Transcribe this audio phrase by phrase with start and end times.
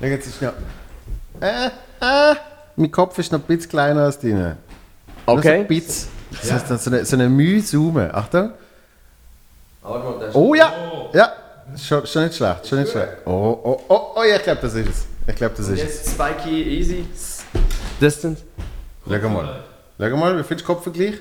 [0.00, 0.52] Schau, jetzt ist noch.
[1.40, 1.66] Äh,
[2.00, 2.34] äh,
[2.76, 4.34] mein Kopf ist noch ein bisschen kleiner als deine.
[4.34, 4.56] Nur
[5.26, 5.60] So Okay.
[5.60, 6.08] ein bisschen.
[6.30, 8.14] Das heißt, dann so eine, so eine Mühe zoomen.
[8.14, 8.50] Achtung.
[10.32, 10.72] Oh ja!
[11.12, 11.32] Ja!
[11.76, 13.12] Schon, schon nicht schlecht, schon nicht schlecht.
[13.24, 15.06] Oh, oh, oh, oh, ja, ich glaube, das ist es.
[15.26, 15.82] Ich glaube, das ist es.
[15.82, 17.06] Jetzt Spikey, easy.
[18.00, 18.42] Distance.
[19.08, 19.64] Schau mal.
[19.98, 21.14] Schau mal, wie findest du Kopfvergleich?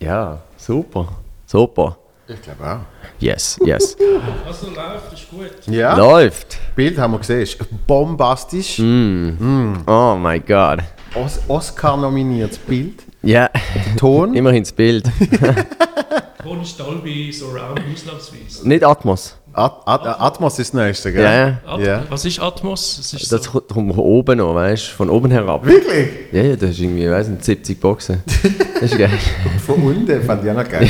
[0.00, 1.08] Ja, super.
[1.46, 1.96] Super.
[2.28, 2.80] Ich glaube auch.
[3.18, 3.96] Yes, yes.
[4.46, 5.50] Also läuft, ist gut.
[5.66, 6.58] Ja, Läuft.
[6.76, 7.40] Bild haben wir gesehen.
[7.40, 8.78] Ist bombastisch.
[8.78, 10.78] Oh mein Gott.
[11.14, 13.02] Os Oscar nominiertes Bild.
[13.22, 13.50] Ja,
[13.96, 14.34] Ton.
[14.36, 15.04] immerhin das Bild.
[16.42, 18.68] Ton ist Dolby Surround ausnahmsweise.
[18.68, 19.36] Nicht Atmos.
[19.52, 21.22] At At Atmos ist das nächste, gell?
[21.22, 21.98] Ja, ja.
[21.98, 22.10] At.
[22.10, 22.98] Was ist Atmos?
[22.98, 24.92] Es ist Das so, kommt von oben noch, weißt du?
[24.96, 25.64] Von oben herab.
[25.64, 26.08] Wirklich?
[26.32, 28.22] Ja, ja, das ist irgendwie, ich weiß nicht, 70 Boxen.
[28.80, 29.10] Das ist geil.
[29.66, 30.88] Von unten fand ich auch noch geil.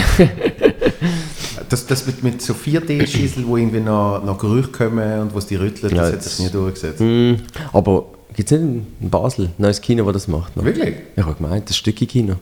[1.73, 5.47] Das, das mit, mit so 4D-Schießel, wo irgendwie noch, noch Gerüche kommen und wo es
[5.47, 7.01] die rüttelt, Ja, das hat sich nie durchgesetzt.
[7.01, 7.39] Hm,
[7.73, 8.05] aber
[8.37, 10.55] gibt es nicht in Basel ein neues Kino, das das macht?
[10.55, 10.66] Noch?
[10.66, 10.96] Wirklich?
[11.16, 12.35] Ich habe gemeint, das Stücki Kino.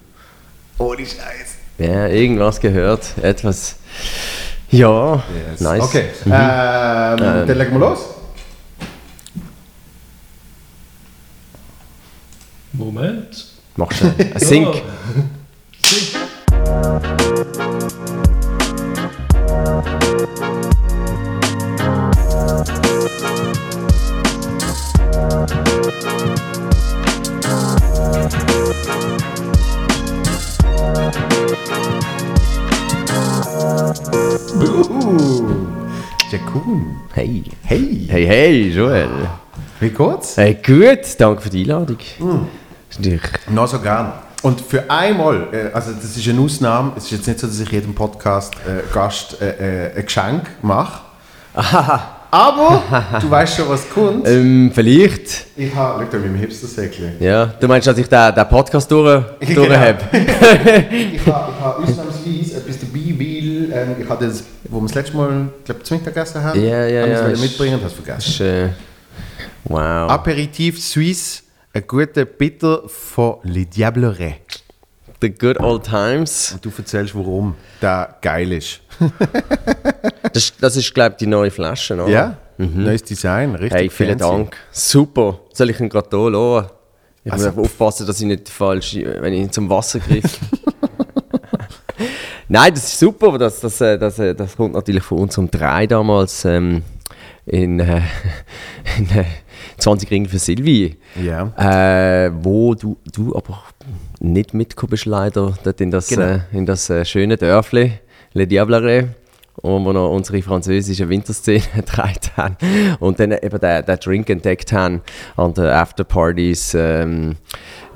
[0.78, 1.54] Ohne Scheiß.
[1.78, 3.76] Ja, irgendwas gehört, etwas.
[4.72, 5.22] Ja,
[5.60, 5.80] nice.
[5.80, 8.00] Okay, ähm, dann legen wir los.
[12.72, 13.46] Moment.
[13.76, 14.14] Mach schnell.
[14.34, 14.82] Ein Sync.
[36.54, 36.96] Jakun.
[37.14, 37.44] Hey.
[37.62, 39.08] Hey, Hey, hey, Joel.
[39.78, 40.36] wie geht's?
[40.36, 41.98] Hey, gut, danke für die Einladung.
[42.96, 44.12] Natürlich Noch so gern.
[44.42, 47.60] Und für einmal, äh, also das ist eine Ausnahme, es ist jetzt nicht so, dass
[47.60, 51.00] ich jedem Podcast-Gast äh, äh, ein Geschenk mache.
[52.32, 52.82] Aber
[53.20, 54.26] du weißt schon, was kommt.
[54.28, 55.46] ähm, vielleicht.
[55.56, 57.12] Ich habe, schau da mit dem Hipster-Säckchen.
[57.20, 59.66] Ja, du meinst, dass ich den, den Podcast durch, Genau.
[59.66, 59.98] durch habe?
[60.12, 64.94] Ich habe ich habe ausnahmsweise etwas dabei, weil ähm, ich hatte das, wo wir das
[64.94, 67.86] letzte Mal, glaube zum Mittagessen haben, Ja, ja, habe ich es ja, ist- mitbringen und
[67.86, 68.30] es vergessen.
[68.30, 68.68] Ist, äh,
[69.64, 70.10] wow.
[70.10, 71.42] Aperitif Suisse,
[71.72, 74.36] ein guter Bitter von Le Diablerie.
[75.22, 76.52] The good old times.
[76.54, 78.80] Und du erzählst, warum der geil ist.
[80.32, 82.06] Das, das ist, glaube ich, die neue Flasche, oder?
[82.08, 82.36] Ja?
[82.56, 83.76] Neues Design, richtig Mhm.
[83.78, 84.36] Hey, vielen fancy.
[84.36, 84.56] Dank.
[84.70, 85.40] Super.
[85.52, 86.68] Soll ich ihn gerade hier lassen?
[87.24, 90.38] Ich muss Also- einfach aufpassen, dass ich nicht falsch, wenn ich ihn zum Wasser griff.
[92.52, 93.38] Nein, das ist super.
[93.38, 96.82] Das, das, äh, das, äh, das kommt natürlich von unserem Drei damals ähm,
[97.46, 98.00] in, äh,
[98.98, 99.24] in äh,
[99.78, 100.96] 20 Ringen für Silvi.
[101.22, 101.52] Ja.
[102.26, 103.62] Äh, wo du, du aber
[104.18, 106.22] nicht mitgekommen bist, leider, dort in das, Genau.
[106.22, 107.92] äh, in das schöne Dörfli,
[108.32, 109.10] Le Diablere,
[109.62, 112.56] wo wir noch unsere französische Winterszene getragen haben
[112.98, 115.02] und dann eben den, den Drink entdeckt haben
[115.36, 117.36] an den Afterpartys ähm,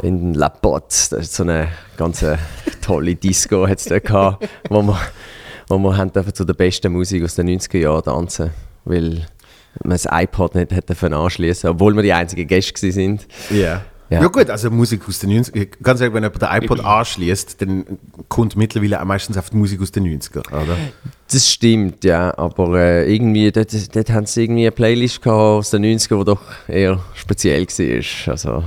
[0.03, 0.87] in La Botte.
[0.89, 2.37] Das ist so eine ganz äh,
[2.81, 4.99] tolle Disco hat's da gehabt, wo wir,
[5.69, 8.51] wo wir haben zu der besten Musik aus den 90er Jahren tanzen,
[8.85, 9.27] weil
[9.83, 13.27] man das iPod nicht hätte anschließen, obwohl wir die einzigen Gäste sind.
[13.51, 13.83] Ja.
[14.15, 14.23] Ja.
[14.23, 14.29] Ja.
[14.29, 15.69] gut, also Musik aus den 90ern.
[15.83, 17.85] Ganz ehrlich, wenn jemand den iPod anschließt, dann
[18.29, 20.77] kommt mittlerweile auch meistens auf die Musik aus den 90ern, oder?
[21.31, 25.71] Das stimmt, ja, aber äh, irgendwie, dort, dort haben sie irgendwie eine Playlist gehabt aus
[25.71, 28.33] den 90ern, die doch eher speziell war.
[28.33, 28.63] Also,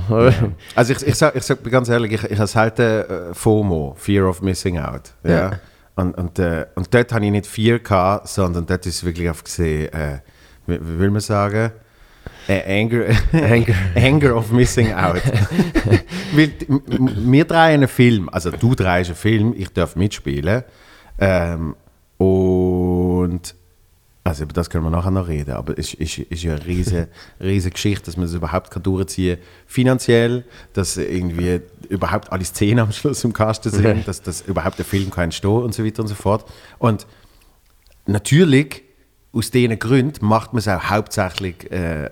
[0.74, 4.28] Also ich, ich sag, ich sag ganz ehrlich, ich, ich habe selten äh, FOMO, Fear
[4.28, 5.12] of Missing Out.
[5.24, 5.30] Ja.
[5.30, 5.50] Ja.
[5.96, 9.42] Und, und, äh, und dort habe ich nicht Fear gehabt, sondern dort ist wirklich auf
[9.42, 10.18] gesehen, äh,
[10.66, 11.72] wie, wie will man sagen?
[12.48, 13.74] Äh, anger, Anger.
[13.94, 15.22] anger of Missing Out.
[16.32, 20.64] Weil wir drehen einen Film, also du drehst einen Film, ich darf mitspielen.
[21.18, 21.76] Ähm,
[22.16, 23.54] und
[24.24, 27.08] also über das können wir nachher noch reden, aber es ist, ist ja eine riesige,
[27.40, 32.80] riesige Geschichte, dass man das überhaupt kann durchziehen kann, finanziell, dass irgendwie überhaupt alle Szenen
[32.80, 36.02] am Schluss im Kasten sind, dass, dass überhaupt der Film kann entstehen und so weiter
[36.02, 36.44] und so fort.
[36.78, 37.06] Und
[38.06, 38.82] natürlich,
[39.32, 42.10] aus diesen Gründen macht man es auch hauptsächlich äh,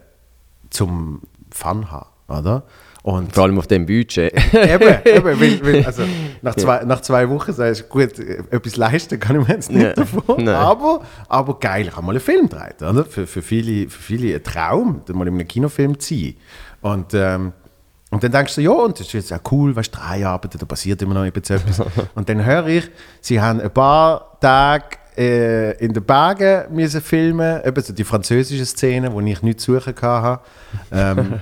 [0.70, 2.64] zum Fun haben, oder?
[3.06, 4.32] Und vor allem auf dem Budget.
[4.52, 6.02] eben, eben weil, weil, also
[6.42, 9.80] nach, zwei, nach zwei Wochen sagst du, gut, etwas leisten kann ich mir jetzt nicht
[9.80, 10.48] Ja, davon, nein.
[10.48, 13.04] aber, aber geil, ich habe mal einen Film gedreht, oder?
[13.04, 16.34] Für, für, viele, für viele ein Traum, mal in einem Kinofilm zu sein.
[16.80, 17.52] Und, ähm,
[18.10, 20.58] und dann denkst du, ja, und das ist jetzt auch cool, weißt du, drei Arbeiten,
[20.58, 21.62] da passiert immer noch etwas.
[22.16, 22.90] und dann höre ich,
[23.20, 28.66] sie haben ein paar Tage äh, in den Bergen müssen filmen, eben so die französische
[28.66, 30.40] Szene, wo ich nichts suchen hatte.
[30.92, 31.40] Ähm,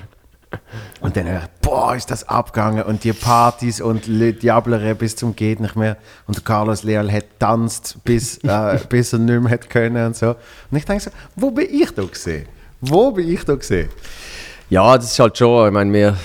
[1.01, 5.35] und dann ich, boah, ist das abgegangen und die Partys und Le Diablere bis zum
[5.35, 9.69] geht nicht mehr und Carlos Leal hat tanzt bis, äh, bis er nicht mehr hat
[9.69, 10.37] können und so.
[10.71, 12.47] Und ich denke so, wo bin ich da gesehen?
[12.81, 13.89] Wo bin ich da gesehen?
[14.71, 16.17] Ja, das ist halt schon, ich meine, wir...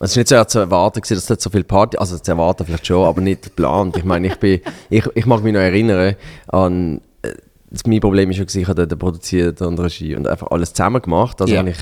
[0.00, 2.64] Es ist nicht so zu erwarten, gewesen, dass dort so viel Party, also zu erwarten
[2.64, 3.96] vielleicht schon, aber nicht geplant.
[3.96, 4.60] Ich meine, ich bin,
[4.90, 6.14] ich, ich mag mich noch erinnern
[6.48, 7.32] an, äh,
[7.70, 11.02] das, mein Problem ist schon, ich habe dort produziert und Regie und einfach alles zusammen
[11.02, 11.40] gemacht.
[11.40, 11.78] Also wenn ich,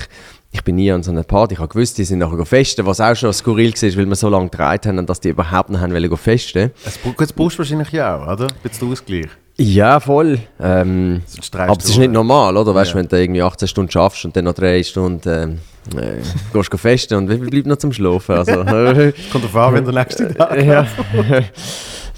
[0.51, 2.99] ich bin nie an so einer Party, ich habe gewusst, die sind nachher festen, was
[2.99, 5.93] auch schon skurril war, weil wir so lange gedreht haben, dass die überhaupt nicht haben
[5.93, 6.71] wollen festen.
[6.83, 8.47] Das brauchst du wahrscheinlich ja auch, oder?
[8.47, 9.27] Ein bisschen Ausgleich.
[9.59, 10.39] Ja, voll.
[10.59, 11.21] Ähm,
[11.53, 12.75] aber es ist nicht normal, oder?
[12.75, 13.01] Weißt du, Ja.
[13.03, 16.21] wenn du irgendwie 18 Stunden schaffst und dann noch 3 Stunden ähm, äh,
[16.53, 18.35] gehst du festen und wie viel bleibt noch zum Schlafen?
[18.35, 18.53] Also,
[19.31, 20.85] Kommt drauf an, wenn der nächste Tag ja.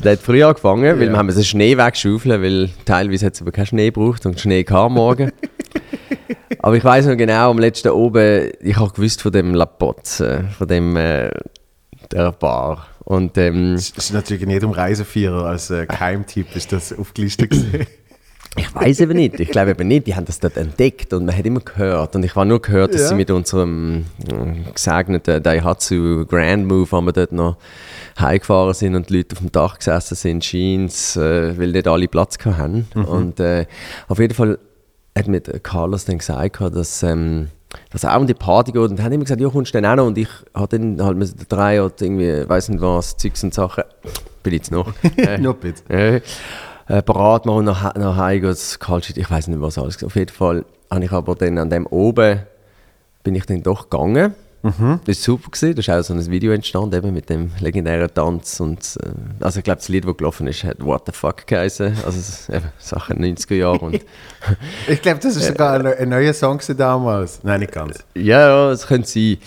[0.03, 1.11] Der hat früh angefangen, weil Ja.
[1.13, 4.65] wir haben den Schnee wegschaufeln, weil teilweise hat es aber keinen Schnee gebraucht und Schnee
[4.65, 5.31] kam am morgen.
[6.59, 10.43] aber ich weiß noch genau, am letzten oben, ich habe gewusst von dem Lapot, äh,
[10.57, 11.29] von dem äh,
[12.11, 12.85] der Bar.
[13.09, 17.87] Und ähm, Das ist natürlich in jedem Reisevierer als äh, Keimtipp ist das aufgelistet gesehen.
[18.55, 21.35] ich weiß eben nicht, ich glaube eben nicht, die haben das dort entdeckt und man
[21.35, 22.15] hat immer gehört.
[22.15, 23.07] Und ich habe nur gehört, dass Ja.
[23.07, 27.57] sie mit unserem äh, gesegneten Daihatsu Grand Move, haben wir dort noch
[28.19, 32.07] heimgefahren sind und die Leute auf dem Dach gesessen sind, scheint äh, weil nicht alle
[32.07, 32.85] Platz hatten.
[32.93, 33.65] Und äh,
[34.07, 34.59] auf jeden Fall
[35.17, 37.47] hat mir Carlos dann gesagt, dass, ähm,
[37.91, 39.91] dass er auch an die Party geht und hat immer gesagt, ja, kommst du dann
[39.91, 40.07] auch noch?
[40.07, 43.83] Und ich habe dann halt mit drei oder irgendwie, weiß nicht was, Zeugs und Sachen,
[44.43, 44.91] bin jetzt noch.
[45.17, 45.83] Äh, Nur bitte.
[45.89, 46.21] äh,
[46.87, 50.03] äh, parat machen und nach, nach Hause kalt ich weiß nicht was alles.
[50.03, 52.41] Auf jeden Fall habe ich aber dann an dem oben,
[53.23, 54.33] bin ich dann doch gegangen.
[54.61, 54.99] Mhm.
[55.05, 55.75] Das war super, gewesen.
[55.75, 59.59] da ist auch so ein Video entstanden, eben mit dem legendären Tanz und äh, also
[59.59, 63.23] ich glaube das Lied, das gelaufen ist, hat What the Fuck geheißen, also eben Sachen
[63.23, 64.01] 90er Jahre und
[64.87, 67.43] Ich glaube, das ist sogar ein, ein neuer Song damals.
[67.43, 68.03] Nein, nicht ganz.
[68.15, 69.37] Ja, ja, es könnte sein.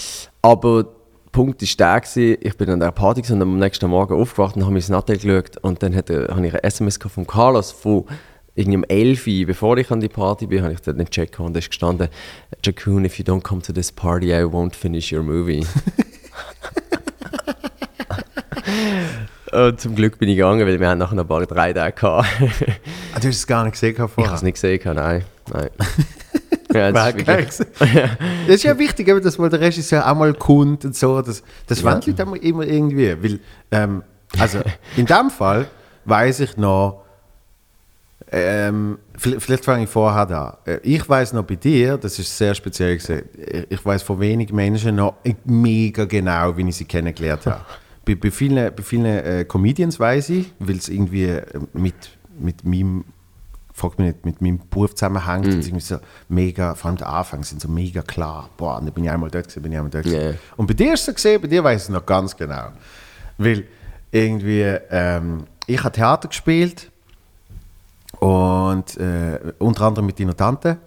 [0.40, 0.90] Aber der
[1.32, 4.62] Punkt war der, gewesen, ich bin an der Party und am nächsten Morgen aufgewacht und
[4.62, 8.04] habe mein Nattel geschaut und dann habe ich ein SMS von Carlos von
[8.54, 11.38] irgendwie um 11 Uhr, bevor ich an die Party bin, habe ich dort den Check
[11.40, 12.08] und da ist gestanden
[12.64, 15.64] «Jakun, if you don't come to this party, I won't finish your movie».
[19.52, 21.94] und zum Glück bin ich gegangen, weil wir haben nachher noch ein paar drei Tage
[21.94, 22.26] gehabt.
[23.14, 24.34] Ah, du hast es gar nicht gesehen ich habe vorher.
[24.34, 25.24] es nicht gesehen, nein.
[25.52, 25.70] nein.
[26.74, 27.66] ja, das ist wirklich, gewesen.
[28.46, 31.20] Das ist ja wichtig, dass mal der Regisseur auch mal kommt und so.
[31.22, 31.98] Das, das Ja.
[32.16, 33.14] immer- immer irgendwie.
[33.22, 33.40] Weil,
[33.70, 34.02] ähm,
[34.38, 34.60] also
[34.96, 35.66] in dem Fall
[36.04, 37.01] weiß ich noch,
[38.30, 40.52] ähm, vielleicht, vielleicht fange ich vorher an.
[40.64, 43.22] Äh, Ich weiß noch bei dir, das ist sehr speziell gewesen,
[43.68, 45.14] ich- weiß von wenigen Menschen noch
[45.44, 47.60] mega genau, wie ich sie kennengelernt habe.
[48.04, 51.42] bei, bei vielen, bei vielen äh, Comedians weiß ich, weil es irgendwie äh,
[51.72, 51.94] mit,
[52.38, 53.04] mit meinem
[53.74, 55.96] frag mich nicht, mit meinem Beruf zusammenhängt, und irgendwie so
[56.28, 58.50] mega, vor allem der Anfang sind so mega klar.
[58.58, 60.04] Boah, und dann bin ich einmal dort gewesen, bin ich einmal dort.
[60.04, 60.34] Ja.
[60.58, 62.66] Und bei dir ist es so gesehen, bei dir weiß ich es noch ganz genau.
[63.38, 63.64] Weil
[64.10, 64.60] irgendwie,
[64.90, 66.90] ähm, ich habe Theater gespielt
[68.22, 70.78] und äh, unter anderem mit deiner Tante,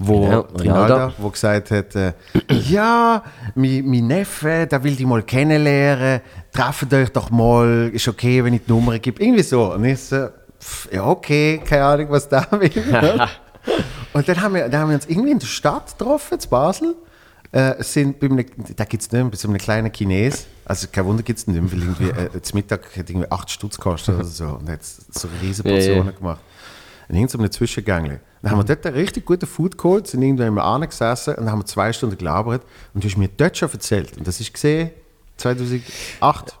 [0.00, 2.12] wo, Ja, Rinalda, wo gesagt hat, äh,
[2.48, 3.22] ja,
[3.54, 6.20] mein, mein Neffe, der will dich mal kennenlernen,
[6.52, 9.72] trefft euch doch mal, ist okay, wenn ich die Nummer gebe, irgendwie so.
[9.74, 10.26] Und ich so,
[10.60, 12.72] pff, ja okay, keine Ahnung, was da will.
[14.12, 16.96] Und dann haben, wir, dann haben wir uns irgendwie in der Stadt getroffen, in Basel.
[17.52, 18.44] Äh, sind bei einem,
[18.74, 20.46] da gibt es nicht mehr, bei so einem kleinen Chines.
[20.64, 23.50] Also kein Wunder gibt es nicht mehr, weil irgendwie, äh, zum Mittag hat irgendwie 8
[23.50, 24.46] Stutz gekostet oder so.
[24.46, 25.80] Und hat so riesige Ja, ja.
[25.80, 26.40] Portionen gemacht.
[27.12, 28.20] In irgendeinem Zwischengängle.
[28.40, 31.60] Dann haben wir dort einen richtig guten Food geholt, sind irgendwann einmal angesessen und haben
[31.60, 32.62] wir zwei Stunden gelabert.
[32.94, 34.16] Und du hast mir dort schon erzählt.
[34.16, 34.90] Und das ist gesehen
[35.36, 36.56] 2008,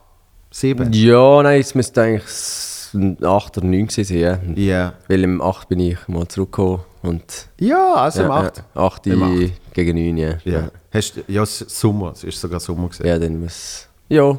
[0.50, 0.92] 2007.
[0.92, 2.90] Ja, nein, es müsste eigentlich s-
[3.22, 4.54] 8 oder 9 gewesen sein.
[4.56, 4.62] Ja.
[4.62, 4.92] Ja.
[5.08, 8.58] Weil im 8 bin ich mal zurückgekommen und Ja, also im 8.
[8.58, 9.72] Ja, 8 Im acht.
[9.74, 10.34] gegen 9, ja.
[10.44, 10.68] Ja.
[10.92, 13.06] Hast, ja, es ist Sommer, es ist sogar Sommer gewesen.
[13.06, 13.88] Ja, dann muss.
[14.10, 14.38] Ja,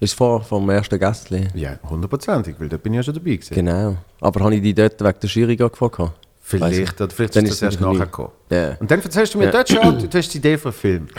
[0.00, 1.48] ist vor vom ersten Gästli.
[1.54, 3.54] Ja, hundertprozentig, weil da bin ich ja schon dabei gewesen.
[3.54, 3.96] Genau.
[4.20, 6.12] Aber habe ich die dort wegen der Jury gefragt?
[6.42, 7.00] Vielleicht, ich.
[7.00, 8.30] oder vielleicht Dann ist das erst nachher gekommen.
[8.50, 8.76] Ja.
[8.80, 9.50] Und dann erzählst du mir Ja.
[9.52, 11.08] dort schon, du hast die Idee für einen Film.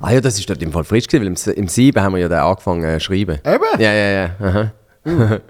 [0.00, 2.20] Ah ja, das ist dort im Fall frisch gewesen, weil im, im 7 haben wir
[2.20, 3.40] ja dann angefangen äh, zu schreiben.
[3.44, 3.80] Eben?
[3.80, 4.30] Ja, ja, ja.
[4.40, 5.40] Aha.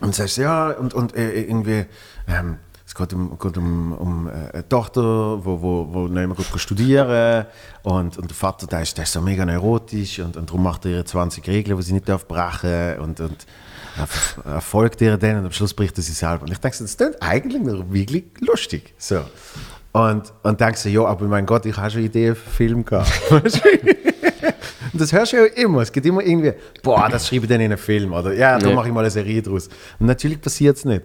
[0.00, 1.84] Und sagst ja, und, und äh, irgendwie,
[2.26, 2.56] ähm,
[2.94, 5.02] es geht um, geht um, um äh, eine Tochter,
[5.44, 7.44] wo, wo, wo noch immer gut studieren
[7.82, 10.84] und, und der Vater, der ist, der ist so mega neurotisch und, und darum macht
[10.84, 13.46] er ihre 20 Regeln, die sie nicht darf brechen und, und
[14.44, 16.42] er folgt ihr dann und am Schluss bricht er sie selber.
[16.42, 18.94] Und ich denke, das klingt eigentlich noch wirklich lustig.
[18.98, 19.22] So.
[19.92, 22.84] Und, und denkst so, ja, aber mein Gott, ich habe schon Ideen für einen Film
[22.84, 23.10] gehabt.
[23.30, 24.50] Du?
[24.92, 25.80] Und das hörst du ja immer.
[25.80, 28.12] Es gibt immer irgendwie, boah, das schreibe ich dann in einen Film.
[28.12, 28.74] Oder ja, da Ja.
[28.76, 29.68] mache ich mal eine Serie draus.
[29.98, 31.02] Und natürlich passiert es nicht.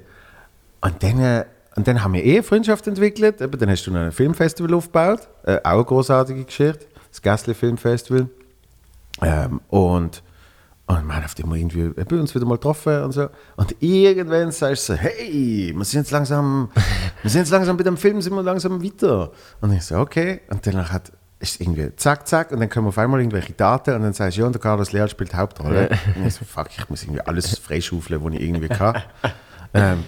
[0.82, 1.46] Und dann, äh,
[1.80, 3.40] und dann haben wir eh eine Freundschaft entwickelt.
[3.40, 5.30] Eben, dann hast du noch ein Filmfestival aufgebaut.
[5.46, 6.86] Äh, auch eine großartige Geschichte.
[7.10, 8.28] Das Gässli Filmfestival.
[9.22, 10.22] Ähm, und,
[10.88, 13.30] Und wir haben auf immer irgendwie bei uns wieder mal getroffen und so.
[13.56, 16.70] Und irgendwann sagst du so, hey, wir sind jetzt langsam,
[17.24, 19.32] wir sind jetzt langsam bei dem Film, sind wir langsam weiter.
[19.62, 20.42] Und ich so, okay.
[20.50, 24.02] Und dann hat ist irgendwie zack, zack, und dann kommen auf einmal irgendwelche Daten und
[24.02, 25.88] dann sagst du, ja, und der Carlos Leal spielt die Hauptrolle.
[26.18, 29.02] und ich so, fuck, ich muss irgendwie alles freischaufeln, was ich irgendwie kann.
[29.74, 30.04] ähm,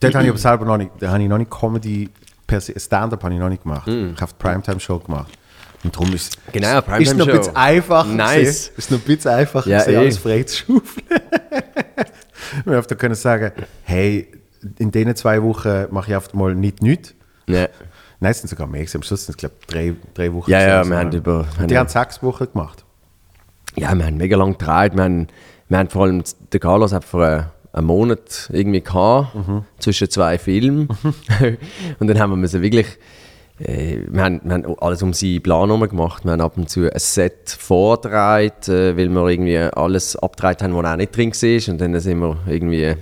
[0.00, 2.10] dort habe ich aber selber noch nicht, da habe ich noch nicht Comedy,
[2.46, 3.88] per se, Stand-up habe ich noch nicht gemacht.
[3.88, 5.32] Ich habe die Primetime-Show gemacht.
[5.82, 8.08] Und darum ist Genau, ist, ist noch ein bisschen einfacher.
[8.08, 8.34] Nice.
[8.34, 8.70] gewesen.
[8.76, 9.98] Ist noch ein bisschen einfacher, Ja, gewesen, eh.
[9.98, 11.06] alles frei zu schaufeln.
[12.64, 14.28] Wir können sagen, hey,
[14.78, 17.14] in diesen zwei Wochen mache ich einfach mal nicht nichts.
[17.46, 17.68] Ja,
[18.20, 18.86] Nein, es sind sogar mehr.
[18.94, 20.50] Am Schluss sind es, glaube ich, drei, drei Wochen.
[20.50, 21.46] ja, ja wir haben über...
[21.58, 22.84] Und die haben sechs Wochen gemacht.
[23.76, 24.96] Ja, wir haben mega lange gedreht.
[24.96, 25.26] Wir haben,
[25.68, 26.22] wir haben vor allem,
[26.52, 29.36] der Carlos hat vor einem Monat irgendwie gehabt,
[29.78, 30.88] zwischen zwei Filmen.
[31.98, 32.86] und dann haben wir müssen wirklich,
[33.58, 36.24] äh, wir, haben, wir haben alles um seinen Plan herum gemacht.
[36.24, 40.74] Wir haben ab und zu ein Set vorgedreht, äh, weil wir irgendwie alles abgedreht haben,
[40.74, 41.72] was auch nicht drin war.
[41.72, 42.94] Und dann sind wir irgendwie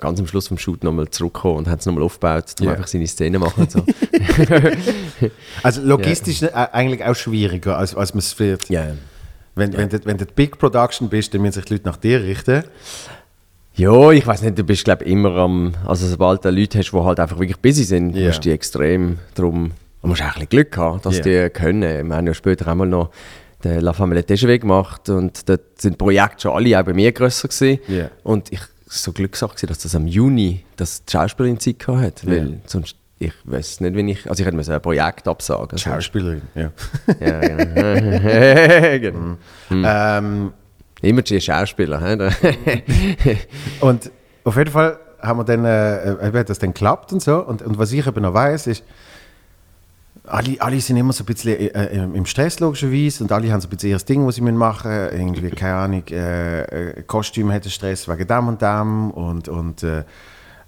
[0.00, 2.72] ganz am Schluss vom Shoot nochmal zurückgekommen und haben es nochmal aufgebaut, um Ja.
[2.72, 3.84] einfach seine Szene machen und so.
[5.62, 8.68] Also logistisch äh, eigentlich auch schwieriger, als, als man es wird.
[8.68, 8.88] ja.
[9.54, 12.22] Wenn, wenn, du, wenn du Big Production bist, dann müssen sich die Leute nach dir
[12.22, 12.64] richten.
[13.74, 16.96] Ja, ich weiß nicht, du bist glaube immer am, also sobald du Leute hast, die
[16.96, 18.26] halt einfach wirklich busy sind, Ja.
[18.26, 21.22] musst du die extrem drum, du musst auch ein bisschen Glück haben, dass Ja.
[21.46, 22.08] die können.
[22.08, 23.10] Wir haben ja später einmal noch
[23.64, 27.48] den La Famille Tejeve gemacht und dort sind Projekte schon alle auch bei mir grösser
[27.48, 27.78] gewesen.
[27.88, 28.10] Ja.
[28.24, 32.26] Und ich so Glückssache gewesen, dass das am Juni, dass die Schauspielerin Zeit gehabt hat,
[32.26, 35.70] weil sonst, ich weiß nicht, wenn ich, also ich hätte müssen ein Projekt absagen.
[35.70, 36.72] Also, Schauspielerin, ja.
[37.20, 38.98] ja, genau.
[39.00, 39.36] genau.
[39.70, 39.84] Mhm.
[39.86, 40.52] Ähm,
[41.02, 42.16] Immer die Schauspieler.
[42.16, 42.30] Da-
[43.80, 44.10] und
[44.44, 47.38] auf jeden Fall haben wir dann, äh, äh, hat das dann geklappt und so.
[47.44, 48.82] Und, und was ich eben noch weiß, ist,
[50.24, 53.60] alle, alle sind immer so ein bisschen äh, äh, im Stress logischerweise und alle haben
[53.60, 55.18] so ein bisschen ihr Ding, was sie machen müssen.
[55.20, 60.04] Irgendwie, keine Ahnung, äh, äh, Kostüm hat Stress wegen dem und dem und, und äh,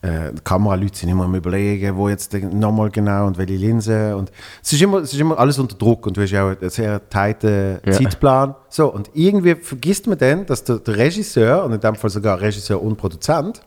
[0.05, 4.15] äh, die Kameraleute sind immer am überlegen, wo jetzt nochmal genau und welche Linse.
[4.17, 4.31] Und
[4.63, 6.69] es, ist immer, es ist immer alles unter Druck und du hast ja auch einen
[6.71, 7.93] sehr tighten Ja.
[7.93, 8.55] Zeitplan.
[8.69, 12.41] So, und irgendwie vergisst man dann, dass der, der Regisseur, und in dem Fall sogar
[12.41, 13.63] Regisseur und Produzent,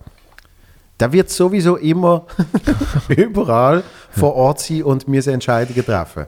[1.00, 2.26] der wird sowieso immer
[3.10, 6.26] überall vor Ort sein und mir Entscheidungen treffen.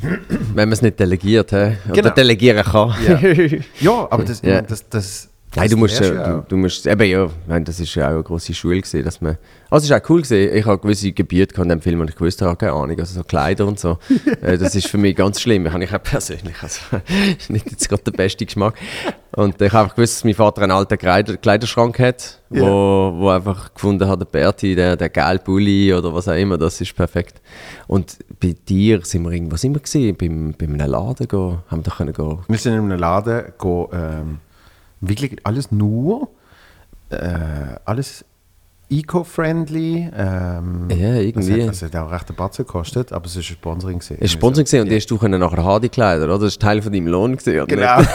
[0.00, 1.76] Wenn man es nicht delegiert, hä?
[1.86, 2.10] oder Genau.
[2.14, 2.94] delegieren kann.
[3.06, 3.18] Ja.
[3.80, 4.62] Ja, aber das, Ja.
[4.62, 6.44] das, das, Nein, das du musst, ja, ja du, auch.
[6.46, 9.36] du musst, eben ja, meine, das ist ja auch eine grosse Schule gewesen, dass man,
[9.68, 12.20] also es ist auch cool gewesen, ich habe gewisse Gebiete in dem Film und ich
[12.20, 13.98] wusste, habe keine Ahnung, also so Kleider und so,
[14.42, 16.80] Äh, das ist für mich ganz schlimm, ich habe ich auch persönlich, also
[17.48, 18.74] nicht jetzt gerade der beste Geschmack
[19.32, 23.18] und ich habe einfach gewusst, dass mein Vater einen alten Kleider, Kleiderschrank hat, wo, Ja.
[23.18, 26.80] wo einfach gefunden hat, der Berti, der, der geile Pulli oder was auch immer, das
[26.80, 27.40] ist perfekt.
[27.88, 31.78] Und bei dir sind wir irgendwo, sind wir gewesen, beim, bei einem Laden gehen, haben
[31.80, 34.38] wir da können gehen, Wir sind in einem Laden, go, ähm,
[35.00, 36.28] wirklich alles nur,
[37.10, 37.16] äh,
[37.84, 38.24] alles
[38.90, 40.10] eco-friendly.
[40.16, 41.66] Ähm, Ja, irgendwie.
[41.66, 43.98] Das hat, das hat auch recht einen Batzen gekostet, aber es ist ein Sponsoring.
[44.00, 44.16] gewesen.
[44.20, 46.38] Es war Sponsoring gesehen und die hast du können nachher haben, die Kleider, oder?
[46.38, 47.66] Das ist Teil von deinem Lohn gesehen, oder?
[47.66, 48.02] Genau.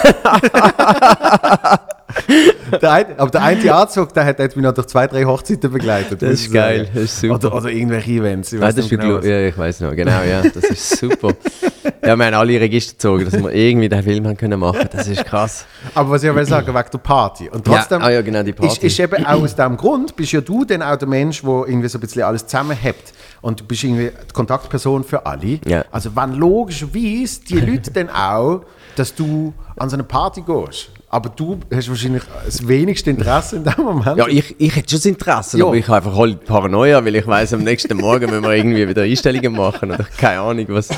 [2.82, 5.72] der ein, aber der eine Anzug, der hat, hat mich noch durch zwei, drei Hochzeiten
[5.72, 6.22] begleitet.
[6.22, 7.36] Das ist geil, das ist super.
[7.36, 8.51] Oder, oder irgendwelche Events.
[8.54, 11.32] Ich Nein, weiß das ist genau, ja, ich weiß noch, genau, ja, das ist super.
[12.05, 14.88] ja, wir haben alle Register gezogen, dass wir irgendwie den Film haben können machen.
[14.91, 15.65] Das ist krass.
[15.93, 17.50] Aber was ich will sagen, wegen der Party.
[17.50, 18.88] Und trotzdem Ja, ah ja, genau, die Ist, Party.
[18.88, 21.88] ist eben auch aus diesem Grund, bist ja du dann auch der Mensch, der irgendwie
[21.88, 23.13] so ein bisschen alles zusammenhält.
[23.41, 25.59] Und du bist irgendwie die Kontaktperson für alle.
[25.65, 25.85] Ja.
[25.91, 28.62] Also wenn logischerweise die Leute dann auch,
[28.95, 30.89] dass du an so eine Party gehst.
[31.09, 34.17] Aber du hast wahrscheinlich das wenigste Interesse in dem Moment.
[34.17, 35.65] Ja, ich, ich hätte schon das Interesse, Ja.
[35.65, 38.88] aber ich habe einfach halt Paranoia, weil ich weiß am nächsten Morgen müssen wir irgendwie
[38.88, 40.89] wieder Einstellungen machen oder keine Ahnung was.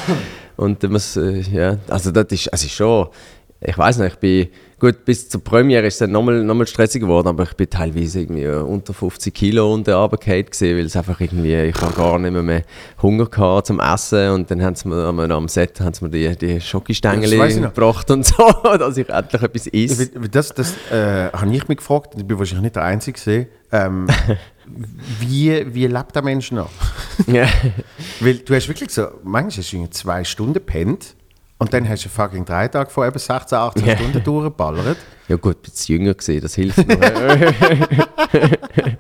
[0.56, 3.08] Und dann muss, äh, ja, also das ist, also schon,
[3.62, 4.48] ich weiß nicht, ich bin,
[4.80, 7.70] gut, bis zur Premiere ist es dann nochmal noch mal stressiger geworden, aber ich bin
[7.70, 11.94] teilweise irgendwie äh, unter 50 Kilo unter runtergefallen gesehen, weil es einfach irgendwie, ich habe
[11.94, 12.64] gar nicht mehr, mehr
[13.02, 16.12] Hunger gehabt zum Essen und dann haben sie mir am, am Set haben sie mir
[16.12, 16.62] die, die
[17.62, 17.74] noch.
[17.74, 20.10] gebracht und so, dass ich endlich etwas esse.
[20.30, 23.48] Das, das äh, habe ich mich gefragt, ich bin wahrscheinlich nicht der Einzige gesehen.
[23.72, 24.08] Ähm,
[25.20, 26.70] wie, wie lebt der Mensch noch?
[27.26, 27.48] Ja.
[28.20, 31.17] Weil du hast wirklich so, manchmal hast du zwei Stunden pennt
[31.60, 33.96] und dann hast du fucking drei Tage vor eben 16, 18 Ja.
[33.98, 34.98] Stunden durchgeballert.
[35.28, 36.98] Ja gut, bisschen jünger gesehen, das hilft noch.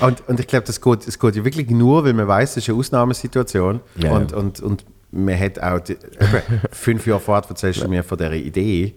[0.00, 2.64] Und, und ich glaube, das geht, das geht ja wirklich nur, weil man weiß, das
[2.64, 3.80] ist eine Ausnahmesituation.
[3.96, 8.02] Ja, und, und, und man hat auch, die, eben, fünf Jahre vorher erzählst du mir
[8.02, 8.94] von dieser Idee,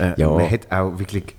[0.00, 0.30] äh, Ja.
[0.30, 1.36] man hat auch wirklich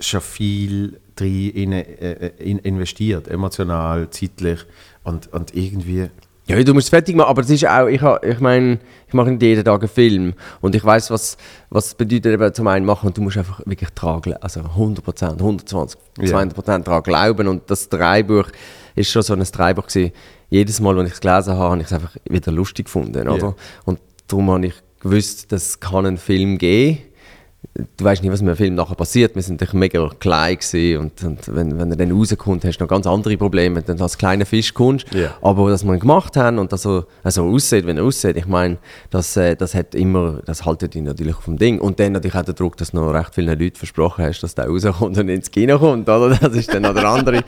[0.00, 4.64] schon viel drin in, äh, in investiert, emotional, zeitlich
[5.04, 6.08] und, und irgendwie
[6.48, 9.30] Ja, du musst es fertig machen, aber es ist auch, ich, ich meine, ich mache
[9.30, 11.36] nicht jeden Tag einen Film und ich weiß was,
[11.70, 15.32] was es bedeutet, eben zum einen machen und du musst einfach wirklich glauben, also 100%,
[15.38, 16.38] 120, Ja.
[16.38, 18.46] 200% daran glauben und das Drehbuch
[18.94, 20.12] ist schon so ein Drehbuch gewesen.
[20.48, 23.56] Jedes Mal, wenn ich es gelesen habe, habe ich es einfach wieder lustig gefunden, oder?
[23.84, 23.98] Und
[24.28, 26.98] darum habe ich gewusst, dass es kann einen Film geben
[27.96, 29.34] du weißt nicht, was mit dem Film nachher passiert.
[29.34, 32.84] Wir sind natürlich mega klein gewesen und, und wenn, wenn er dann rauskommt, hast du
[32.84, 35.12] noch ganz andere Probleme, wenn du als kleiner Fisch kommst.
[35.12, 35.34] Ja.
[35.42, 38.46] Aber dass wir ihn gemacht haben und dass er also aussieht, wenn er aussieht, ich
[38.46, 38.78] meine,
[39.10, 41.80] das, äh, das hat immer, das haltet ihn natürlich vom Ding.
[41.80, 44.54] Und dann natürlich auch der Druck, dass du noch recht vielen Leuten versprochen hast, dass
[44.54, 46.36] der rauskommt und ins Kino kommt, oder?
[46.36, 47.42] Das ist dann noch der andere,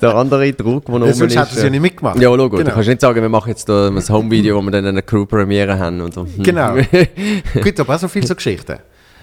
[0.00, 1.38] der andere Druck, der noch rum sonst ist.
[1.38, 2.20] hättest du es ja nicht mitgemacht.
[2.20, 2.56] Ja, logo.
[2.56, 2.68] Genau.
[2.68, 5.78] Du kannst nicht sagen, wir machen jetzt da ein Home-Video, wo wir dann eine Crew-Premiere
[5.78, 6.26] haben und so.
[6.38, 6.74] Genau.
[7.62, 8.78] Gut, aber auch so viele so Geschichten.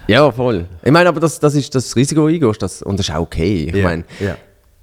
[0.08, 0.66] Ja, voll.
[0.82, 3.14] Ich meine, aber das, das ist das Risiko, das du eingehst, das, und das ist
[3.14, 3.66] auch okay.
[3.68, 4.36] Ich Ja, meine, ja.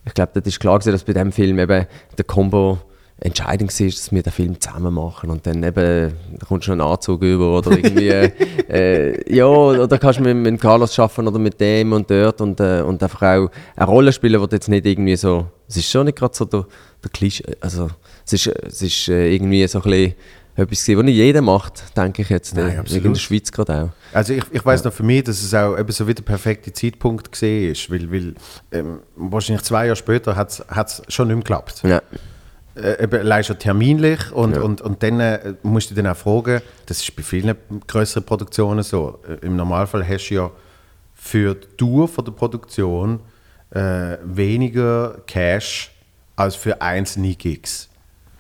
[0.06, 1.86] ich glaube, das ist klar gewesen, dass bei diesem Film eben
[2.18, 2.78] der Combo
[3.20, 6.82] entscheidend war, dass wir den Film zusammen machen und dann eben da kommst du einen
[6.82, 8.10] Anzug über oder irgendwie
[8.70, 12.60] äh, ja, oder kannst du mit, mit Carlos arbeiten oder mit dem und dort und,
[12.60, 15.90] äh, und einfach auch eine Rolle spielen, wo du jetzt nicht irgendwie so, es ist
[15.90, 16.66] schon nicht gerade so der,
[17.04, 17.88] der Klischee, also
[18.26, 20.14] es ist, es ist äh, irgendwie so ein bisschen
[20.56, 23.06] etwas gewesen, was nicht jeder macht, denke ich jetzt, Nein, äh, absolut.
[23.06, 23.90] in der Schweiz gerade auch.
[24.16, 26.72] Also ich, ich weiß noch für mich, dass es auch eben so wieder der perfekte
[26.72, 28.36] Zeitpunkt gesehen ist, weil, weil
[28.72, 31.84] ähm, wahrscheinlich zwei Jahre später hat es schon nicht mehr geklappt.
[31.84, 32.02] Ja.
[32.76, 34.62] Äh, eben allein schon terminlich und, Ja.
[34.62, 37.56] und, und dann äh, musst du dann auch fragen, das ist bei vielen
[37.88, 40.52] größeren Produktionen so, äh, im Normalfall hast du ja
[41.14, 43.20] für die Tour von der Produktion
[43.72, 45.92] äh, weniger Cash
[46.36, 47.90] als für einzelne Gigs.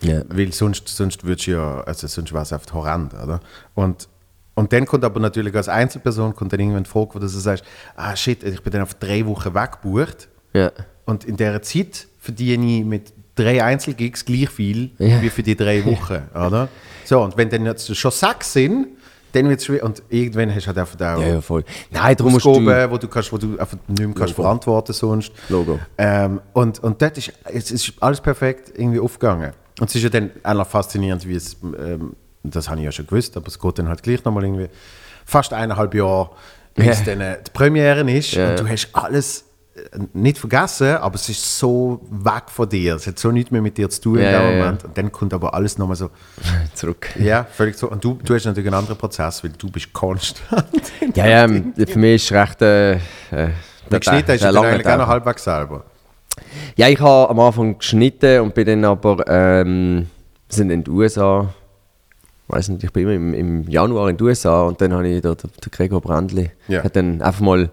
[0.05, 0.21] Ja.
[0.29, 3.39] Weil sonst, sonst würdest ja, also sonst wäre es einfach horrend, oder?
[3.73, 4.07] Und,
[4.53, 7.39] und dann kommt aber natürlich als Einzelperson kommt dann irgendwann die Frage, wo du so
[7.39, 7.63] sagst,
[7.95, 10.71] ah shit, ich bin dann auf drei Wochen weggebucht Ja.
[11.05, 15.21] und in dieser Zeit verdiene ich mit drei Einzelgigs gleich viel Ja.
[15.21, 16.69] wie für die drei Wochen, oder?
[17.03, 18.87] So, und wenn dann jetzt schon sechs sind,
[19.33, 19.83] dann wird es schwierig.
[19.83, 21.65] Und irgendwann hast du halt einfach auch Ja, ja, voll.
[21.91, 22.51] Nein, darum musst du...
[22.55, 24.43] Wo du, kannst, wo du einfach nicht mehr kannst Logo.
[24.43, 25.33] verantworten sonst.
[25.49, 25.77] Logo.
[25.97, 29.51] Ähm, und, und dort ist, es ist alles perfekt irgendwie aufgegangen.
[29.79, 33.07] Und es ist ja dann auch faszinierend, wie es, ähm, das habe ich ja schon
[33.07, 34.69] gewusst, aber es geht dann halt gleich nochmal irgendwie
[35.25, 36.29] fast eineinhalb Jahre,
[36.75, 37.05] bis Ja.
[37.05, 38.51] dann äh, die Premiere ist Ja.
[38.51, 39.79] und du hast alles äh,
[40.13, 42.95] nicht vergessen, aber es ist so weg von dir.
[42.95, 44.57] Es hat so nichts mehr mit dir zu tun Ja, in dem.
[44.59, 44.83] Moment.
[44.85, 46.09] Und dann kommt aber alles nochmal so,
[46.73, 47.09] Zurück.
[47.19, 47.89] ja, völlig so.
[47.89, 50.65] Und du, du hast natürlich einen anderen Prozess, weil du bist konstant.
[51.15, 52.61] Ja, ja, für mich ist es recht...
[52.61, 52.99] Äh, äh,
[53.91, 55.83] Der geschnitten ist ja dann eigentlich auch noch halbwegs selber.
[56.75, 59.23] Ja, ich habe am Anfang geschnitten und bin dann aber...
[59.27, 60.07] Ähm,
[60.49, 61.53] sind in den USA...
[62.47, 65.21] weiß nicht, ich bin immer im, im Januar in den USA und dann habe ich
[65.21, 66.51] da den, Gregor Brandli...
[66.67, 66.83] Ja.
[66.83, 67.69] Hat dann einfach mal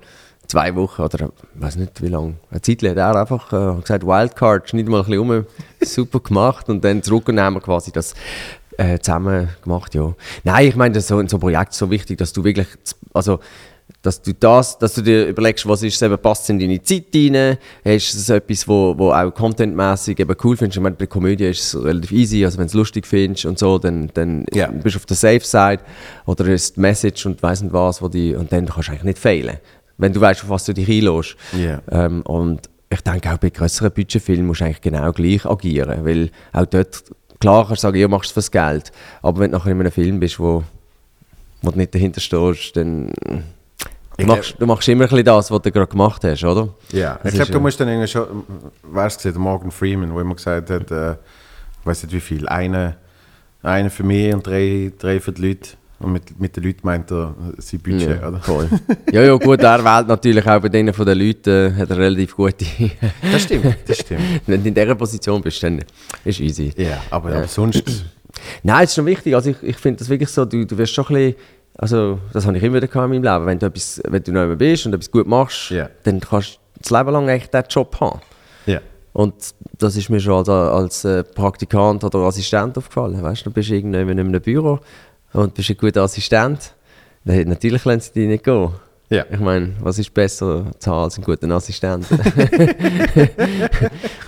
[0.47, 3.81] zwei Wochen oder ich weiß nicht wie lange, eine Zeit lang hat er einfach äh,
[3.81, 5.47] gesagt, Wildcard, schneid mal ein bisschen um,
[5.81, 8.15] super gemacht und dann zurück und dann haben wir quasi das
[8.77, 10.15] äh, zusammen gemacht, ja.
[10.45, 12.67] Nein, ich meine, so, in so einem Projekt ist so wichtig, dass du wirklich,
[13.13, 13.41] also
[14.01, 17.57] dass du das, dass du dir überlegst, was ist eben, passt in deine Zeit rein,
[17.85, 20.79] ist es etwas, wo, wo auch contentmäßig eben cool findest.
[20.79, 23.59] Ich meine, bei Komödie ist es relativ easy, also wenn du es lustig findest und
[23.59, 24.69] so, dann, dann Ja.
[24.69, 25.81] bist du auf der Safe Side
[26.27, 29.05] oder ist die Message und weiss nicht was, wo die, und dann kannst du eigentlich
[29.05, 29.59] nicht fehlen,
[29.99, 31.37] wenn du weißt, auf was du dich einlässt.
[31.57, 31.81] Ja.
[31.91, 36.31] Ähm, und ich denke auch bei größeren Budgetfilmen musst du eigentlich genau gleich agieren, weil
[36.53, 37.05] auch dort,
[37.39, 38.91] klar kannst du sagen, ja, machst du es fürs Geld,
[39.23, 40.65] aber wenn du nachher in einem Film bist, wo,
[41.63, 43.13] wo du nicht dahinter stehst, dann
[44.23, 46.69] du machst, du machst immer ein bisschen das, was du gerade gemacht hast, oder?
[46.93, 48.45] Ja, Das ich glaube, du äh, musst dann irgendwie schon,
[48.83, 52.49] weißt du, der Morgan Freeman, wo immer gesagt hat, äh, ich weiß nicht wie viel,
[52.49, 52.97] eine,
[53.63, 55.71] eine für mich und drei, drei für die Leute.
[55.99, 58.41] Und mit, mit den Leuten meint er äh, sein Budget, ja, oder?
[58.41, 58.69] voll.
[59.13, 61.99] ja, ja, gut, er wählt natürlich auch bei denen von den Leuten, äh, hat er
[61.99, 62.65] relativ gute.
[63.31, 64.21] Das stimmt, das stimmt.
[64.47, 65.85] Wenn du in dieser Position bist, dann
[66.25, 66.73] ist easy.
[66.77, 67.85] Ja, aber, aber sonst,
[68.63, 69.35] Nein, es ist schon wichtig.
[69.35, 71.35] Also ich, ich finde das wirklich so, du, du wirst schon ein bisschen,
[71.79, 74.55] also das habe ich immer wieder in meinem Leben, wenn du, etwas, wenn du neu
[74.57, 75.89] bist und etwas gut machst, Ja.
[76.05, 78.21] dann kannst du das Leben lang eigentlich diesen Job haben.
[78.67, 78.81] ja.
[79.15, 79.35] Und
[79.77, 83.23] das ist mir schon als, als äh, Praktikant oder Assistent aufgefallen.
[83.23, 84.79] Weißt du, du bist irgendwann in einem Büro
[85.35, 86.73] und bist ein guter Assistent.
[87.27, 88.71] Dann, natürlich lassen sie dich nicht gehen.
[89.13, 89.27] Ja.
[89.31, 92.19] Ich meine, was ist besser zu haben als einen guten Assistenten?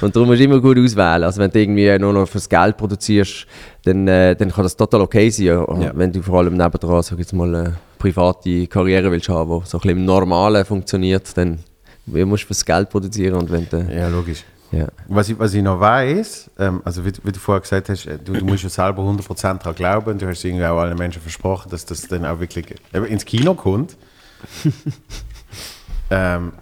[0.02, 1.22] und darum musst du immer gut auswählen.
[1.22, 3.46] Also wenn du irgendwie nur noch fürs Geld produzierst,
[3.84, 5.46] dann, äh, dann kann das total okay sein.
[5.46, 5.90] Ja.
[5.94, 9.78] Wenn du vor allem nebendran sag jetzt mal, eine private Karriere willst haben, die so
[9.78, 11.60] ein bisschen im Normalen funktioniert, dann
[12.04, 13.36] musst du fürs Geld produzieren.
[13.36, 14.44] Und wenn du, ja, logisch.
[14.70, 14.88] ja.
[15.08, 18.18] Was ich, was ich noch weiß, ähm, also wie, wie du vorher gesagt hast, äh,
[18.22, 20.18] du, du musst ja selber 100% daran glauben.
[20.18, 23.54] Du hast irgendwie auch allen Menschen versprochen, dass das dann auch wirklich eben ins Kino
[23.54, 23.96] kommt.
[26.10, 26.52] ähm,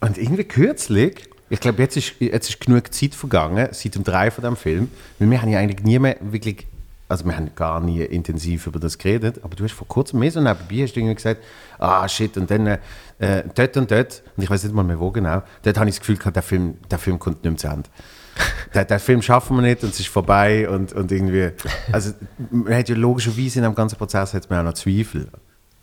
[0.00, 4.30] und irgendwie kürzlich ich glaube, jetzt ist, jetzt ist genug Zeit vergangen, seit dem Drei
[4.30, 6.68] von dem Film, weil wir haben ja eigentlich nie mehr wirklich,
[7.08, 10.30] also wir haben gar nie intensiv über das geredet, aber du hast vor kurzem mehr
[10.30, 11.42] so nebenbei hast du irgendwie gesagt,
[11.78, 12.78] ah shit, und dann
[13.18, 15.96] äh, dort und dort, und ich weiß nicht mal mehr wo genau, dort habe ich
[15.96, 17.90] das Gefühl gehabt, der Film, der Film kommt nicht mehr zu Ende.
[18.74, 21.50] den, den Film schaffen wir nicht und es ist vorbei und, und irgendwie,
[21.90, 22.12] also
[22.52, 25.26] man hat ja logischerweise in dem ganzen Prozess hat man auch noch Zweifel.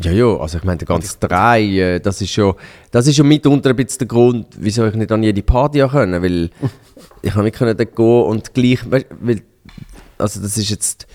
[0.03, 2.53] Ja, ja, also ich meine, der ganze Drei, äh, das ist ja,
[2.91, 6.21] das ist ja mitunter ein bisschen der Grund, wieso ich nicht an jede Party können,
[6.21, 6.51] weil
[7.23, 9.41] ich habe nicht können dort gehen und gleich, weil,
[10.19, 11.07] also das ist jetzt,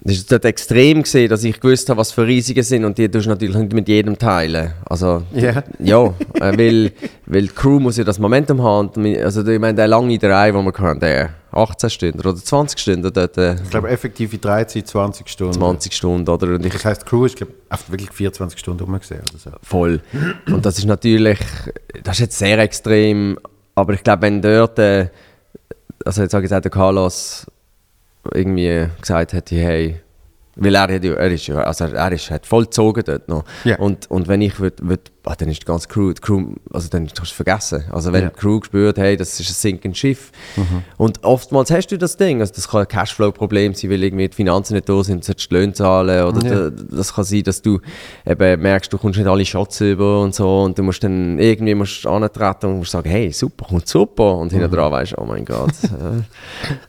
[0.00, 3.08] das ist dort extrem gesehen, dass ich gewusst habe, was für Risiken sind und die
[3.10, 4.72] tust du natürlich nicht mit jedem teilen.
[4.88, 5.64] Also, Ja.
[5.80, 6.92] ja, äh, weil,
[7.26, 8.90] weil die Crew muss ja das Momentum haben.
[8.94, 12.78] Und Also ich meine, der lange Drei, den wir hatten, der 18 Stunden oder 20
[12.78, 15.54] Stunden dort, äh, Ich glaube, effektive 13, 20 Stunden.
[15.54, 16.46] 20 Stunden, oder?
[16.54, 17.48] Und ich Das heisst, die Crew ist glaub,
[17.88, 19.50] wirklich 24 Stunden rumgesehen oder so.
[19.62, 20.00] Voll.
[20.46, 21.40] Und das ist natürlich,
[22.04, 23.38] das ist jetzt sehr extrem,
[23.74, 25.08] aber ich glaube, wenn dort, äh,
[26.04, 27.46] also jetzt sage ich jetzt auch der Carlos
[28.32, 30.00] irgendwie gesagt hätte, hey,
[30.56, 33.44] weil er, hat er ist ja, also er ist, hat voll gezogen dort noch.
[33.64, 33.78] Ja.
[33.78, 36.88] Und, und wenn ich würde, würd, ah, dann ist die ganze Crew, die Crew also
[36.88, 37.84] dann kannst du es vergessen.
[37.90, 38.28] Also wenn Ja.
[38.28, 38.32] Mhm.
[38.34, 40.32] die Crew spürt, hey, das ist ein sinkendes Schiff.
[40.96, 44.34] Und oftmals hast du das Ding, also das kann ein Cashflow-Problem sein, weil irgendwie die
[44.34, 46.70] Finanzen nicht da sind, du solltest Löhne zahlen oder Ja.
[46.70, 47.78] da- das kann sein, dass du
[48.26, 51.74] eben merkst, du kommst nicht alle Shots über und so und du musst dann irgendwie
[51.74, 55.24] musst antreten und musst sagen, hey, super, kommt super und hinten dran weißt du, oh
[55.26, 56.22] mein Gott, äh,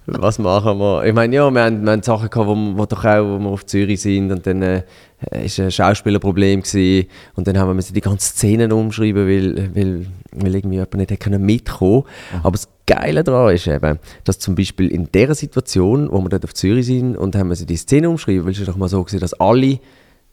[0.06, 1.04] was machen wir?
[1.06, 3.50] Ich meine, ja, wir haben, wir haben Sachen gehabt, wo, wo doch auch, wo wir
[3.50, 4.84] auf Zürich sind und dann äh,
[5.32, 10.56] ist ein Schauspielerproblem gewesen und dann haben wir die ganzen Szenen umschreiben, weil, weil, weil
[10.56, 12.04] irgendwie jemand nicht können mitkommen
[12.42, 16.46] Aber das Geile daran ist eben, dass zum Beispiel in dieser Situation, wo wir dort
[16.46, 19.20] auf Zürich sind und haben müssen die Szene umschreiben, weil es doch mal so gewesen,
[19.20, 19.80] dass alle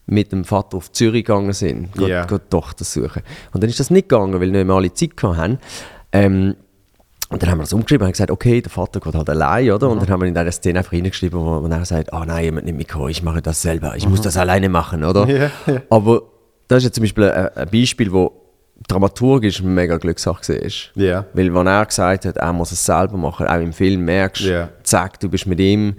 [0.06, 2.24] mit dem Vater auf Zürich gegangen sind, geht, Ja.
[2.24, 3.22] geht die Tochter suchen.
[3.52, 5.58] Und dann ist das nicht gegangen, weil nicht mehr alle Zeit gehabt haben.
[6.12, 6.54] Ähm,
[7.28, 9.70] und dann haben wir das umgeschrieben und haben gesagt, okay, der Vater geht halt allein,
[9.70, 9.88] oder?
[9.90, 12.44] Und dann haben wir in dieser Szene einfach reingeschrieben, wo man dann sagt, ah nein,
[12.44, 15.26] jemand nicht mitkommen, ich mache das selber, ich muss das alleine machen, oder?
[15.28, 15.82] Ja, ja.
[15.90, 16.22] Aber
[16.68, 18.32] das ist jetzt zum Beispiel ein, ein Beispiel, wo
[18.88, 20.70] dramaturgisch mega Glückssache war.
[21.02, 21.24] Ja.
[21.32, 24.50] Weil wenn er gesagt hat, er muss es selber machen, auch im Film merkst du,
[24.52, 24.68] Ja.
[24.82, 25.96] zack, du bist mit ihm.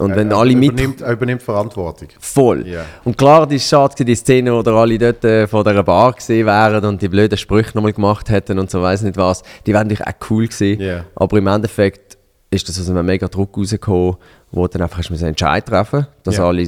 [0.00, 2.08] Und wenn Er alle mit übernimmt, er übernimmt Verantwortung.
[2.18, 2.66] Voll.
[2.66, 2.84] Ja.
[3.04, 6.46] Und klar, die ist schade, die Szene, wo alle dort äh, vor dieser Bar gesehen
[6.46, 9.42] wären und die blöden Sprüche nochmal gemacht hätten und so weiß nicht was.
[9.66, 10.80] Die wären natürlich auch cool gewesen.
[10.80, 11.04] Ja.
[11.14, 12.18] Aber im Endeffekt
[12.50, 14.16] ist das aus einem mega Druck rausgekommen,
[14.50, 16.46] wo dann einfach hast du einen Entscheid treffen dass Ja.
[16.46, 16.66] alle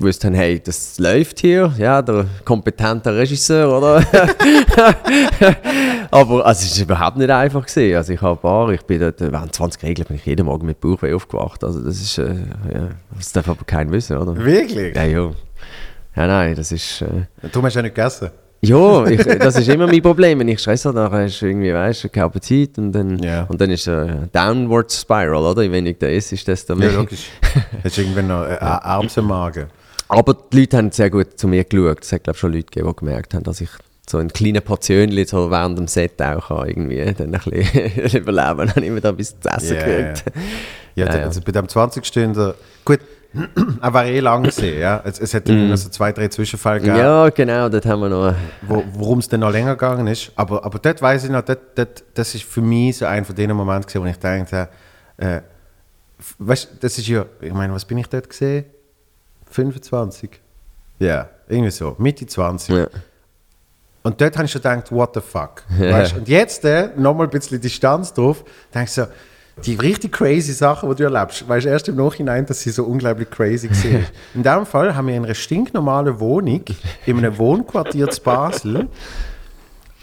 [0.00, 4.02] gewusst haben, hey, das läuft hier, ja, der kompetente Regisseur, oder?
[6.10, 7.96] Aber also, es ist überhaupt nicht einfach gewesen.
[7.96, 10.66] Also ich habe ein paar, ich bin dort, während 20 Regeln bin ich jeden Morgen
[10.66, 11.62] mit Bauchweh aufgewacht.
[11.64, 12.34] Also das ist, äh,
[12.74, 14.36] ja, das darf aber keiner wissen, oder?
[14.36, 14.94] Wirklich?
[14.96, 15.30] Ja, ja.
[16.16, 17.02] Ja, nein, das ist.
[17.02, 18.30] Äh, Du hast ja nicht gegessen.
[18.62, 20.40] ja, ich, das ist immer mein Problem.
[20.40, 23.44] Wenn ich stress habe, dann hast du irgendwie, weißt du, keinen Appetit und dann, Ja.
[23.44, 25.62] und dann ist eine Downward Spiral, oder?
[25.62, 27.28] Je weniger da ist, ist das dann Ja, logisch.
[27.84, 29.66] Hast irgendwann noch äh, Arms im Magen?
[30.10, 32.02] Aber die Leute haben sehr gut zu mir geschaut.
[32.02, 33.70] Es hat, glaube ich, schon Leute gegeben, die gemerkt haben, dass ich
[34.08, 38.58] so ein kleines Portionchen so während dem Set auch kann, irgendwie dann ein bisschen überleben.
[38.58, 40.24] Dann habe ich mir da etwas zu essen Ja, gekriegt.
[40.96, 41.24] Ja, Ja, ja.
[41.26, 42.98] also bei dem 20 Stunden, gut,
[43.80, 45.00] er war eh lang gesehen, ja.
[45.04, 46.98] Es, es hat noch so zwei, drei Zwischenfälle gegeben.
[46.98, 48.34] Ja, genau, dort haben wir noch.
[48.62, 50.32] wo, worum es dann noch länger gegangen ist.
[50.34, 53.36] Aber, aber dort weiß ich noch, dort, dort, das ist für mich so ein von
[53.36, 54.68] den Momenten gewesen, wo ich dachte,
[55.18, 55.40] äh,
[56.38, 58.64] weißt das ist ja, ich meine, was bin ich dort gesehen?
[59.50, 60.40] 25?
[60.98, 62.74] Ja, irgendwie so, Mitte 20.
[62.74, 62.86] Ja.
[64.02, 65.62] Und dort habe ich schon gedacht, what the fuck.
[65.78, 66.16] Weißt?
[66.16, 69.06] Und jetzt äh, nochmal ein bisschen Distanz drauf, denke ich so,
[69.64, 72.84] die richtig crazy Sachen, die du erlebst, weißt du erst im Nachhinein, dass sie so
[72.84, 74.10] unglaublich crazy sind.
[74.34, 76.64] in diesem Fall haben wir in einer stinknormalen Wohnung,
[77.04, 78.88] in einem Wohnquartier zu Basel,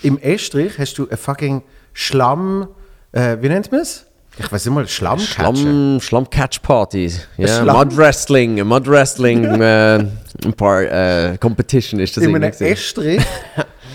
[0.04, 2.68] im Estrich hast du ein fucking Schlamm,
[3.12, 4.06] äh, wie nennt man es?
[4.40, 5.56] Ich weiß nicht mal, Schlammcatcher.
[5.56, 7.12] Schlamm, Schlamm-Catch-Party.
[7.38, 10.06] Ja, Schlamm- Mud Wrestling, Mud Wrestling äh,
[10.46, 12.52] ein paar, äh, Competition ist das in einem.
[12.52, 13.24] Estrich.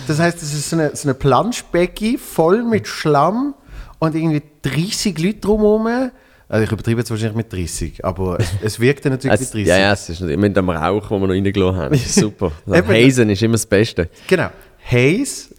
[0.08, 3.54] Das heißt, es ist so eine, so eine Planschbecke voll mit Schlamm
[4.00, 6.10] und irgendwie 30 Leute drumherum.
[6.48, 9.66] Also ich übertreibe jetzt wahrscheinlich mit 30, aber es, es wirkte natürlich Es, wie 30.
[9.68, 11.92] ja, ja, es ist mit dem Rauch, den wir noch reingelassen haben.
[11.92, 12.52] Das ist super.
[12.66, 12.88] Eben.
[12.88, 14.08] Hazen ist immer das Beste.
[14.26, 14.48] Genau.
[14.84, 15.54] Haze,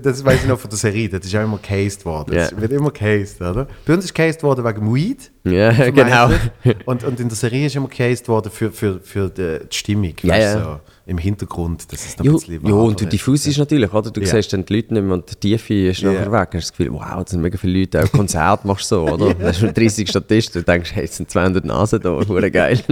[0.00, 2.34] das weiß ich noch von der Serie, das ist auch immer gehased worden.
[2.34, 2.44] Ja.
[2.44, 3.66] Es wird immer gehased, oder?
[3.84, 5.30] Bei uns ist gehased worden wegen Weed.
[5.44, 6.28] Ja, genau.
[6.28, 6.76] vermeintlich.
[6.86, 10.14] Und, und in der Serie ist immer gehased worden für, für, für die, Stimmung.
[10.22, 10.52] Ja, ja.
[10.62, 14.10] So, Im Hintergrund, das ist noch Jo, ein bisschen jo, und du diffus natürlich, oder?
[14.12, 14.26] Du Ja.
[14.28, 16.12] siehst dann die Leute nicht mehr und die Tiefe ist Ja.
[16.12, 16.48] nachher weg.
[16.54, 19.34] Hast das Gefühl, wow, das sind mega viele Leute, auch Konzert machst du so, oder?
[19.34, 22.78] Da hast du 30 Statisten, du denkst, hey, es sind 200 Nasen da, hure geil.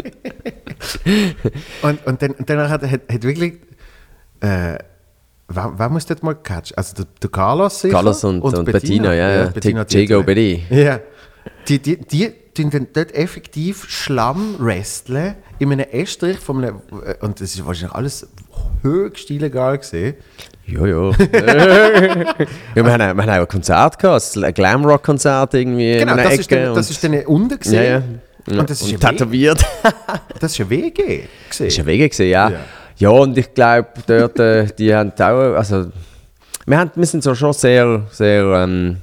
[1.83, 3.55] Und, und dann, und dann hat, hat, hat wirklich.
[4.41, 4.79] Äh,
[5.49, 6.77] wer, wer muss das mal catchen?
[6.77, 9.45] Also der, der Carlos sicher Carlos und, und, Bettina, ja, ja.
[9.47, 10.23] Bettina, die Diego.
[10.23, 10.65] Belli.
[10.71, 11.01] Ja.
[11.69, 17.15] Die, die, die tun dann dort effektiv Schlamm wresteln in einem Estrich von einem, äh,
[17.25, 18.29] und das ist wahrscheinlich alles
[18.83, 20.15] höchst illegal gesehen.
[20.67, 21.11] Ja, ja.
[21.11, 21.15] ja
[22.75, 26.41] wir, haben, wir haben auch ein Konzert gehabt, ein Glamrock-Konzert irgendwie Genau, das Ecke.
[26.41, 28.21] ist, dann, das und- ist dann unten ja, gesehen.
[28.47, 28.61] ja.
[28.61, 29.65] Und das ist, und ja tätowiert.
[30.41, 31.67] das ist ja WG gesehen.
[31.67, 32.51] ist ja Wege gewesen, ja.
[32.51, 32.61] Ja.
[32.97, 33.09] Ja.
[33.11, 35.87] und ich glaube, dort, äh, die haben auch, also,
[36.67, 38.99] wir, haben, wir sind so schon sehr, sehr, ähm,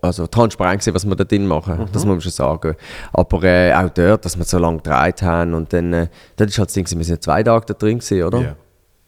[0.00, 2.76] also transparent gewesen, was wir da drin machen, das muss man schon sagen.
[3.12, 6.58] Aber äh, auch dort, dass wir so lange gedreht haben und dann, äh, das ist
[6.58, 8.38] halt das Ding, wir sind zwei Tage da drin gewesen, oder?
[8.40, 8.56] Ja.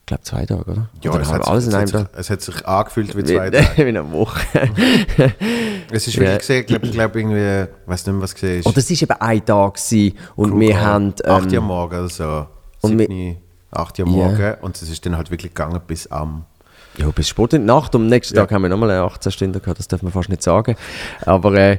[0.01, 0.88] Ich glaube zwei Tage, oder?
[1.03, 3.16] Ja, oder es hat, alles sich, in es, einem hat sich, es hat sich angefühlt
[3.16, 3.66] wie zwei Tage.
[3.77, 4.40] wie eine Woche.
[5.90, 6.20] Es ist Ja.
[6.22, 8.66] wirklich gesehen, ich glaube, glaub, irgendwie, ich weiß nicht mehr, was gesehen ist.
[8.66, 11.14] Und das war eben ein Tag gewesen, und wir haben...
[11.27, 12.46] 8 Uhr Ähm, morgen oder so.
[12.83, 13.37] und 7,
[13.70, 14.12] 8 Uhr Ja.
[14.12, 14.54] morgen.
[14.62, 16.44] Und es ist dann halt wirklich gegangen bis am.
[16.96, 17.94] Ja, bis spät in die Nacht.
[17.94, 18.42] Am nächsten Ja.
[18.42, 20.74] Tag haben wir nochmal 18 Stunden gehabt, das darf man fast nicht sagen.
[21.26, 21.78] Aber äh,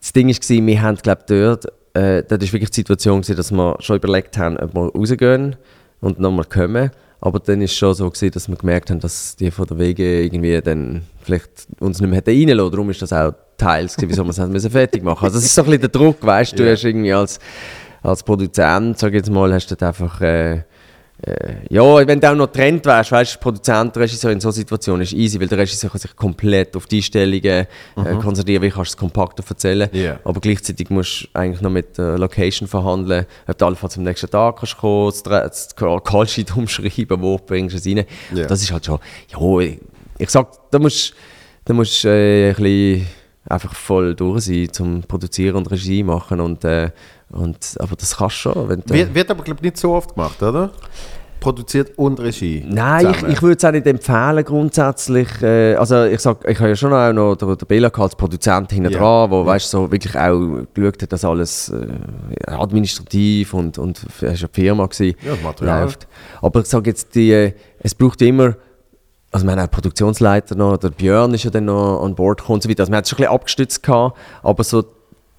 [0.00, 3.50] das Ding war, wir haben, glaube dort, äh, das war wirklich die Situation, gewesen, dass
[3.50, 5.56] wir schon überlegt haben, ob wir rausgehen
[6.00, 6.90] und nochmal kommen.
[7.20, 9.78] Aber dann war es schon so, gewesen, dass wir gemerkt haben, dass die von der
[9.78, 11.48] Wege irgendwie dann vielleicht
[11.80, 12.70] uns nicht mehr hätten reinlassen.
[12.70, 15.24] Darum ist das auch teils, gewesen, wieso wir es haben müssen fertig machen.
[15.24, 16.72] Also das ist so ein bisschen der Druck, weißt du, du Ja.
[16.72, 17.38] hast irgendwie als,
[18.02, 20.20] als Produzent, sag ich jetzt mal, hast du dort einfach...
[20.20, 20.62] Äh,
[21.68, 25.12] ja, wenn du auch noch getrennt wärst, weißt du, Produzent, Regisseur in so Situationen ist
[25.12, 28.94] easy, weil der Regisseur kann sich komplett auf die Einstellungen äh, konzentrieren, wie kannst du
[28.94, 29.88] es kompakter erzählen.
[29.92, 30.20] Ja.
[30.22, 34.30] Aber gleichzeitig musst du eigentlich noch mit der Location verhandeln, ob du allenfalls am nächsten
[34.30, 38.04] Tag kannst kommen, das Callsheet umschreiben, wo bringst du es rein.
[38.32, 38.46] Ja.
[38.46, 39.76] Das ist halt schon, ja,
[40.18, 41.14] ich, sag, da musst
[41.68, 43.06] da musst du äh, ein bisschen
[43.44, 46.90] einfach voll durch sein, zum Produzieren und Regie machen und, äh,
[47.30, 48.68] und aber das kannst du schon.
[48.68, 50.70] Wenn du, Wird, wird aber, glaube ich, nicht so oft gemacht, oder?
[51.40, 52.64] Produziert und Regie.
[52.68, 53.32] Nein, ich, zusammen.
[53.32, 55.28] ich würde es auch nicht empfehlen grundsätzlich.
[55.40, 58.16] Äh, also ich sag, ich habe ja schon auch noch den, den Bela gehabt als
[58.16, 58.98] Produzent hinten Ja.
[58.98, 64.30] dran, wo weißt, so wirklich auch geschaut hat, dass alles äh, administrativ und, und er
[64.30, 65.82] war ja Firma gewesen, Ja, das Material.
[65.84, 66.08] läuft.
[66.42, 68.56] Aber ich sage jetzt, die, äh, es braucht immer,
[69.30, 72.54] also wir haben auch Produktionsleiter noch, der Björn ist ja dann noch an Bord gekommen
[72.56, 72.80] und so weiter.
[72.82, 74.84] Also man hat es schon ein bisschen abgestützt gehabt, aber so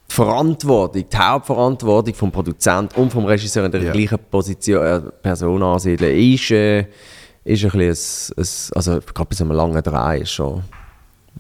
[0.10, 3.92] die Verantwortung, die Hauptverantwortung vom Produzent und vom Regisseur in der Ja.
[3.92, 6.80] gleichen Position, äh, Person ansiedeln, ist, äh,
[7.46, 10.64] ist ein bisschen, ein, ein, also gerade bei so einem langen Dreh ist schon,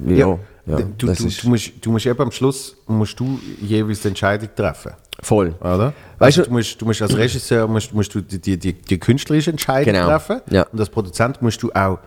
[0.06, 3.40] ja, ja, du, das du, ist du, musst, du musst eben am Schluss musst du
[3.62, 4.94] jeweils die Entscheidung treffen.
[5.22, 5.54] voll.
[5.60, 5.94] Oder?
[6.20, 8.98] Weißt also, du- du, musst, du musst als Regisseur musst, musst du die, die, die,
[9.00, 10.06] künstlerische Entscheidung Genau.
[10.08, 10.42] treffen.
[10.52, 10.64] Ja.
[10.72, 11.98] Und als Produzent musst du auch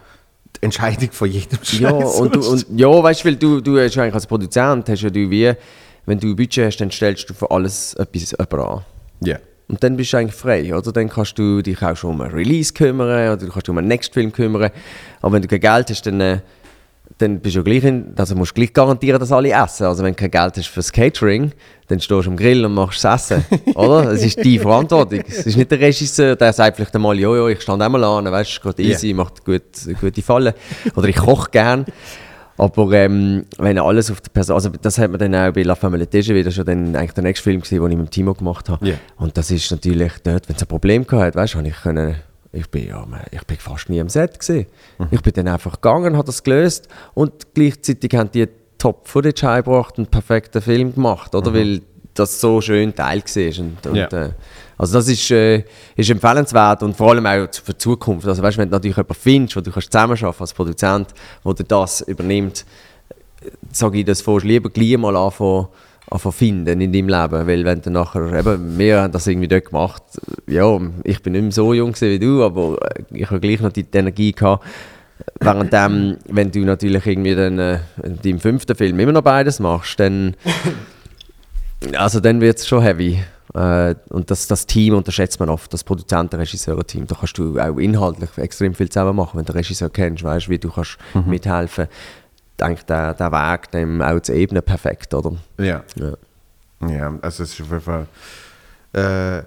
[0.57, 3.79] die Entscheidung von jedem Ja, Scheiß und, du, und ja, weißt du, weil du, du
[3.79, 5.53] hast eigentlich als Produzent, hast ja du wie,
[6.07, 8.85] wenn du ein Budget hast, dann stellst du für alles etwas an.
[9.21, 9.39] Ja.
[9.69, 10.93] Und dann bist du eigentlich frei, oder?
[10.93, 13.79] Dann kannst du dich auch schon um einen Release kümmern oder du kannst dich um
[13.79, 14.71] einen Next Film kümmern.
[15.23, 16.41] Aber wenn du kein Geld hast, dann, äh,
[17.19, 19.87] dann bist du gleich in, also musst du gleich garantieren, dass alle essen.
[19.87, 21.53] Also wenn du kein Geld hast fürs Catering,
[21.89, 24.11] dann stehst du am Grill und machst das Essen, oder?
[24.11, 25.23] Es ist deine Verantwortung.
[25.27, 28.31] Es ist nicht der Regisseur, der sagt vielleicht einmal, jo, jo, ich stand einmal an,
[28.31, 29.63] weißt du, geht easy, macht gut,
[30.01, 30.55] gute Falle.
[30.97, 31.87] Oder ich koche gern.
[32.63, 35.75] Aber ähm, wenn alles auf der Person, also das hat man dann auch bei La
[35.75, 38.69] Famille das war ja dann eigentlich der nächste Film, gewesen, den ich mit Timo gemacht
[38.69, 38.87] habe.
[38.87, 38.95] Ja.
[39.17, 42.15] Und das ist natürlich dort, wenn es ein Problem gehabt weißt du, habe ich können,
[42.53, 44.39] ich bin ja, ich bin fast nie am Set.
[44.49, 44.67] Mhm.
[45.11, 48.47] Ich bin dann einfach gegangen, habe das gelöst und gleichzeitig haben die
[48.79, 51.53] Top Footage heimgebracht und einen perfekten Film gemacht, oder?
[51.53, 51.81] Weil
[52.15, 53.65] das so schön Teil war.
[53.65, 53.97] Und, und, Mhm.
[53.97, 54.07] Ja.
[54.27, 54.31] äh,
[54.83, 55.63] also das ist, äh,
[55.95, 58.27] ist empfehlenswert und vor allem auch für die Zukunft.
[58.27, 61.09] Also weißt, wenn du natürlich jemanden findest, wo du kannst zusammenarbeiten als Produzent,
[61.45, 62.67] wo dir das übernimmt,
[63.71, 65.69] sage ich, das fährst lieber gleich mal anfangen,
[66.11, 69.67] anfangen finden in deinem Leben, weil wenn du nachher, eben, wir haben das irgendwie dort
[69.67, 70.03] gemacht,
[70.49, 73.71] ja, ich bin nicht mehr so jung wie du, aber äh, ich habe gleich noch
[73.71, 74.65] die, die Energie gehabt,
[75.39, 80.01] Währenddem, wenn du natürlich irgendwie dann äh, in deinem fünften Film immer noch beides machst,
[80.01, 80.35] dann,
[81.97, 83.23] also dann wird es schon heavy.
[83.55, 87.07] Äh, und das, das Team unterschätzt man oft, das Produzenten-Regisseur-Team.
[87.07, 90.49] Da kannst du auch inhaltlich extrem viel zusammen machen, wenn du den Regisseur kennst, weißt
[90.49, 91.89] wie du kannst mithelfen.
[92.59, 95.35] Denke, der, der Weg dem auch zu ebnen perfekt, oder?
[95.59, 95.83] Ja.
[95.97, 96.13] Ja.
[96.89, 98.07] Ja, also es ist auf jeden Fall.
[98.93, 99.43] Äh,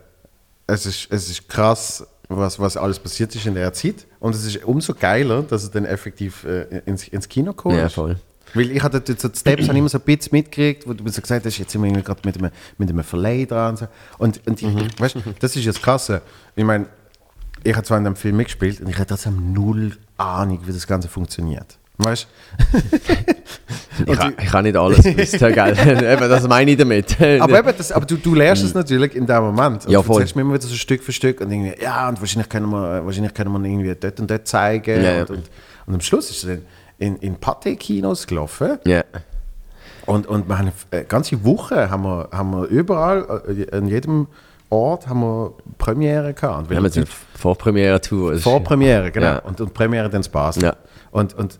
[0.67, 4.05] es, ist, es ist krass, was, was alles passiert ist in der Zeit.
[4.19, 7.75] Und es ist umso geiler, dass es dann effektiv äh, ins, ins Kino kommt.
[7.75, 8.17] Ja, voll.
[8.55, 11.11] Weil ich hatte so die Steps habe immer so ein bisschen mitgekriegt, wo du mir
[11.11, 13.71] so gesagt hast, jetzt sind wir irgendwie gerade mit einem, mit einem Verleih dran.
[13.71, 13.87] Und, so.
[14.17, 16.11] und, und ich, ich, weißt, das ist jetzt krass.
[16.55, 16.87] Ich meine,
[17.63, 20.87] ich habe zwar in dem Film mitgespielt und ich hatte trotzdem null Ahnung, wie das
[20.87, 21.77] Ganze funktioniert.
[21.97, 22.27] Weißt
[24.05, 25.05] Ich, ha- ich habe nicht alles
[25.39, 25.71] ja, gell?
[26.13, 27.15] eben, das meine ich damit.
[27.39, 29.85] Aber, eben, das, aber du, du lernst es natürlich in dem Moment.
[29.85, 30.15] Und Ja, du voll.
[30.17, 33.05] erzählst mir immer wieder so Stück für Stück und irgendwie, ja, und wahrscheinlich können wir,
[33.05, 35.01] wahrscheinlich können wir irgendwie dort und dort zeigen.
[35.01, 35.21] Ja, ja.
[35.21, 35.49] Und, und,
[35.87, 36.61] und am Schluss ist es dann
[36.97, 38.79] in, in Pathé-Kinos gelaufen.
[38.85, 39.03] ja.
[40.05, 44.27] Und, und wir haben eine ganze Woche haben wir, haben wir überall, äh, an jedem
[44.69, 46.69] Ort haben wir Premiere gehabt.
[46.69, 48.37] Wir haben jetzt eine Vorpremiere-Tour.
[48.37, 49.25] Vorpremiere, genau.
[49.25, 49.37] Ja.
[49.39, 50.63] Und, und Premiere dann Basel.
[50.63, 50.75] Ja.
[51.11, 51.59] Und, und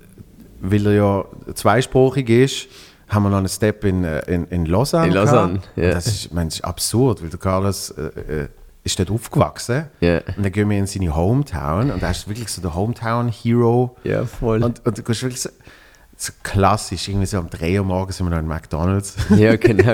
[0.60, 2.68] weil er ja zweisprachig ist,
[3.08, 5.08] haben wir noch einen Step in, äh, in, in Lausanne.
[5.08, 5.92] In Lausanne, ja.
[5.92, 8.48] Das ist, ich meine, das ist absurd, weil der Carlos äh, äh,
[8.86, 9.86] ist dort aufgewachsen.
[10.00, 10.20] Ja.
[10.38, 13.98] Und dann gehen wir in seine Hometown und er ist wirklich so der Hometown-Hero.
[14.04, 14.64] Ja, voll.
[14.64, 15.50] Und, und du gehst wirklich so,
[16.16, 19.16] so klassisch, irgendwie so um 3 Uhr morgens sind wir noch in McDonalds.
[19.36, 19.94] Ja, genau.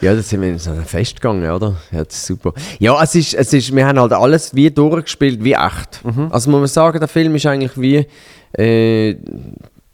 [0.00, 1.76] Ja, da sind wir in so einem Fest gegangen, oder?
[1.90, 2.52] Ja, das ist super.
[2.78, 6.00] Ja, es ist, es ist, wir haben halt alles wie durchgespielt, wie echt.
[6.30, 8.06] Also muss man sagen, der Film ist eigentlich wie,
[8.52, 9.16] äh,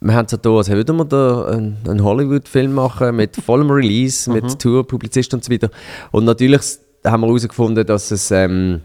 [0.01, 3.71] wir haben es ja da, als würden wir da einen, einen Hollywood-Film machen mit vollem
[3.71, 5.69] Release, mit Tour, Publizist und so weiter.
[6.11, 6.61] Und natürlich
[7.05, 8.31] haben wir herausgefunden, dass es...
[8.31, 8.81] Ähm,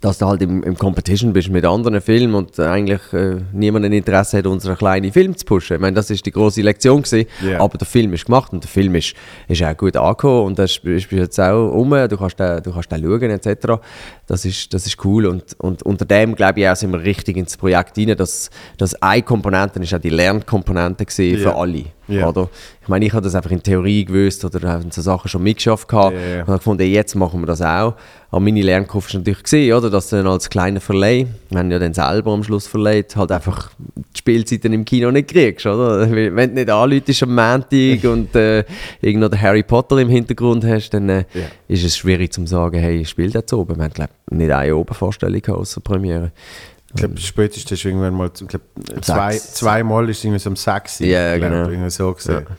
[0.00, 3.92] dass du halt im, im Competition bist mit anderen Filmen und eigentlich äh, niemand ein
[3.94, 5.76] Interesse hat, unseren kleinen Film zu pushen.
[5.76, 7.26] Ich meine, das ist die große Lektion gewesen.
[7.42, 7.60] Ja.
[7.60, 9.14] Aber der Film ist gemacht und der Film ist,
[9.48, 11.88] ist auch gut angekommen und das ist, ist jetzt auch um.
[11.88, 13.80] Du kannst den, du kannst den schauen etc.
[14.26, 17.38] Das ist, das ist cool und, und unter dem glaube ich auch sind wir richtig
[17.38, 21.38] ins Projekt rein, dass, dass eine Komponente ist auch die Lernkomponente Ja.
[21.38, 21.84] für alle.
[22.08, 22.28] Ja.
[22.28, 22.50] Oder?
[22.84, 25.88] Ich meine, ich habe das einfach in Theorie gewusst oder habe so Sachen schon mitgeschafft
[25.88, 26.40] gehabt ja.
[26.42, 27.94] und habe gefunden, jetzt machen wir das auch.
[28.30, 31.70] Aber meine Lernkurve ist natürlich gesehen, oder, dass du dann als kleiner Verleih, wir haben
[31.70, 36.10] ja dann selber am Schluss verleiht, halt einfach die Spielzeiten im Kino nicht kriegst, oder?
[36.12, 38.64] Wenn du nicht anläutest am Montag und äh,
[39.00, 41.44] irgendwo den Harry Potter im Hintergrund hast, dann äh, Ja.
[41.68, 43.76] ist es schwierig zu sagen, hey, ich spiele jetzt oben.
[43.76, 46.32] Wir haben, glaub, nicht eine Obervorstellung außer Premiere.
[46.94, 48.62] Ich glaube, spätestens irgendwann mal, ich glaub,
[49.00, 50.98] zwei, zweimal ist es irgendwie so um sechs.
[51.00, 51.68] Ja, glaub, genau.
[51.68, 52.44] Irgendwie so gesehen.
[52.48, 52.56] Ja,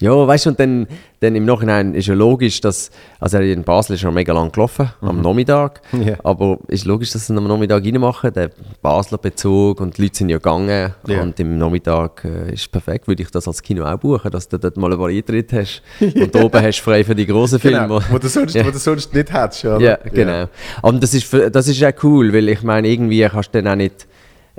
[0.00, 0.86] weißt du, und dann,
[1.20, 4.90] dann im Nachhinein ist ja logisch, dass, also in Basel ist er mega lang gelaufen,
[5.00, 6.16] am Nachmittag, Ja.
[6.22, 8.50] aber ist logisch, dass sie ihn am Nachmittag reinmachen, der
[8.82, 11.22] Basler Bezug und die Leute sind ja gegangen Ja.
[11.22, 14.58] und im Nachmittag äh, ist perfekt, würde ich das als Kino auch buchen, dass du
[14.58, 17.80] dort mal einen Eintritt hast und oben hast du frei für die grossen Filme.
[17.86, 18.66] Genau, wo du sonst, Ja.
[18.66, 19.62] wo du sonst nicht hättest.
[19.62, 20.46] Ja, genau.
[20.82, 23.76] Aber das ist, das ist auch cool, weil ich meine, irgendwie kannst du dann auch
[23.76, 24.06] nicht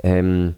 [0.02, 0.54] ähm,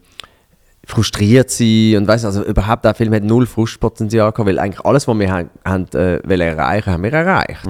[0.91, 5.07] frustriert sein und weißt, also überhaupt der Film hat null Frustpotenzial gehabt, weil eigentlich alles,
[5.09, 7.67] was wir haben, haben äh, wollen erreichen, haben wir erreicht.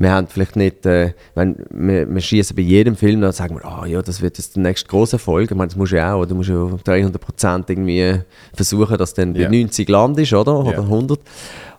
[0.00, 3.64] Wir haben vielleicht nicht, äh, wenn, wir, wir schießen bei jedem Film, dann sagen wir,
[3.64, 5.50] ah ja, das wird jetzt der nächste große Erfolg.
[5.50, 8.20] Ich meine, das musst du ja auch, du musst ja 300 Prozent irgendwie
[8.54, 9.48] versuchen, dass dann Ja.
[9.48, 10.52] bei 90 landest, oder?
[10.52, 10.58] Ja.
[10.60, 11.18] Oder 100.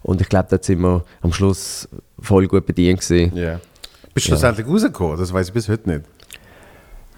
[0.01, 1.87] Und ich glaube, dort sind wir am Schluss
[2.19, 3.31] voll gut bedient gewesen.
[3.37, 3.61] Ja.
[4.13, 5.17] Bist du schlussendlich rausgekommen?
[5.17, 6.01] Das weiß ich bis heute nicht.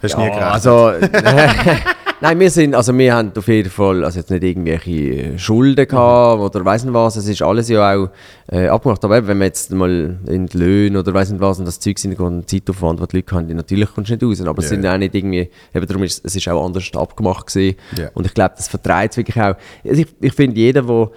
[0.01, 0.53] Hast du nie Ja, gerechnet?
[0.53, 0.91] also,
[2.21, 6.41] nein, wir sind, also wir haben auf jeden Fall, also jetzt nicht irgendwelche Schulden gehabt
[6.41, 8.09] oder weiss nicht was, es ist alles ja auch
[8.51, 9.03] äh, abgemacht.
[9.05, 11.79] Aber eben, wenn wir jetzt mal in die Löhne oder weiss nicht was und das
[11.79, 14.47] Zeug sind, und Zeitaufwand, was die Leute haben, die natürlich kommst du nicht raus.
[14.47, 14.75] Aber es Ja.
[14.75, 17.75] sind auch nicht irgendwie, eben darum ist es ist auch anders abgemacht gewesen.
[17.97, 18.09] Ja.
[18.13, 19.55] Und ich glaube, das vertreibt es wirklich auch.
[19.85, 21.09] Also ich, ich finde, jeder, der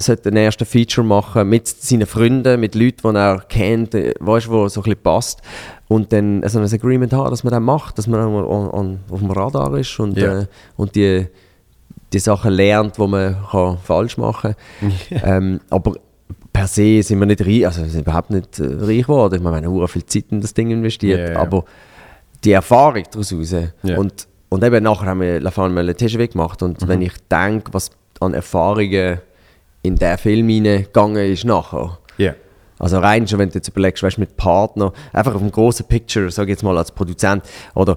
[0.00, 4.48] sollte einen ersten Feature machen mit seinen Freunden, mit Leuten, die er kennt, äh, weißt
[4.48, 5.42] wo so ein bisschen passt.
[5.88, 9.20] Und dann so ein Agreement haben, dass man das macht, dass man on, on, auf
[9.20, 10.40] dem Radar ist und, Ja.
[10.40, 10.46] äh,
[10.76, 11.26] und die,
[12.12, 14.92] die Sachen lernt, die man kann falsch machen kann.
[15.24, 15.94] ähm, aber
[16.52, 19.36] per se sind wir nicht reich, also sind überhaupt nicht äh, reich geworden.
[19.36, 21.64] Ich meine, wir haben viel Zeit in das Ding investiert, Ja, aber
[22.44, 23.54] die Erfahrung daraus raus.
[23.96, 26.88] Und, und eben nachher haben wir La Femme Le TGW gemacht und Mhm.
[26.88, 29.20] wenn ich denke, was an Erfahrungen
[29.82, 31.98] in den Film hineingegangen ist nachher.
[32.78, 36.30] Also rein schon, wenn du jetzt überlegst, weißt, mit Partner, einfach auf dem großen Picture,
[36.30, 37.42] sag ich jetzt mal als Produzent,
[37.74, 37.96] oder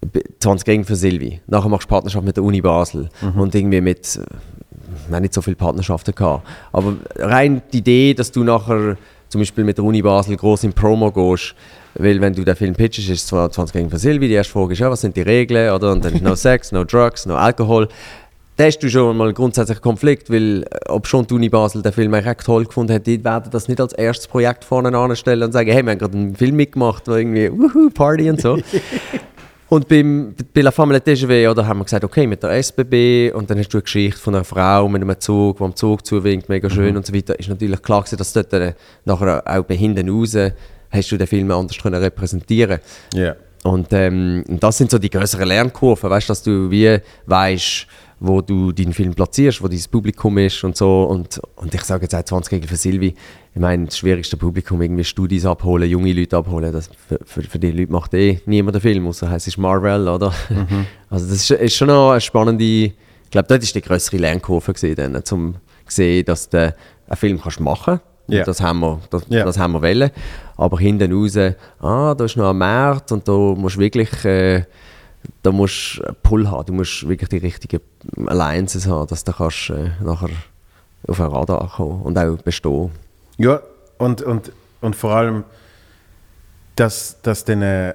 [0.00, 1.40] b- 20 Gänge für Silvi.
[1.46, 4.18] Nachher machst du Partnerschaft mit der Uni Basel und irgendwie mit,
[5.08, 6.46] wir haben nicht so viele Partnerschaften gehabt.
[6.72, 8.96] Aber rein die Idee, dass du nachher
[9.28, 11.54] zum Beispiel mit der Uni Basel groß in Promo gehst,
[11.94, 14.52] weil wenn du den Film pitchst, ist es zwar 20 Gänge für Silvi, die erste
[14.52, 15.92] Frage ist, ja, was sind die Regeln, oder?
[15.92, 17.88] Und dann ist no Sex, no Drugs, no Alkohol.
[18.56, 21.80] Da hast du schon mal grundsätzlich einen Konflikt, weil äh, ob schon die Uni Basel
[21.82, 24.96] den Film eigentlich echt toll gefunden hat, die werden das nicht als erstes Projekt vorne
[24.96, 28.42] anstellen und sagen, hey, wir haben gerade einen Film mitgemacht, wo irgendwie wuhu, Party und
[28.42, 28.58] so.
[29.70, 33.48] und beim, bei La Femme TGW oder, haben wir gesagt, okay, mit der SBB und
[33.48, 36.50] dann hast du eine Geschichte von einer Frau mit einem Zug, die am Zug zuwinkt,
[36.50, 37.38] mega schön und so weiter.
[37.38, 38.74] Ist natürlich klar gewesen, dass dort äh,
[39.06, 40.36] nachher auch bei hinten raus
[40.90, 42.80] hast du den Film anders können repräsentieren
[43.14, 43.34] Ja.
[43.64, 47.86] und, ähm, das sind so die größeren Lernkurven, weißt, dass du wie weißt,
[48.24, 51.04] wo du deinen Film platzierst, wo dein Publikum ist und so.
[51.04, 53.14] Und, und ich sage jetzt auch 20 Gegen für Silvi,
[53.54, 57.58] ich meine, das schwierigste Publikum, irgendwie Studis abholen, junge Leute abholen, das, für, für, für
[57.58, 60.32] die Leute macht eh niemand den Film, außer es ist Marvel, oder?
[61.10, 62.92] Also das ist, ist schon noch eine spannende
[63.32, 65.54] glaube, dort war die größere Lernkurve, gewesen, dann, um
[65.86, 68.02] zu sehen, dass du einen Film kannst machen kannst.
[68.28, 68.44] Ja.
[68.44, 69.44] Das haben wir, das, Ja.
[69.44, 70.10] das haben wir wollen.
[70.56, 71.36] Aber hinten raus,
[71.80, 74.62] ah, da ist noch ein Markt und da musst du wirklich, äh,
[75.42, 76.66] da musst du Pull haben.
[76.66, 77.80] Du musst wirklich die richtigen
[78.26, 80.30] Alliances haben, dass du kannst, äh, nachher
[81.06, 82.90] auf ein Radar kommen und auch bestehen.
[83.38, 83.60] Ja,
[83.98, 85.44] und, und, und vor allem,
[86.76, 87.94] dass, dass äh,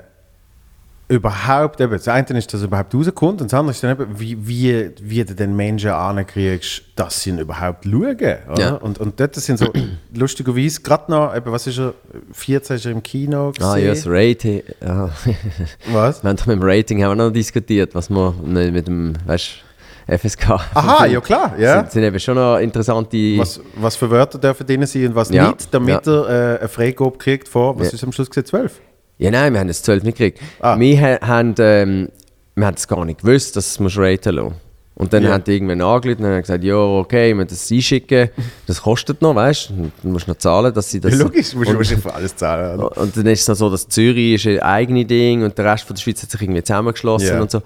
[1.09, 4.19] überhaupt, eben, das eine ist, dass er überhaupt rauskommt und das andere ist dann eben,
[4.19, 8.15] wie, wie, wie du den Menschen ankriegst, dass sie ihn überhaupt schauen.
[8.15, 8.59] Oder?
[8.59, 8.73] Ja.
[8.75, 9.71] Und, und dort sind so,
[10.13, 11.93] lustigerweise, gerade noch, eben, was ist er,
[12.33, 13.65] 14 ist er im Kino gesehen?
[13.71, 14.63] Ah ja, das Rating.
[14.81, 15.09] Ja.
[15.91, 16.23] Was?
[16.23, 19.63] wir haben doch mit dem Rating haben wir noch diskutiert, was mit mit dem, weißt
[20.07, 20.49] FSK.
[20.73, 21.79] Aha, ja klar, ja.
[21.81, 23.17] Sind, sind eben schon noch interessante.
[23.37, 26.23] Was, was für Wörter dürfen drin sein und was Ja, nicht, damit ja.
[26.23, 27.93] er äh, eine Freigabe kriegt vor, was Ja.
[27.93, 28.79] ist am Schluss gesehen, 12?
[29.19, 30.39] Ja, nein, wir haben es 12 nicht gekriegt.
[30.59, 30.77] Ah.
[30.79, 32.09] Wir ha- haben, ähm,
[32.55, 34.55] wir haben es gar nicht gewusst, dass es musst raten lassen.
[34.95, 35.33] Und dann Ja.
[35.33, 38.29] haben die irgendwann angerufen und haben gesagt, ja, okay, wir müssen das einschicken.
[38.65, 39.91] Das kostet noch, weißt du?
[40.01, 41.11] Du musst noch zahlen, dass sie das...
[41.13, 42.79] Ja, logisch, musst du und, wahrscheinlich für alles zahlen.
[42.79, 42.97] oder?
[42.97, 45.83] und dann ist es noch so, dass Zürich ist ein eigenes Ding und der Rest
[45.83, 47.41] von der Schweiz hat sich irgendwie zusammengeschlossen Ja.
[47.41, 47.61] und so.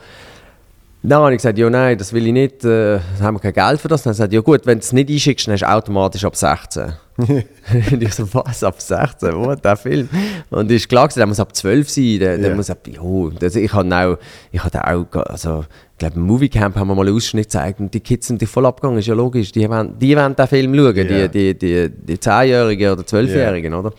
[1.03, 3.81] Dann habe ich gesagt, ja nein, das will ich nicht, äh, haben wir kein Geld
[3.81, 4.03] für das.
[4.03, 6.23] Dann hat er gesagt, ja gut, wenn du es nicht einschickst, dann hast du automatisch
[6.25, 6.93] ab 16.
[7.17, 9.33] und ich so, was, ab 16?
[9.35, 10.07] Wo, der Film?
[10.51, 13.55] Und ist klar gewesen, der muss ab 12 sein, der, der muss ab, jo, das,
[13.55, 14.17] ich habe auch,
[14.51, 17.93] ich hatte auch, also, ich glaube im Moviecamp haben wir mal einen Ausschnitt gezeigt und
[17.93, 20.75] die Kids sind die voll abgegangen, ist ja logisch, die wollen, die wollen den Film
[20.75, 21.27] schauen, Ja.
[21.27, 23.91] die, die, die, die 10-Jährigen oder 12-Jährigen, oder?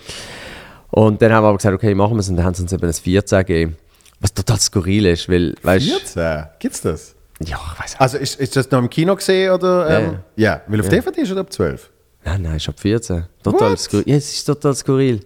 [0.91, 2.73] Und dann haben wir aber gesagt, okay, machen wir es und dann haben sie uns
[2.73, 3.77] eben ein 14 gegeben.
[4.23, 6.45] Was total skurril ist, weil, weißt 14?
[6.59, 7.15] Gibt's das?
[7.41, 8.01] ja, ich weiß auch.
[8.01, 9.91] Also ist, ist das noch im Kino gesehen oder?
[9.91, 10.63] Ähm, ja.
[10.69, 11.91] weil auf DVD ist oder ab 12?
[12.25, 13.25] Nein, nein, ist ab 14.
[13.43, 13.81] Total What?
[13.81, 14.05] skurril.
[14.07, 15.21] Ja, es ist total skurril.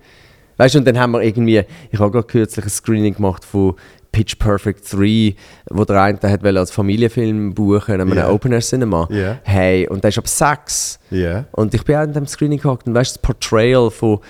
[0.57, 3.75] Weißt du, und dann haben wir irgendwie, ich habe gerade kürzlich ein Screening gemacht von
[4.13, 5.35] Pitch Perfect 3,
[5.69, 8.31] wo der eine hat als Familienfilm buchen, an einem Ja.
[8.31, 9.07] Open Air Cinema.
[9.11, 9.39] Ja.
[9.43, 10.99] Hey, und der ist ab 6.
[11.11, 11.45] Ja.
[11.53, 14.21] Und ich bin auch in dem Screening gehockt und weißt du, das Portrayal von,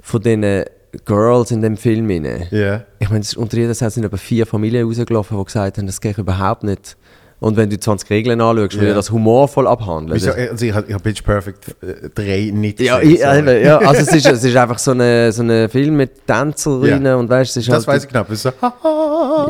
[0.00, 0.64] von diesen
[1.04, 2.08] Girls in dem Film.
[2.08, 2.46] Rein.
[2.50, 2.84] Ja.
[2.98, 6.18] Ich meine, unter jeder Zeit sind etwa vier Familien rausgelaufen, die gesagt haben, das geht
[6.18, 6.96] überhaupt nicht.
[7.38, 8.88] Und wenn du die 20 Regeln anschaust, Ja.
[8.88, 10.16] ich das humorvoll abhandeln.
[10.18, 10.32] Wieso?
[10.32, 13.46] Also ich habe hab Pitch Perfect äh, 3 nicht ja, gesehen.
[13.46, 17.04] eben, ja, also es ist, es ist einfach so ein so eine Film mit Tänzerinnen
[17.04, 17.16] Ja.
[17.16, 18.24] und weißt, es ist das halt weiß ich genau.
[18.30, 18.50] So,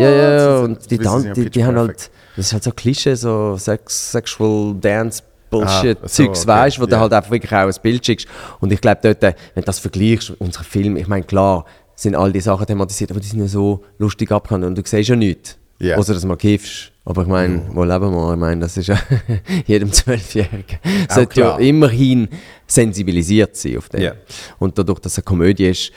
[0.01, 3.15] Ja, ja, ja, und die, ja die, die haben halt, das ist halt so Klischee,
[3.15, 7.67] so Sex, Sexual Dance, Bullshit, Ah, so, okay, weißt, wo du halt einfach wirklich auch
[7.67, 8.27] ein Bild schickst.
[8.61, 12.33] Und ich glaube dort, wenn du das vergleichst, unsere Filme, ich meine, klar, sind all
[12.33, 15.57] die Sachen thematisiert, aber die sind ja so lustig abgehandelt und du siehst ja nichts.
[15.79, 15.97] Ja.
[15.97, 16.93] Außer dass du mal kiffst.
[17.05, 18.33] Aber ich meine, wo leben wir?
[18.33, 18.99] Ich meine, das ist ja
[19.67, 20.79] jedem Zwölfjährigen.
[21.09, 22.29] Sollte ja immerhin
[22.67, 24.03] sensibilisiert sein auf den.
[24.03, 24.13] Ja.
[24.59, 25.93] Und dadurch, dass es eine Komödie ist,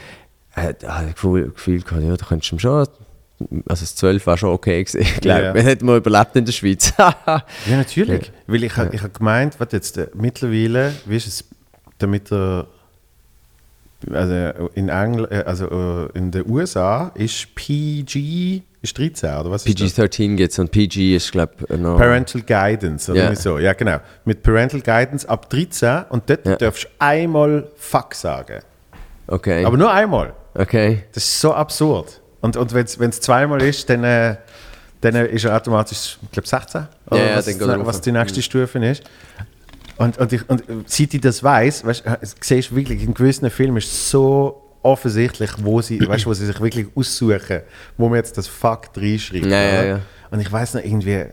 [0.56, 2.88] habe ich Gefühl, Gefühl gehabt, ja, da könntest du schon,
[3.68, 5.02] also das 12 war schon okay gewesen.
[5.16, 5.54] Ich glaube, Ja.
[5.54, 6.94] wir hätten mal überlebt in der Schweiz.
[6.98, 7.44] Ja,
[7.78, 8.32] natürlich.
[8.48, 11.46] Weil ich, ich habe gemeint, was jetzt äh, mittlerweile, wie ist es,
[12.00, 12.68] damit er
[14.14, 19.66] also in Engl äh, also äh, in den USA ist PG ist 13 oder was
[19.66, 19.94] ist das?
[19.94, 21.98] PG-13 gibt es und PG ist, glaube ich, noch...
[21.98, 23.26] Parental Guidance oder Ja.
[23.26, 23.60] irgendwie so.
[23.60, 23.98] Ja, genau.
[24.24, 26.56] Mit Parental Guidance ab 13 und dort Ja.
[26.56, 28.62] darfst du einmal Fuck sagen.
[29.28, 30.32] Okay, Aber nur einmal.
[30.54, 31.04] okay.
[31.12, 32.19] Das ist so absurd.
[32.42, 34.36] Und, und wenn es zweimal ist, dann, äh,
[35.02, 36.88] dann ist er automatisch, ich glaube, 16.
[37.08, 39.04] Oder Ja, ja, was, dann geht er was die nächste Stufe ist.
[39.98, 43.50] Und, und, ich, und seit ich das weiß, weißt, äh, siehst du wirklich, in gewissen
[43.50, 47.62] Filmen ist es so offensichtlich, wo sie, weißt, wo sie sich wirklich aussuchen,
[47.98, 49.46] wo man jetzt das Fuck reinschreibt.
[49.46, 50.00] Ja, ja, ja.
[50.32, 51.26] Und ich weiß noch irgendwie,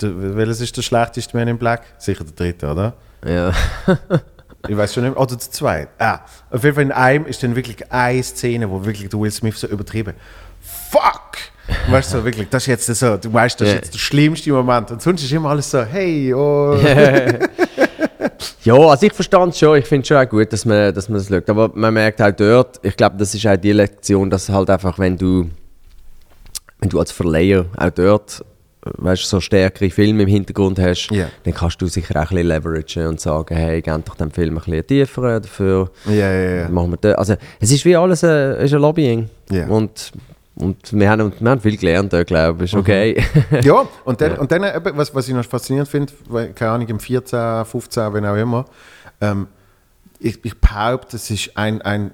[0.00, 1.82] welches ist der schlechteste Man in Black?
[1.98, 2.94] Sicher der dritte, oder?
[3.24, 3.52] Ja.
[4.68, 5.88] Ich weiß schon nicht, oder der zweite.
[5.98, 9.58] Ah, auf jeden Fall in einem ist dann wirklich eine Szene, wo wirklich Will Smith
[9.58, 10.14] so übertrieben.
[10.90, 11.38] Fuck!
[11.88, 14.90] Weißt du, wirklich, das ist jetzt so, du weißt, das ist jetzt der schlimmste Moment.
[14.90, 16.78] Und sonst ist immer alles so, hey, oh.
[18.64, 19.76] Ja, also ich verstand es schon.
[19.76, 21.50] Ich finde es schon auch gut, dass man, dass man das schaut.
[21.50, 24.98] Aber man merkt auch dort, ich glaube, das ist auch die Lektion, dass halt einfach,
[24.98, 25.50] wenn du,
[26.78, 28.42] wenn du als Verleiher auch dort,
[28.98, 31.28] weißt, so stärkere Filme im Hintergrund hast, Ja.
[31.44, 34.58] dann kannst du sicher auch ein bisschen leveragen und sagen, hey, gib doch dem Film
[34.58, 35.90] ein bisschen tiefer dafür.
[36.06, 36.68] Ja, ja, ja.
[36.68, 37.14] Machen wir das.
[37.16, 39.28] Also es ist wie alles ein, ist ein Lobbying.
[39.68, 40.12] Und,
[40.56, 42.72] und wir, haben, wir haben viel gelernt, glaube ich.
[42.72, 43.22] Ist okay.
[43.62, 46.12] Ja, und dann, und dann eben, was, was ich noch faszinierend finde,
[46.54, 48.64] keine Ahnung, im 14, 15, wenn auch immer,
[49.20, 49.46] ähm,
[50.20, 52.10] ich, ich behaupte, es ist ein, ein,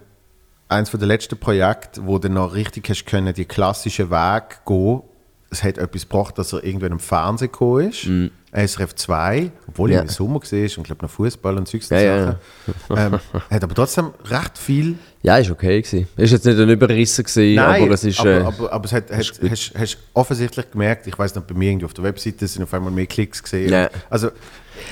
[0.69, 5.03] eins von der letzten Projekte, wo du noch richtig hast können, die klassischen Weg gehen,
[5.51, 8.07] es hat etwas gebracht, dass er irgendwann im Fernsehen gekommen ist.
[8.07, 8.31] Mhm.
[8.53, 9.99] SRF 2, obwohl Ja.
[9.99, 13.15] er im Sommer war und glaube noch Fußball und solche Ja, ja, Sachen.
[13.15, 14.97] Ähm, hat aber trotzdem recht viel.
[15.23, 16.09] Ja, ist okay gewesen.
[16.17, 18.19] Ist jetzt nicht ein Überrissen gewesen, aber es ist...
[18.21, 19.19] aber, äh, aber, aber es hat, hat,
[19.51, 22.75] hast, hast offensichtlich gemerkt, ich weiß nicht, bei mir irgendwie auf der Webseite sind auf
[22.75, 23.71] einmal mehr Klicks gesehen.
[23.71, 23.89] Ja.
[24.09, 24.31] Also,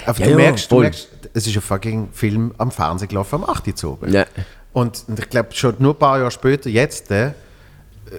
[0.07, 3.83] Ja, du, merkst, du merkst, es ist ein fucking Film am Fernsehen gelaufen, am 8.
[3.85, 4.13] Uhr oben.
[4.13, 4.25] Ja.
[4.73, 7.33] Und, und ich glaube, schon nur ein paar Jahre später, jetzt, äh,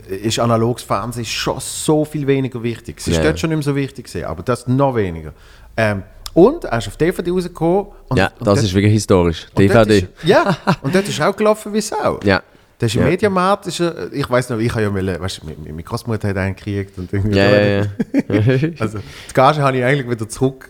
[0.09, 2.97] ist analoges Fernsehen schon so viel weniger wichtig.
[2.99, 3.23] Es ist Ja.
[3.23, 5.33] dort schon nicht mehr so wichtig, gewesen, aber das noch weniger.
[5.77, 7.87] Ähm, und er ist auf DVD rausgekommen.
[8.09, 9.47] Und, ja, und das dort- ist wirklich historisch.
[9.57, 9.97] DVD.
[9.99, 12.19] Ist, ja, und dort ist auch gelaufen wie Sau.
[12.23, 12.41] Ja.
[12.79, 13.07] Der ist im Ja.
[13.09, 13.81] Mediamarkt, ist
[14.13, 17.11] ich weiß noch, ich habe ja mal, weißt du, meine- Großmutter hat einen gekriegt und
[17.11, 18.69] irgendwie Ja, ja, ja.
[18.79, 20.69] Also, die Gage habe ich eigentlich wieder zurück.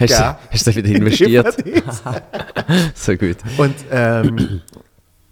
[0.00, 1.56] Hast, du, hast du wieder investiert?
[2.94, 3.36] so gut.
[3.58, 4.62] Und ähm,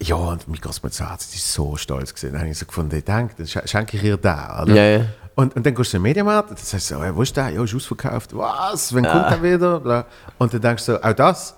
[0.01, 2.31] ja, und meine Großmutter hat sie ist so stolz gesehen.
[2.33, 4.61] Dann habe ich so gefunden, ich denke, dann sch- schenke ich ihr da.
[4.63, 4.73] Oder?
[4.75, 5.05] Ja, ja.
[5.35, 7.49] Und, und dann gehst du in den Mediamarkt, das heißt so, hey, wo ist der?
[7.49, 8.35] Ja, ist ausverkauft.
[8.35, 8.93] Was?
[8.93, 9.79] Wann kommt der wieder?
[9.79, 10.05] Bla.
[10.37, 11.55] Und dann denkst du, auch das,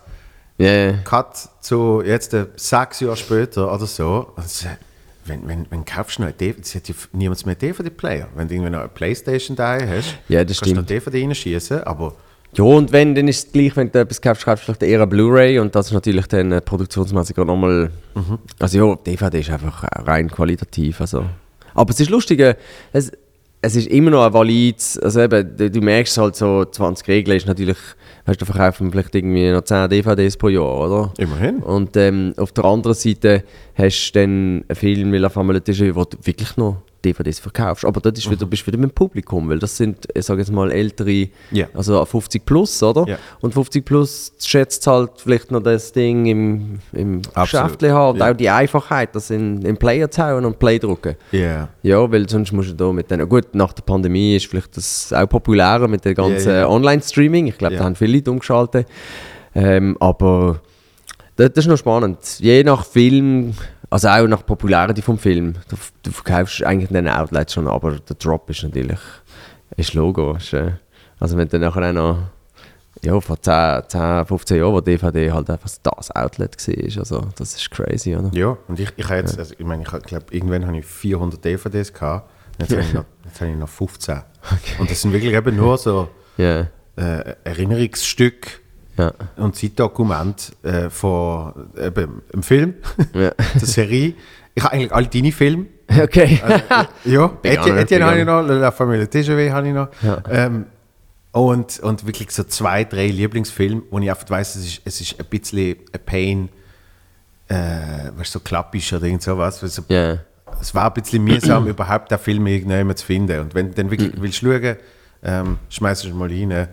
[0.58, 0.94] Ja, ja.
[1.04, 4.32] Cut zu jetzt äh, sechs Jahre später oder so.
[4.36, 4.78] Und äh,
[5.26, 8.28] wenn, wenn, wenn kaufst du noch eine DVD, es hat ja niemand mehr DVD-Player.
[8.36, 10.90] Wenn du irgendwie noch eine Playstation da hast, Ja, das kannst du noch stimmt.
[10.90, 12.16] DVD reinschießen, aber
[12.54, 15.00] Ja, und wenn, dann ist es gleich, wenn du etwas kaufst, kaufst du vielleicht eher
[15.00, 17.92] eine Blu-ray und das ist natürlich dann äh, produktionsmäßig gerade nochmal.
[18.16, 18.40] Mhm.
[18.60, 21.02] Also ja, DVD ist einfach rein qualitativ.
[21.02, 21.26] Also.
[21.76, 22.56] Aber es ist lustig, äh,
[22.94, 23.12] es,
[23.62, 27.38] es ist immer noch ein valides, also eben, du, du merkst halt so, 20 Regeln
[27.38, 27.78] ist natürlich,
[28.26, 31.14] weißt du, verkaufen vielleicht irgendwie noch 10 DVDs pro Jahr, oder?
[31.18, 31.58] immerhin.
[31.60, 33.44] Und ähm, auf der anderen Seite
[33.76, 37.86] hast du dann einen Film wie La Femme Déjà wo du wirklich noch DVDs verkaufst.
[37.86, 40.42] Aber dort ist wieder, bist du wieder mit dem Publikum, weil das sind, ich sage
[40.42, 41.68] jetzt mal, ältere, Ja.
[41.74, 43.06] also 50 plus, oder?
[43.08, 43.18] Ja.
[43.42, 47.22] Und 50 plus schätzt halt vielleicht noch das Ding im, im.
[47.22, 48.32] Geschäft haben und Ja.
[48.32, 51.16] auch die Einfachheit, das in, in Player zu hauen und Play drucken.
[51.32, 51.70] Ja.
[51.84, 53.28] Ja, weil sonst musst du da mit denen.
[53.30, 56.66] Gut, nach der Pandemie ist vielleicht das auch populärer mit dem ganzen.
[56.66, 57.48] Online-Streaming.
[57.48, 58.88] Ich glaube, da haben viele Leute umgeschaltet.
[59.56, 60.62] Ähm, aber
[61.36, 62.18] das, das ist noch spannend.
[62.40, 63.54] Je nach Film,
[63.90, 67.92] also auch nach Popularity vom Film, du, du verkaufst eigentlich in den Outlets schon, aber
[67.92, 69.00] der Drop ist natürlich
[69.76, 70.36] ist Logo.
[70.36, 70.72] Ist, äh,
[71.20, 72.18] also wenn du nachher auch noch
[73.04, 77.56] ja, vor 10, 10, 15 Jahren, wo DVD halt einfach das Outlet war, also das
[77.56, 78.32] ist crazy, oder?
[78.34, 81.44] Ja, und ich, ich habe jetzt, also, ich meine, ich glaube, irgendwann habe ich 400
[81.44, 82.30] DVDs gehabt.
[82.60, 84.22] Jetzt habe ich noch, jetzt habe ich noch 15.
[84.80, 88.50] Und das sind wirklich eben nur so Ja, äh, Erinnerungsstücke
[88.98, 92.74] ja, und Zeitdokumente äh, von eben, einem Film,
[93.14, 93.32] ja.
[93.54, 94.14] der Serie.
[94.56, 95.66] Ich habe eigentlich alle deine Filme.
[95.90, 96.42] Okay.
[97.06, 99.88] Ja, Big Etienne, honor, Etienne habe ich noch, La Familie TGW habe ich noch.
[100.02, 100.22] Ja.
[100.30, 100.66] Ähm,
[101.32, 105.20] und, und wirklich so zwei, drei Lieblingsfilme, wo ich einfach weiss, es ist, es ist
[105.20, 106.50] ein bisschen ein Pain,
[107.48, 107.56] äh,
[108.18, 109.60] weißt du, so klappisch oder irgend sowas.
[109.60, 110.18] So, Ja.
[110.60, 113.40] Es war ein bisschen mühsam, überhaupt den Film irgendjemand zu finden.
[113.40, 114.76] Und wenn du dann wirklich willst schauen,
[115.24, 116.68] ähm, schmeißt du es mal rein.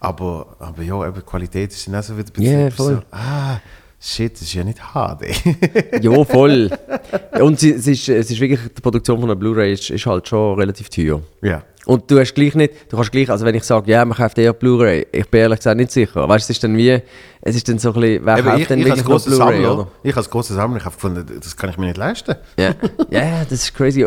[0.00, 2.94] Aber, aber ja, eben, die Qualität ist dann auch so wieder ein Ja, voll.
[2.94, 3.58] so, ah,
[4.00, 6.02] shit, das ist ja nicht HD.
[6.02, 6.70] Ja, voll.
[7.38, 10.58] Und es ist, es ist wirklich, die Produktion von einer Blu-ray ist, ist halt schon
[10.58, 11.20] relativ teuer.
[11.42, 11.62] ja.
[11.86, 14.36] Und du hast gleich nicht, du kannst gleich, also wenn ich sage, ja, man kauft
[14.36, 16.28] eher Blu-ray, ich bin ehrlich gesagt nicht sicher.
[16.28, 17.00] Weißt du, es ist dann wie,
[17.40, 19.66] es ist dann so ein bisschen, wer Eben, kauft ich, denn ich wirklich noch Blu-ray,
[19.66, 19.88] oder?
[20.02, 22.34] ich als grosser Sammler, ich habe gefunden, das kann ich mir nicht leisten.
[22.58, 22.74] Ja.
[23.10, 24.06] ja, das ist crazy.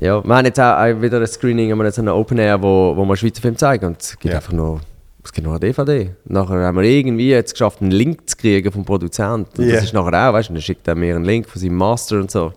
[0.00, 2.94] Ja, wir haben jetzt auch wieder ein Screening, haben wir jetzt einen Open Air, wo,
[2.96, 4.38] wo wir Schweizer Film zeigen und es gibt Ja.
[4.38, 4.80] einfach nur,
[5.24, 6.10] es gibt nur eine DVD.
[6.26, 9.62] Nachher haben wir irgendwie jetzt geschafft, einen Link zu kriegen vom Produzenten.
[9.62, 9.76] Und Ja.
[9.76, 12.16] Das ist nachher auch, weißt du, dann schickt er mir einen Link von seinem Master
[12.20, 12.52] und so.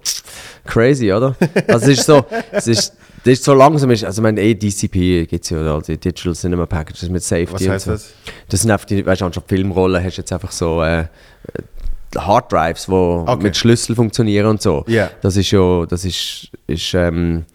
[0.65, 1.35] Crazy, oder?
[1.67, 2.93] Also es ist so, es ist,
[3.23, 5.97] das ist so langsam, ist, also ich meine, eh DCP gibt es ja, also die
[5.97, 7.91] Digital Cinema Packages mit Safety Was heißt so.
[7.91, 8.13] das?
[8.49, 11.05] Das sind einfach die, weißt du, anstatt Filmrollen hast du jetzt einfach so äh,
[12.17, 13.43] Harddrives, die Okay.
[13.43, 14.83] mit Schlüssel funktionieren und so.
[14.87, 15.09] Ja.
[15.21, 17.45] Das ist ja, das ist, ist ähm,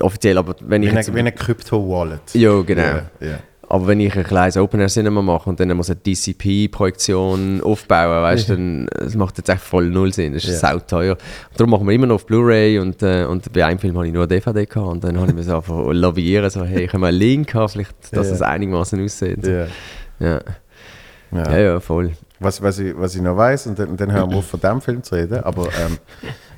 [0.00, 2.34] offiziell, aber wenn Wie ich eine, jetzt, wie eine Crypto-Wallet.
[2.34, 2.82] ja genau.
[2.82, 3.38] Ja, ja.
[3.72, 8.22] Aber wenn ich ein kleines Open Air Cinema mache und dann muss eine DCP-Projektion aufbauen,
[8.22, 10.34] weißt du, dann das macht jetzt echt voll null Sinn.
[10.34, 10.72] Das ist Ja.
[10.72, 11.16] sauteuer.
[11.56, 14.12] Darum machen wir immer noch auf Blu-ray und, äh, und bei einem Film habe ich
[14.12, 16.88] nur eine DVD gehabt und dann habe ich mir so einfach lobbyieren, so hey, ich
[16.88, 18.34] habe mal einen Link haben, vielleicht, dass Ja.
[18.34, 19.46] es einigermaßen aussieht.
[19.46, 19.66] Ja.
[20.18, 20.40] Ja.
[21.32, 21.50] Ja.
[21.52, 21.58] Ja.
[21.58, 22.10] ja, voll.
[22.40, 24.80] Was, was, ich, was ich noch weiß und dann, dann hören wir auf, von diesem
[24.80, 25.98] Film zu reden, aber ähm,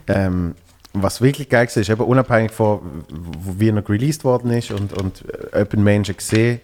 [0.06, 0.54] ähm,
[0.94, 2.80] was wirklich geil war, ist eben unabhängig von,
[3.58, 6.60] wie er noch released worden ist und, und äh, ob ihn Menschen gesehen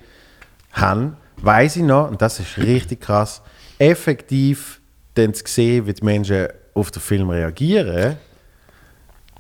[0.73, 3.43] haben, weiß ich noch, und das ist richtig krass,
[3.79, 4.81] effektiv
[5.15, 8.17] dann zu sehen, wie die Menschen auf den Film reagieren,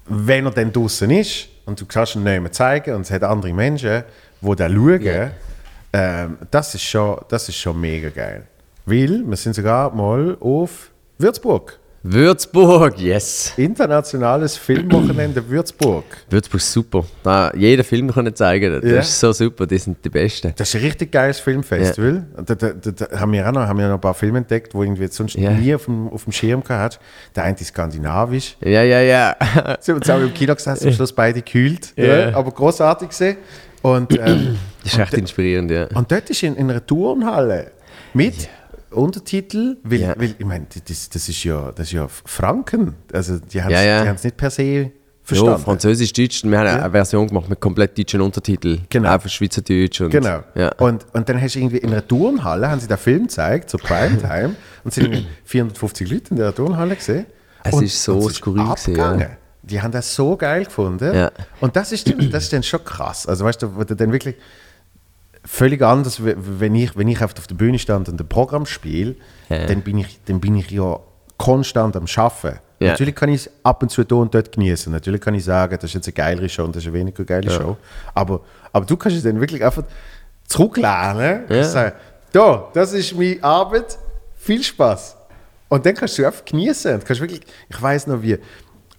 [0.07, 3.23] wenn er dann draußen ist und du kannst ihn nicht mehr zeigen und es hat
[3.23, 4.03] andere Menschen,
[4.41, 5.31] die da schauen, Ja.
[5.93, 8.45] ähm, das, ist schon, das ist schon mega geil.
[8.87, 13.53] Weil wir sind sogar mal auf Würzburg Würzburg, yes.
[13.57, 16.05] Internationales Filmwochenende Würzburg.
[16.31, 17.05] Würzburg ist super.
[17.25, 18.81] Da jeder Film können zeigen.
[18.81, 18.99] Das Ja.
[19.01, 20.53] ist so super, die sind die Besten.
[20.57, 22.25] Das ist ein richtig geiles Filmfestival.
[22.47, 24.75] Da, da, da, da haben wir auch noch, haben wir noch ein paar Filme entdeckt,
[24.75, 25.51] wo irgendwie sonst Ja.
[25.51, 27.01] nie auf dem, auf dem Schirm gehabt.
[27.35, 28.57] Der eine ist skandinavisch.
[28.61, 29.37] Ja, ja, ja.
[29.81, 31.93] Sie haben uns auch im Kino gesessen, zum Schluss beide gekühlt.
[31.97, 32.29] Ja.
[32.31, 32.37] Ja.
[32.37, 33.37] Aber großartig gesehen.
[33.83, 35.87] Und, ähm, Das ist echt inspirierend, ja.
[35.95, 37.73] und dort ist in, in einer Turnhalle
[38.15, 38.49] mit
[38.91, 40.15] Untertitel, weil, Ja.
[40.19, 42.95] weil ich meine, das, das, ist ja, das ist ja Franken.
[43.13, 44.05] Also die haben Ja, ja.
[44.13, 44.87] es nicht per se Ja,
[45.23, 45.63] verstanden.
[45.63, 46.43] Französisch, Deutsch.
[46.45, 48.87] Wir haben eine Version gemacht mit komplett deutschen Untertiteln.
[48.89, 49.13] Genau.
[49.13, 50.01] Einfach Schweizerdeutsch.
[50.01, 50.41] Und, Genau.
[50.55, 50.73] Ja.
[50.79, 53.81] Und, und dann hast du irgendwie in einer Turnhalle, haben sie den Film gezeigt, zur
[53.81, 57.27] Primetime, und sind irgendwie 450 Leute in der Turnhalle gesehen.
[57.65, 59.21] Es und, ist so und skurril gewesen, abgegangen.
[59.21, 59.29] ja.
[59.63, 61.15] Die haben das so geil gefunden.
[61.15, 61.31] Ja.
[61.61, 63.27] Und das ist, das ist dann schon krass.
[63.27, 64.37] Also weißt du, wo du dann wirklich
[65.49, 69.17] völlig anders, wenn ich, wenn ich auf der Bühne stand und ein Programm spiele,
[69.49, 69.67] Ja.
[69.67, 71.01] dann, bin ich, dann bin ich ja
[71.39, 72.59] konstant am Arbeiten.
[72.81, 72.91] Ja.
[72.93, 74.93] Natürlich kann ich es ab und zu da und dort genießen.
[74.93, 77.25] Natürlich kann ich sagen, das ist jetzt eine geilere Show und das ist eine weniger
[77.25, 77.77] geile Show.
[78.15, 78.41] Aber,
[78.73, 79.83] aber du kannst es dann wirklich einfach
[80.47, 81.65] zurücklernen und Ja.
[81.65, 81.97] sagen,
[82.33, 83.99] da, das ist meine Arbeit,
[84.37, 85.17] viel Spaß.
[85.69, 86.95] Und dann kannst du einfach genießen.
[86.95, 88.39] Und kannst wirklich, ich weiß noch, wie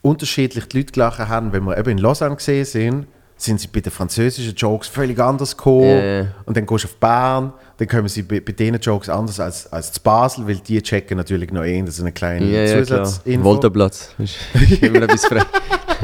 [0.02, 3.08] unterschiedlich die Leute gelacht haben, wenn wir eben in Lausanne gesehen sind,
[3.42, 5.98] sind sie bei den französischen Jokes völlig anders gekommen.
[5.98, 6.26] Ja.
[6.46, 9.72] Und dann gehst du auf Bern, dann kommen sie bei, bei diesen Jokes anders als,
[9.72, 12.84] als zu Basel, weil die checken natürlich noch eh, das ist eine kleine klar.
[12.84, 13.44] Zusatzinfo.
[13.44, 14.14] Volterplatz.
[14.18, 14.38] Ist
[14.82, 15.44] immer etwas frei.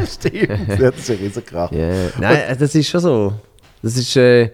[0.08, 1.72] Stimmt, das ist ein riesen Krach.
[1.72, 3.34] Ja, nein, äh, das ist schon so.
[3.82, 4.52] Das ist, äh,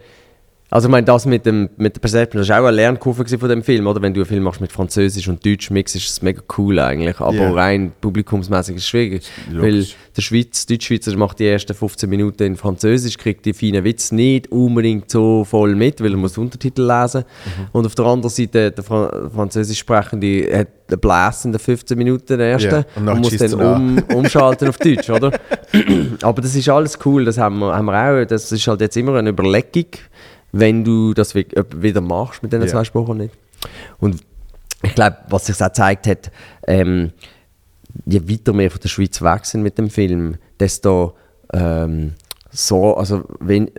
[0.72, 3.49] also ich meine, das mit, dem, mit der Perception, das war auch eine Lernkurve von
[3.49, 4.01] dem Film, oder?
[4.01, 7.19] Wenn du einen Film machst mit Französisch und Deutsch Mix, ist es mega cool eigentlich.
[7.19, 7.51] Aber Ja.
[7.51, 9.24] rein publikumsmäßig ist es schwierig.
[9.51, 9.61] Logisch.
[9.61, 14.15] Weil der Schweiz, Deutschschweizer macht die ersten 15 Minuten in Französisch, kriegt die feinen Witze
[14.15, 17.26] nicht unbedingt so voll mit, weil er muss Untertitel lesen.
[17.45, 17.67] Mhm.
[17.74, 21.97] Und auf der anderen Seite, der Fra Französisch sprechende hat einen Blast in den 15
[21.97, 24.03] Minuten, der Ja, und und, muss dann an.
[24.09, 25.32] um, umschalten auf Deutsch, oder?
[26.22, 28.26] Aber das ist alles cool, das haben wir, haben wir auch.
[28.26, 29.86] Das ist halt jetzt immer eine Überlegung,
[30.52, 32.72] wenn du das ob- wieder machst mit diesen Ja.
[32.72, 33.34] zwei Sprachen nicht.
[33.99, 34.22] Und
[34.84, 36.32] ich glaube, was sich auch gezeigt hat,
[36.68, 37.12] ähm,
[38.06, 41.16] je weiter wir von der Schweiz weg sind mit dem Film, desto
[41.54, 42.14] ähm,
[42.54, 43.72] so, also wenn,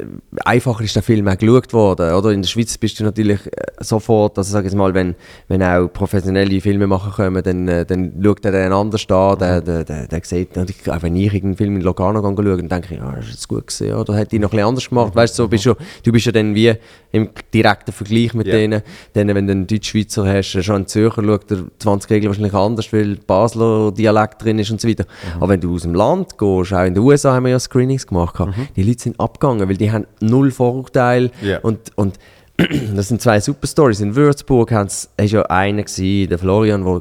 [0.45, 2.15] einfacher ist der Film auch geschaut worden.
[2.15, 2.31] Oder?
[2.31, 3.51] In der Schweiz bist du natürlich äh,
[3.81, 5.15] sofort, also sag jetzt mal, wenn,
[5.49, 9.85] wenn auch professionelle Filmemacher kommen, dann, äh, dann schaut er den anders an, der, der,
[9.85, 13.25] der, der sieht, auch wenn ich irgendeinen Film in Locarno schaue, dann denke ich, das
[13.27, 15.15] ist jetzt gut gesehen, oder hätte ich noch ein bisschen anders gemacht.
[15.15, 16.73] Weißt du, so bist du, du bist ja dann wie
[17.13, 18.55] im direkten Vergleich mit Ja.
[18.55, 22.55] denen, dann, wenn du einen Deutschschweizer hast, schon einen Zürcher, schaut der 20 Regeln wahrscheinlich
[22.55, 25.05] anders, weil Basler Dialekt drin ist und so weiter.
[25.37, 28.07] Aber wenn du aus dem Land gehst, auch in den USA haben wir ja Screenings
[28.07, 31.59] gemacht, gehabt, die Leute sind abgegangen, weil die haben null Vorurteile Ja.
[31.61, 32.19] und, und
[32.95, 34.01] das sind zwei super Stories.
[34.01, 34.87] In Würzburg war
[35.17, 37.01] ja einer, gewesen, der Florian, wo,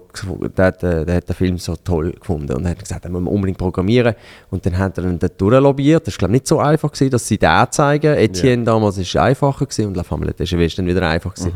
[0.57, 3.31] der, hat, äh, der hat den Film so toll gefunden und hat gesagt, müssen wir
[3.31, 4.15] unbedingt programmieren.
[4.49, 6.07] Und dann hat er ihn dort durchlobbyiert.
[6.07, 8.15] Das war glaube ich nicht so einfach, gewesen, dass sie den zeigen.
[8.15, 11.33] Etienne damals war es einfacher gewesen, und La Femme de Cheveux ist dann wieder einfach.
[11.35, 11.51] Gewesen.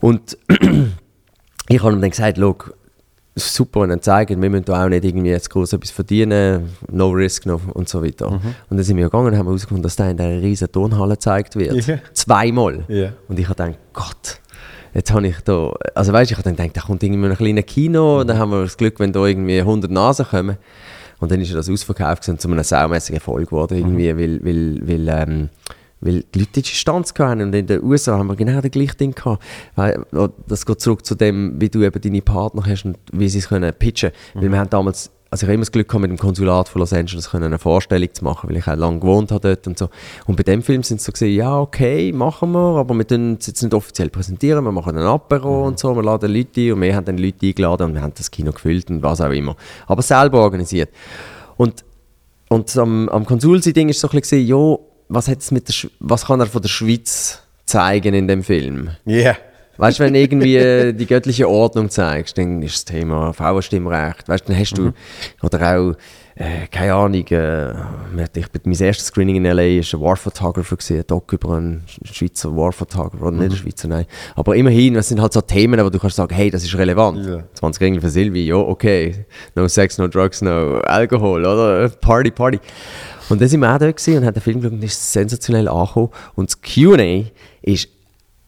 [0.00, 0.36] Und
[1.68, 2.56] ich habe ihm dann gesagt, schau,
[3.44, 6.70] ist super, wenn ihr zeigen, wir müssen da auch nicht irgendwie jetzt groß etwas verdienen,
[6.90, 8.28] no risk no, und so weiter.
[8.28, 11.56] Und dann sind wir gegangen und haben herausgefunden, dass da in dieser riesen Turnhalle gezeigt
[11.56, 11.86] wird.
[11.86, 11.98] Ja.
[12.12, 12.84] Zweimal.
[12.88, 13.12] Ja.
[13.28, 14.40] Und ich habe gedacht, Gott,
[14.94, 17.36] jetzt habe ich da, also weißt du, ich habe dann gedacht, da kommt irgendwie ein
[17.36, 20.56] kleines Kino, dann haben wir das Glück, wenn da irgendwie 100 Nasen kommen.
[21.18, 25.08] Und dann ist das ausverkauft und zu einem saumässigen Erfolg geworden, irgendwie, weil, weil, weil,
[25.08, 25.48] ähm,
[26.00, 27.42] weil die Leute die Distanz hatten.
[27.42, 29.42] Und in den USA haben wir genau das gleiche Ding gehabt.
[29.76, 30.04] Weil,
[30.46, 33.48] das geht zurück zu dem, wie du eben deine Partner hast und wie sie es
[33.48, 34.10] können pitchen.
[34.34, 36.80] Weil wir haben damals, also ich habe immer das Glück gehabt, mit dem Konsulat von
[36.80, 39.78] Los Angeles können eine Vorstellung zu machen, weil ich auch lange gewohnt habe dort und
[39.78, 39.88] so.
[40.26, 43.36] Und bei dem Film sind sie so gesehen, ja okay, machen wir, aber wir tun
[43.38, 46.72] es jetzt nicht offiziell präsentieren, wir machen ein Apero und so, wir laden Leute ein
[46.72, 49.30] und wir haben dann Leute eingeladen und wir haben das Kino gefüllt und was auch
[49.30, 49.54] immer.
[49.86, 50.90] Aber selber organisiert.
[51.56, 51.84] Und
[52.52, 56.24] und am, am Konsulsi-Ding ist so ein bisschen, jo, was, hat's mit der Sch was
[56.26, 58.90] kann er von der Schweiz zeigen in dem Film?
[59.04, 59.36] Ja.
[59.76, 64.28] Weißt du, wenn du irgendwie äh, die göttliche Ordnung zeigst, dann ist das Thema Frauenstimmrecht.
[64.28, 64.92] Weißt du, dann hast du,
[65.42, 65.94] oder auch,
[66.36, 67.70] äh, keine Ahnung, äh,
[68.34, 69.62] ich, mein erstes Screening in L.A.
[69.62, 73.88] ein War Photographer gewesen, ein Doc über einen Schweizer War Photographer, oder nicht ein Schweizer,
[73.88, 74.06] nein.
[74.36, 77.26] Aber immerhin, es sind halt so Themen, wo du kannst sagen, hey, das ist relevant.
[77.26, 77.42] Ja.
[77.54, 79.24] 20 Regeln für Silvi, ja, okay.
[79.54, 81.88] No Sex, no Drugs, no Alkohol, oder?
[81.88, 82.60] Party, Party.
[83.30, 85.68] Und dann sind wir auch dort gewesen und haben den Film geschaut und ist sensationell
[85.68, 86.10] angekommen.
[86.34, 87.24] Und das Q&A
[87.62, 87.88] ist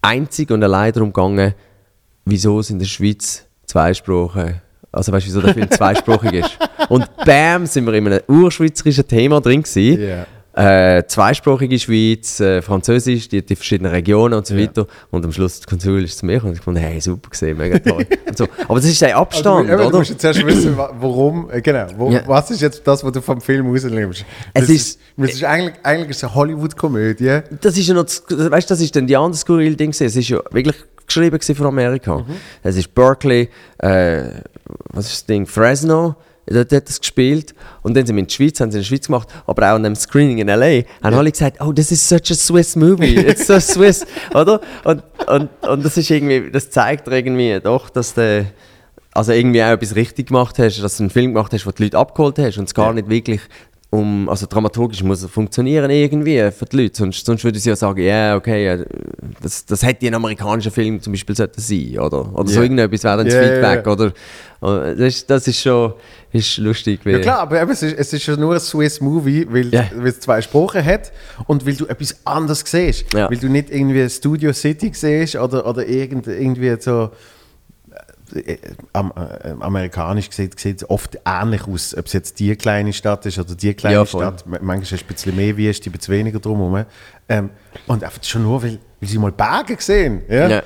[0.01, 1.55] einzig und allein darum gegangen,
[2.25, 4.61] wieso es in der Schweiz zwei Sprachen,
[4.91, 6.59] also weißt du, wieso der Film zweisprachig ist.
[6.89, 10.03] Und bam, sind wir in einem urschweizerischen Thema drin gewesen.
[10.03, 10.27] Ja.
[10.55, 14.63] Äh, zweisprachige Schweiz, äh, Französisch, die, die verschiedenen Regionen und so Ja.
[14.63, 14.87] weiter.
[15.11, 18.07] Und am Schluss Konsul ist zu mir und ich fand, hey, super gesehen, mega toll.
[18.37, 18.47] so.
[18.69, 19.99] Aber das ist der Also, Abstand, du oder?
[19.99, 22.23] musst jetzt erst wissen, wa- warum, äh, genau, wo, Ja.
[22.27, 24.25] was ist jetzt das, was du vom Film rausnimmst.
[24.53, 27.41] Es Das ist- das ist eigentlich, eigentlich ist es eine Hollywood-Komödie.
[27.61, 30.07] Das ist ja noch, das, weißt, das ist dann die andere skurrile Ding gewesen.
[30.07, 30.77] Es ist ja wirklich
[31.07, 32.19] geschrieben von Amerika.
[32.19, 32.25] Mhm.
[32.63, 33.49] Es ist Berkeley,
[33.79, 34.23] äh,
[34.93, 36.15] was ist das Ding, Fresno,
[36.47, 37.55] dort hat es gespielt.
[37.83, 39.77] Und dann sind wir in die Schweiz, haben sie in der Schweiz gemacht, aber auch
[39.77, 40.83] an einem Screening in L.A.
[41.05, 44.61] haben alle gesagt, oh, das ist such a Swiss movie, it's so Swiss, oder?
[44.85, 48.47] Und, und, und das ist irgendwie, das zeigt irgendwie doch, dass du
[49.15, 51.83] also irgendwie auch etwas richtig gemacht hast, dass du einen Film gemacht hast, wo die
[51.85, 52.93] Leute abgeholt hast und es gar Ja.
[52.95, 53.41] nicht wirklich
[53.93, 57.77] um, also dramaturgisch muss er funktionieren irgendwie für die Leute, sonst, sonst würde sie ja
[57.77, 58.79] sagen, ja, okay, ja,
[59.43, 62.33] das, das hätte ein amerikanischer Film zum Beispiel sein, oder?
[62.35, 62.63] Oder so Ja.
[62.63, 63.93] irgendetwas wäre dann das ja, Feedback, ja.
[63.93, 64.13] oder?
[64.95, 65.93] Das ist, das ist schon
[66.33, 67.01] ist lustig.
[67.05, 69.85] Ja klar, aber es, ist, es ist ja nur ein Swiss Movie, weil, Ja.
[69.95, 71.13] weil es zwei Sprachen hat
[71.47, 73.13] und weil du etwas anderes siehst.
[73.13, 73.29] Ja.
[73.29, 77.11] Weil du nicht irgendwie Studio City siehst oder, oder irgend, irgendwie so
[78.35, 78.59] äh, äh,
[79.61, 83.55] amerikanisch sieht sieht es oft ähnlich aus, ob es jetzt die kleine Stadt ist oder
[83.55, 84.07] die kleine Ja.
[84.07, 84.45] Stadt.
[84.47, 86.85] Manchmal hast du ein bisschen mehr Wüste, ein bisschen weniger drumherum.
[87.29, 87.51] Ähm,
[87.87, 90.23] und einfach schon nur, weil, weil sie mal Berge sehen.
[90.29, 90.49] Ja?
[90.49, 90.63] Ja,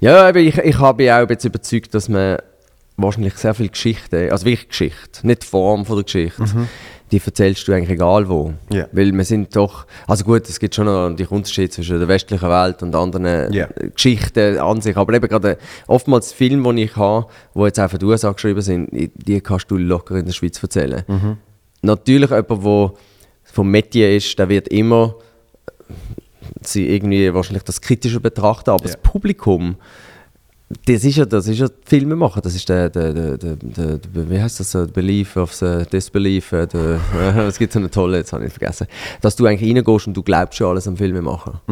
[0.00, 2.38] ja aber ich, ich habe ja auch jetzt überzeugt, dass man
[2.96, 6.44] wahrscheinlich sehr viel Geschichte, also wirklich Geschichte, nicht die Form von der Geschichte,
[7.12, 8.52] die erzählst du eigentlich egal wo.
[8.72, 8.86] Ja.
[8.92, 12.48] Weil wir sind doch, also gut, es gibt schon noch die Unterschiede zwischen der westlichen
[12.48, 13.68] Welt und anderen Ja.
[13.76, 17.88] äh, Geschichten an sich, aber eben gerade oftmals Filme, die ich habe, die jetzt auch
[17.90, 21.04] für die USA geschrieben sind, die kannst du locker in der Schweiz erzählen.
[21.82, 22.92] Natürlich jemand, der
[23.44, 25.14] vom Metier ist, der wird immer
[26.62, 28.92] sie irgendwie wahrscheinlich das Kritische betrachten, aber Ja.
[28.92, 29.76] das Publikum,
[30.68, 33.98] das ist ja, das ist ja die Filmemacher, das ist der, der, der, der, der,
[33.98, 37.00] der wie heißt das so, Belief of the Disbelief, äh, der,
[37.46, 38.88] es gibt so eine tolle, jetzt habe ich vergessen,
[39.20, 41.62] dass du eigentlich reingehst und du glaubst schon alles am Filmemacher.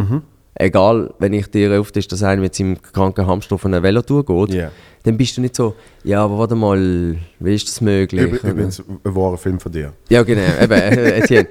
[0.57, 4.24] Egal, wenn ich dir oft ist, dass einer mit seinem kranken Hamster auf einer Velotour
[4.24, 4.70] geht, Ja.
[5.02, 5.74] dann bist du nicht so,
[6.05, 8.22] ja, aber warte mal, wie ist das möglich?
[8.22, 9.92] Üb- Übrigens ein wahrer Film von dir.
[10.09, 11.48] Ja, genau, eben, Etienne.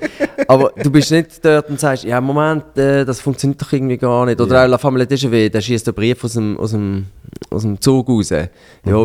[0.47, 4.25] Aber du bist nicht dort und sagst, ja, Moment, äh, das funktioniert doch irgendwie gar
[4.25, 4.39] nicht.
[4.39, 4.65] Oder Ja.
[4.65, 7.07] auch La Famille Déjà der schießt einen Brief aus dem, aus, dem,
[7.49, 8.29] aus dem Zug raus.
[8.29, 8.47] Ja,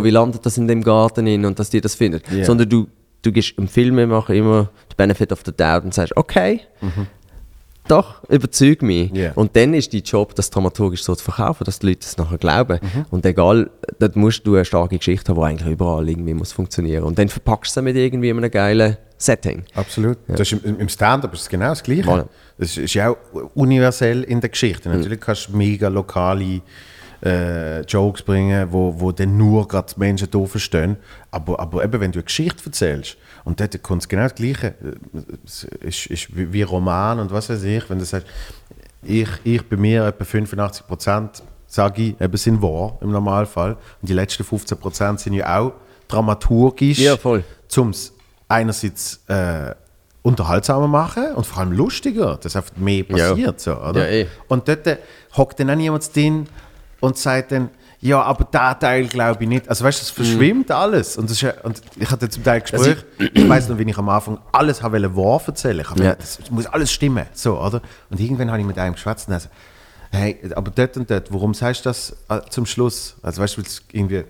[0.04, 2.20] wie landet das in dem Garten hin und dass die das finden?
[2.30, 2.44] Ja.
[2.44, 2.86] Sondern du,
[3.22, 6.60] du gibst im Filmemacher immer den Benefit of the doubt und sagst, okay,
[7.90, 9.10] doch, überzeug mich.
[9.12, 9.32] Ja.
[9.34, 12.38] Und dann ist dein Job, das dramaturgisch so zu verkaufen, dass die Leute es nachher
[12.38, 12.78] glauben.
[12.82, 13.06] Mhm.
[13.10, 17.04] Und egal, dort musst du eine starke Geschichte haben, die eigentlich überall irgendwie muss funktionieren.
[17.04, 19.64] Und dann verpackst du sie mit irgendwie einem geilen Setting.
[19.74, 20.18] Absolut.
[20.28, 22.08] Das ist im, Im Stand-up ist es genau das Gleiche.
[22.08, 22.26] Voilà.
[22.56, 23.16] Das ist ja auch
[23.54, 24.88] universell in der Geschichte.
[24.88, 26.60] Natürlich kannst du mega lokale
[27.24, 30.96] äh, Jokes bringen, wo, wo dann nur gerade Menschen da verstehen.
[31.30, 33.16] Aber, aber eben, wenn du eine Geschichte erzählst,
[33.48, 34.74] und dort kommt es genau das Gleiche.
[35.44, 37.88] Es ist, ist wie, Roman und was weiß ich.
[37.88, 38.26] Wenn du sagst,
[39.02, 43.72] ich, ich bei mir etwa 85 Prozent, sage ich, eben sind wahr im Normalfall.
[44.02, 45.72] Und die letzten 15 Prozent sind ja auch
[46.08, 47.42] dramaturgisch Ja, voll.
[47.78, 48.12] um es
[48.48, 49.74] einerseits äh,
[50.22, 53.30] unterhaltsamer machen und vor allem lustiger, dass einfach mehr Ja.
[53.30, 53.60] passiert.
[53.60, 54.04] So, oder?
[54.10, 54.26] Ja, eh.
[54.48, 54.86] Und dort
[55.36, 56.46] hockt dann auch niemand drin
[57.00, 57.70] und sagt dann,
[58.00, 59.68] ja, aber der Teil glaube ich nicht.
[59.68, 61.16] Also weißt du, es verschwimmt alles.
[61.16, 64.08] Und, das ist, und ich hatte zum Teil Gespräche, ich weiß noch, wie ich am
[64.08, 65.80] Anfang alles habe wollen wahr erzählen.
[65.80, 66.14] Ich habe Ja.
[66.14, 67.26] das muss alles stimmen.
[67.32, 67.80] So, oder?
[68.10, 69.48] Und irgendwann habe ich mit einem geschwätzt und er so,
[70.12, 73.16] hey, aber dort und dort, warum sagst du das äh, zum Schluss?
[73.22, 74.24] Also weißt du, weil es irgendwie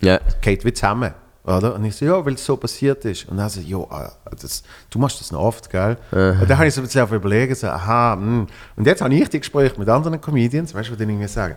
[0.00, 0.18] Ja.
[0.40, 1.14] geht wie zusammen.
[1.44, 1.76] Oder?
[1.76, 3.28] Und ich so, ja, weil es so passiert ist.
[3.28, 5.96] Und dann so, ja, ah, das, du machst das noch oft, gell?
[6.10, 8.48] Und dann habe ich so ein bisschen auf überlegen, so, aha, hm.
[8.74, 11.54] Und jetzt habe ich die Gespräche mit anderen Comedians, weißt du, die dann irgendwie sagen,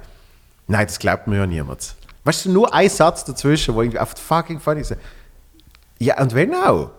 [0.69, 1.95] nein, das glaubt mir ja niemand.
[2.23, 4.95] Weißt du, nur ein Satz dazwischen, wo irgendwie auf fucking funny ist.
[5.99, 6.91] Ja, und wenn auch.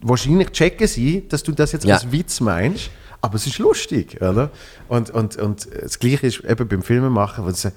[0.00, 1.94] Wahrscheinlich checken sie, dass du das jetzt Ja.
[1.94, 2.90] als Witz meinst,
[3.22, 4.50] aber es ist lustig, oder?
[4.88, 7.72] Und, und, und das Gleiche ist eben beim Filmemachen, wo sie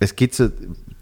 [0.00, 0.48] es gibt so,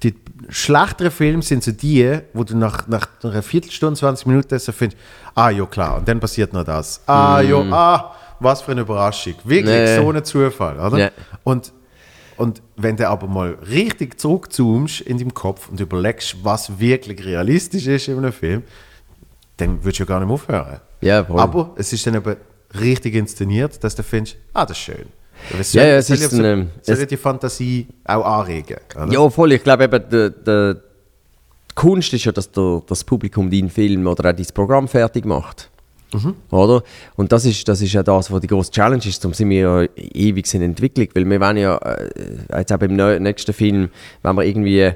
[0.03, 0.15] die
[0.49, 5.01] schlechteren Filme sind so die, wo du nach, nach einer Viertelstunde, 20 Minuten so findest,
[5.35, 7.01] ah ja klar, und dann passiert noch das.
[7.07, 9.35] Ah ja, ah, was für eine Überraschung.
[9.45, 9.97] Wirklich, Nee.
[9.97, 10.99] so ein Zufall, oder?
[10.99, 11.11] Ja.
[11.45, 11.73] Und,
[12.37, 17.87] und wenn du aber mal richtig zurückzoomst in deinem Kopf und überlegst, was wirklich realistisch
[17.87, 18.63] ist in einem Film,
[19.57, 20.81] dann würdest du ja gar nicht mehr aufhören.
[21.01, 21.41] Ja, voll.
[21.41, 22.37] aber es ist dann eben
[22.81, 25.07] richtig inszeniert, dass du findest, ah, das ist schön.
[25.73, 28.79] Ja, ja, es soll ist so, ein, ähm, soll es- ja die Fantasie auch anregen.
[28.97, 29.13] Oder?
[29.13, 29.53] Ja, voll.
[29.53, 30.81] Ich glaube eben, der, der, die
[31.75, 35.71] Kunst ist ja, dass der, das Publikum deinen Film oder auch dein Programm fertig macht.
[36.51, 36.83] Oder?
[37.17, 39.23] Und das ist, das ist ja das, was die grosse Challenge ist.
[39.23, 41.09] Darum sind wir ja ewig in Entwicklung.
[41.15, 42.11] Weil wir wollen ja, äh,
[42.59, 43.89] jetzt auch beim nächsten Film,
[44.23, 44.93] wenn wir irgendwie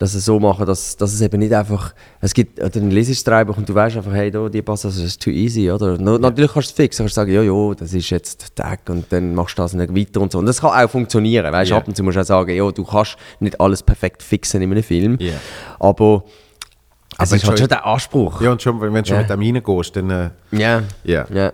[0.00, 3.58] dass sie so machen, dass, dass es eben nicht einfach, es gibt, dann das Drehbuch
[3.58, 5.98] und du weißt einfach, hey, da, die Passage ist too easy, oder?
[5.98, 8.80] No, Natürlich kannst du es fixen, kannst du sagen, ja, ja, das ist jetzt Tag
[8.88, 10.38] und dann machst du das nicht weiter und so.
[10.38, 11.80] Und das kann auch funktionieren, weißt du, Ja.
[11.82, 14.72] ab und zu musst du auch sagen, ja, du kannst nicht alles perfekt fixen in
[14.72, 15.34] einem Film, Ja.
[15.78, 16.24] aber
[17.22, 18.40] es Aber ist halt schon- der Anspruch.
[18.40, 19.22] Ja, und schon, wenn du schon Ja.
[19.22, 20.10] mit dem reingehst, dann...
[20.10, 20.82] Äh, Ja.
[21.04, 21.26] Ja.
[21.32, 21.52] ja.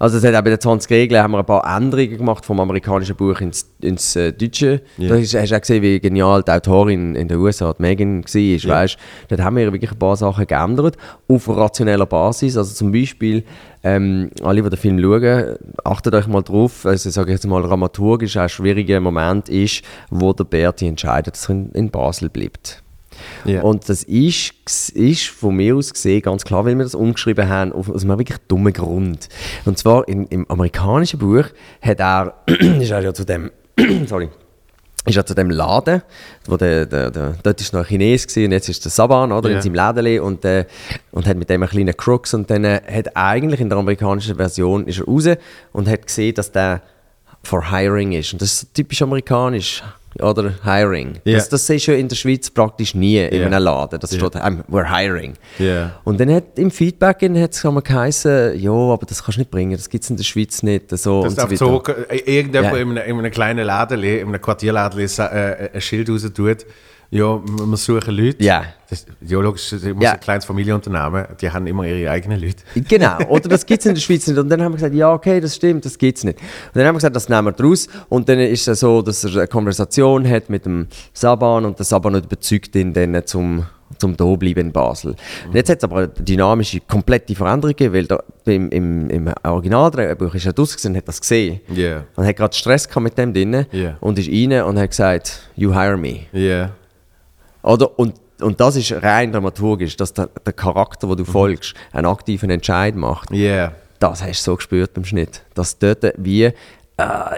[0.00, 2.60] Also es hat auch bei den 20 Regeln haben wir ein paar Änderungen gemacht vom
[2.60, 4.80] amerikanischen Buch ins, ins äh, Deutsche.
[4.96, 5.08] Ja.
[5.08, 8.22] Da hast, hast du auch gesehen, wie genial die Autorin in den USA, die Megan,
[8.22, 8.30] war.
[8.40, 8.68] Ja.
[8.68, 8.96] Weißt?
[9.26, 10.96] Dort haben wir wirklich ein paar Sachen geändert,
[11.26, 12.56] auf rationeller Basis.
[12.56, 13.42] Also zum Beispiel,
[13.82, 17.62] ähm, alle, die den Film schauen, achtet euch mal drauf, also ich sage jetzt mal
[17.62, 22.28] dramaturgisch, auch ein schwieriger Moment ist, wo der Berti entscheidet, dass er in, in Basel
[22.28, 22.84] bleibt.
[23.48, 23.62] Ja.
[23.62, 24.52] Und das ist,
[24.90, 28.38] ist von mir aus gesehen ganz klar, weil wir das umgeschrieben haben, aus einem wirklich
[28.48, 29.28] dummen Grund.
[29.64, 31.44] Und zwar in, im amerikanischen Buch
[31.80, 33.50] hat er, ist er ja zu dem,
[34.06, 34.28] sorry,
[35.06, 36.02] ist er zu dem Laden,
[36.46, 39.32] wo der, der, der, dort ist noch ein Chines gewesen, und jetzt ist der Saban
[39.32, 39.56] oder, Ja.
[39.56, 40.66] in seinem Lädeli und, äh,
[41.12, 44.36] und hat mit dem einen kleinen Crux und dann äh, hat eigentlich in der amerikanischen
[44.36, 45.28] Version ist er raus
[45.72, 46.82] und hat gesehen, dass der
[47.48, 48.32] for hiring ist.
[48.32, 49.82] Und das ist typisch amerikanisch.
[50.20, 51.18] Oder Hiring.
[51.24, 51.34] Ja.
[51.36, 53.46] Das, das siehst du in der Schweiz praktisch nie in Ja.
[53.46, 54.00] einem Laden.
[54.00, 54.18] Das Ja.
[54.18, 55.34] steht, um, we're hiring.
[55.58, 55.92] Ja.
[56.02, 59.88] Und dann hat im Feedback hat geheißen, ja, aber das kannst du nicht bringen, das
[59.88, 60.90] gibt es in der Schweiz nicht.
[60.90, 62.10] So Dass und so so, weiter.
[62.10, 62.80] äh, irgendjemand Ja.
[62.82, 66.66] in, einem, in einem kleinen Laden, in einem Quartierladen äh, ein Schild raus tut,
[67.10, 68.42] ja, wir suchen Leute.
[68.44, 68.64] Ja.
[68.90, 70.12] Das, ja, logisch, das muss Ja.
[70.12, 72.62] ein kleines Familienunternehmen, die haben immer ihre eigenen Leute.
[72.88, 74.38] Genau, oder das gibt es in der Schweiz nicht.
[74.38, 76.38] Und dann haben wir gesagt, ja, okay, das stimmt, das gibt es nicht.
[76.38, 77.86] Und dann haben wir gesagt, das nehmen wir draus.
[78.08, 81.84] Und dann ist es so, dass er eine Konversation hat mit dem Saban und der
[81.84, 83.66] Saban überzeugt ihn dann zum,
[83.98, 85.14] zum Dableiben in Basel.
[85.46, 89.30] Und jetzt hat es aber eine dynamische, komplette Veränderung gegeben, weil da, im, im, im
[89.44, 91.60] Originaldrehbuch ist er draussen und hat das gesehen.
[91.74, 92.04] Ja.
[92.16, 93.96] Und hat gerade Stress gehabt mit dem drin Ja.
[94.00, 96.20] und ist rein und hat gesagt, you hire me.
[96.32, 96.70] Ja.
[97.68, 97.98] Oder?
[97.98, 102.48] Und, und das ist rein dramaturgisch, dass der, der Charakter, wo du folgst, einen aktiven
[102.48, 103.30] Entscheid macht.
[103.30, 103.72] Ja.
[103.98, 105.42] Das hast du so gespürt beim Schnitt.
[105.54, 106.52] Dass dort wie äh,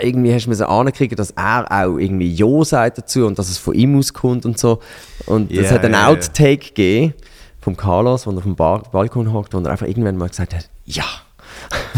[0.02, 3.58] irgendwie hast du müssen ankriegen, dass er auch irgendwie Ja sagt dazu und dass es
[3.58, 4.80] von ihm auskommt und so.
[5.26, 6.08] Und es Ja, hat einen ja.
[6.08, 7.14] Outtake gegeben
[7.60, 10.54] vom Carlos, wo er auf dem Bar Balkon hockt, wo er einfach irgendwann mal gesagt
[10.54, 11.04] hat, ja.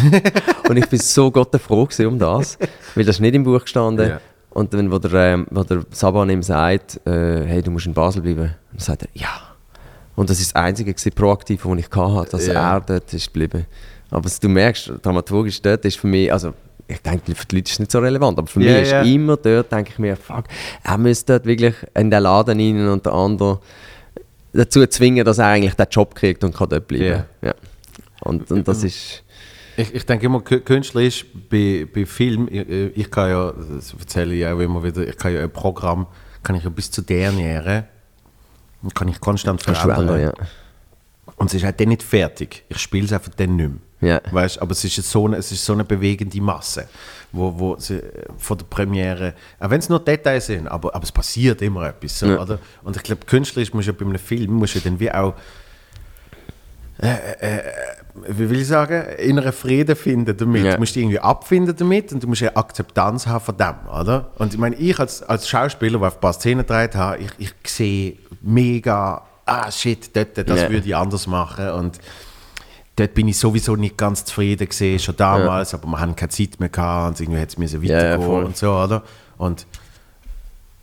[0.69, 2.59] und ich bin so Gott froh um das,
[2.95, 4.19] weil das ist nicht im Buch gestanden.
[4.55, 7.95] Und dann, wo der, ähm, wo der Saban ihm sagt, äh, hey, du musst in
[7.95, 9.29] Basel bleiben, dann sagt er, ja.
[10.15, 12.75] Und das ist das Einzige gewesen, Proaktive, was ich hatte, dass Ja.
[12.75, 13.65] er dort ist geblieben.
[14.11, 16.53] Aber du merkst, dramaturgisch dort ist für mich, also
[16.87, 19.07] ich denke, für die Leute ist es nicht so relevant, aber für Ja, mich ist
[19.11, 20.45] immer dort, denke ich mir, fuck,
[20.85, 23.59] er müsste dort wirklich in den Laden rein und der andere
[24.53, 27.25] dazu zwingen, dass er eigentlich den Job kriegt und kann dort bleiben.
[27.41, 27.55] Ja.
[28.21, 29.23] Und, und das ist,
[29.83, 33.95] Ich, ich denke immer, kü- künstlerisch bei, bei Film, ich, äh, ich kann ja, das
[33.99, 36.07] erzähle ich auch immer wieder, ich kann ja ein Programm,
[36.43, 37.85] kann ich ja bis zu Derniere,
[38.95, 40.01] kann ich konstant du verändern.
[40.09, 40.33] ändern, ja.
[41.37, 42.65] Und es ist halt dann nicht fertig.
[42.69, 43.71] Ich spiele es einfach dann nicht
[44.01, 44.21] mehr.
[44.25, 44.33] Ja.
[44.33, 46.89] Weißt, aber es ist, so eine, es ist so eine bewegende Masse,
[47.31, 51.05] wo, wo sie äh, von der Premiere, auch wenn es nur Details sind, aber, aber
[51.05, 52.19] es passiert immer etwas.
[52.19, 52.41] So, Ja.
[52.41, 52.59] oder?
[52.83, 55.35] Und ich glaube, künstlerisch muss ja bei einem Film, muss ja dann wie auch,
[57.01, 57.09] äh,
[57.41, 57.63] äh,
[58.15, 60.65] wie will ich sagen, inneren Frieden finden damit.
[60.65, 60.75] Ja.
[60.75, 64.31] Du musst dich irgendwie abfinden damit und du musst eine Akzeptanz haben von dem, oder?
[64.39, 67.31] Und ich meine, ich als, als Schauspieler, der auf ein paar Szenen gedreht habe, ich,
[67.39, 70.71] ich sehe mega, ah shit, dort, das Ja.
[70.71, 71.99] würde ich anders machen und
[72.97, 76.61] dort bin ich sowieso nicht ganz zufrieden gesehen, schon damals, aber wir hatten keine Zeit
[76.61, 79.03] mehr gehabt und irgendwie hätte es Ja, ja, weitergehen und so, oder?
[79.39, 79.67] Und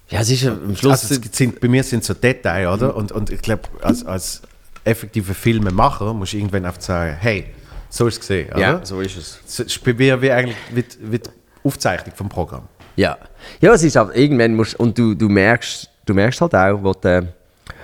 [0.10, 1.04] ja, es ist ja am Schluss...
[1.12, 2.96] also sind, bei mir sind so Details, oder?
[2.96, 4.42] Und, und ich glaube, als, als
[4.90, 7.46] effektiver Filmemacher musst du irgendwann einfach sagen, hey,
[7.90, 8.60] so ist es gesehen, oder?
[8.60, 9.40] ja, so ist es.
[9.48, 11.30] Es ist bei mir wie eigentlich wie, die- wie die
[11.64, 12.68] Aufzeichnung vom Programm.
[12.96, 13.18] Ja.
[13.62, 16.94] Ja, es ist aber irgendwann musst, und du, du merkst, du merkst halt auch, wo
[16.94, 17.34] der,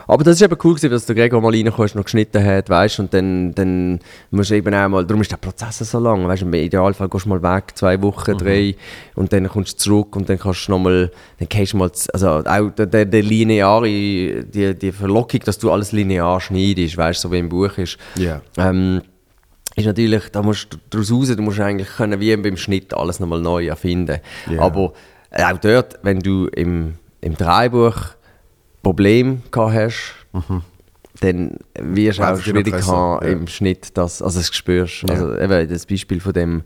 [0.08, 3.00] aber das ist eben cool gewesen, dass der Gregor mal reinkommt, noch geschnitten hat, weißt,
[3.00, 4.00] und dann, dann
[4.32, 7.26] musst du eben auch mal, darum ist der Prozess so lang, weißt, im Idealfall gehst
[7.26, 8.76] du mal weg, zwei Wochen, drei,
[9.16, 12.30] und dann kommst du zurück und dann kannst du nochmal, dann gehst du mal, also
[12.30, 17.32] auch der, der, der lineare, die, die Verlockung, dass du alles linear schneidest, weißt, so
[17.32, 18.42] wie im Buch ist, Ja.
[18.58, 19.02] ähm,
[19.76, 23.20] ist natürlich, da musst du daraus raus, du musst eigentlich können, wie beim Schnitt alles
[23.20, 24.20] nochmal neu erfinden.
[24.50, 24.62] Ja.
[24.62, 24.94] Aber
[25.32, 27.96] äh, auch dort, wenn du im, im Drehbuch
[28.86, 30.14] Probleme gehabt hast,
[31.20, 33.32] dann wirst du auch schwierig haben ja.
[33.32, 35.02] im Schnitt, dass, also das spürst.
[35.10, 35.16] Ja.
[35.16, 36.62] Also eben das Beispiel von dem,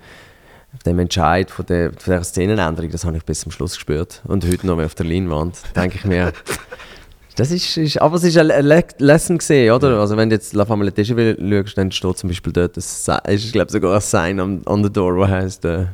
[0.86, 4.22] dem Entscheid, von der, von der Szenenänderung, das habe ich bis zum Schluss gespürt.
[4.26, 6.34] Und heute noch mehr auf der Leinwand, denke ich mir,
[7.36, 10.00] Das ist, ist, aber es ist eine Le Lesson gesehen, oder?
[10.00, 11.16] Also wenn du jetzt La Famille Déjà
[11.64, 14.92] schaust, dann steht zum Beispiel dort, das ist glaube sogar ein Sign on, on the
[14.92, 15.86] door, was heißt uh,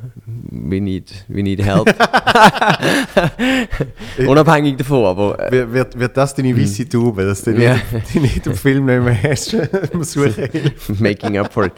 [0.49, 1.87] we, need, we need help.
[4.27, 5.51] Unabhängig davon, aber...
[5.51, 7.75] Äh, wird, wird das deine weiße Tube, dass du Ja.
[7.91, 9.55] nicht, nicht im Film nicht mehr hast?
[9.93, 10.49] Muss suchen.
[10.99, 11.73] Making up for it.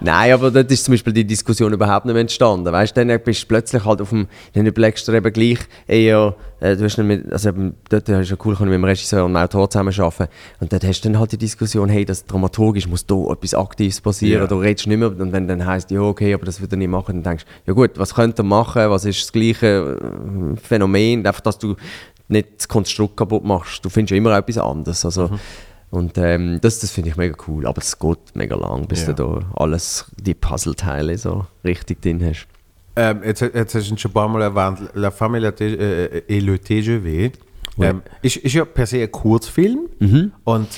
[0.00, 2.70] Nein, aber dort ist zum Beispiel die Diskussion überhaupt nicht mehr entstanden.
[2.72, 6.34] Weißt du, dann bist du plötzlich halt auf dem, dann überlegst du eben gleich eher,
[6.64, 9.24] äh, du hast mit, also eben, dort ist ja cool, kann ich mit dem Regisseur
[9.24, 10.28] und dem Autor zusammenarbeiten.
[10.60, 14.00] Und dort hast du dann halt die Diskussion, hey, das dramaturgisch muss da etwas Aktives
[14.00, 14.46] passieren, Ja.
[14.46, 15.08] da redest du nicht mehr.
[15.08, 17.70] Und wenn dann heisst, ja, okay, aber das wird er nicht machen, dann denkst du,
[17.70, 21.76] ja gut, was könnte er machen, was ist das gleiche äh, Phänomen, einfach, dass du
[22.28, 23.84] nicht das Konstrukt kaputt machst.
[23.84, 25.04] Du findest ja immer etwas anderes.
[25.04, 25.38] Also, Mhm.
[25.90, 27.68] Und ähm, das, das finde ich mega cool.
[27.68, 29.12] Aber es geht mega lang, bis Ja.
[29.12, 32.48] du da alles, die Puzzleteile so richtig drin hast.
[32.96, 36.58] Ähm, jetzt, jetzt hast du schon ein paar Mal erwähnt, La Famille äh, et le
[36.58, 37.32] TGV.
[37.80, 39.88] Ähm, ist, ist ja per se ein Kurzfilm.
[40.44, 40.68] Und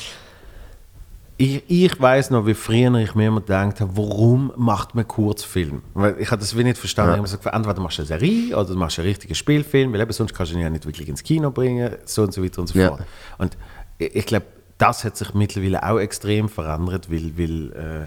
[1.38, 5.82] ich, ich weiß noch, wie früher ich mir immer gedacht habe, warum macht man Kurzfilm?
[5.92, 7.12] Weil ich habe das wie nicht verstanden.
[7.12, 9.92] Ich habe so gefragt, entweder machst du eine Serie oder du machst einen richtigen Spielfilm,
[9.92, 12.42] weil eben sonst kannst du ihn ja nicht wirklich ins Kino bringen, so und so
[12.42, 12.88] weiter und so Ja.
[12.88, 13.02] fort.
[13.36, 13.58] Und
[13.98, 14.46] ich, ich glaube,
[14.78, 18.06] das hat sich mittlerweile auch extrem verändert, weil, weil äh,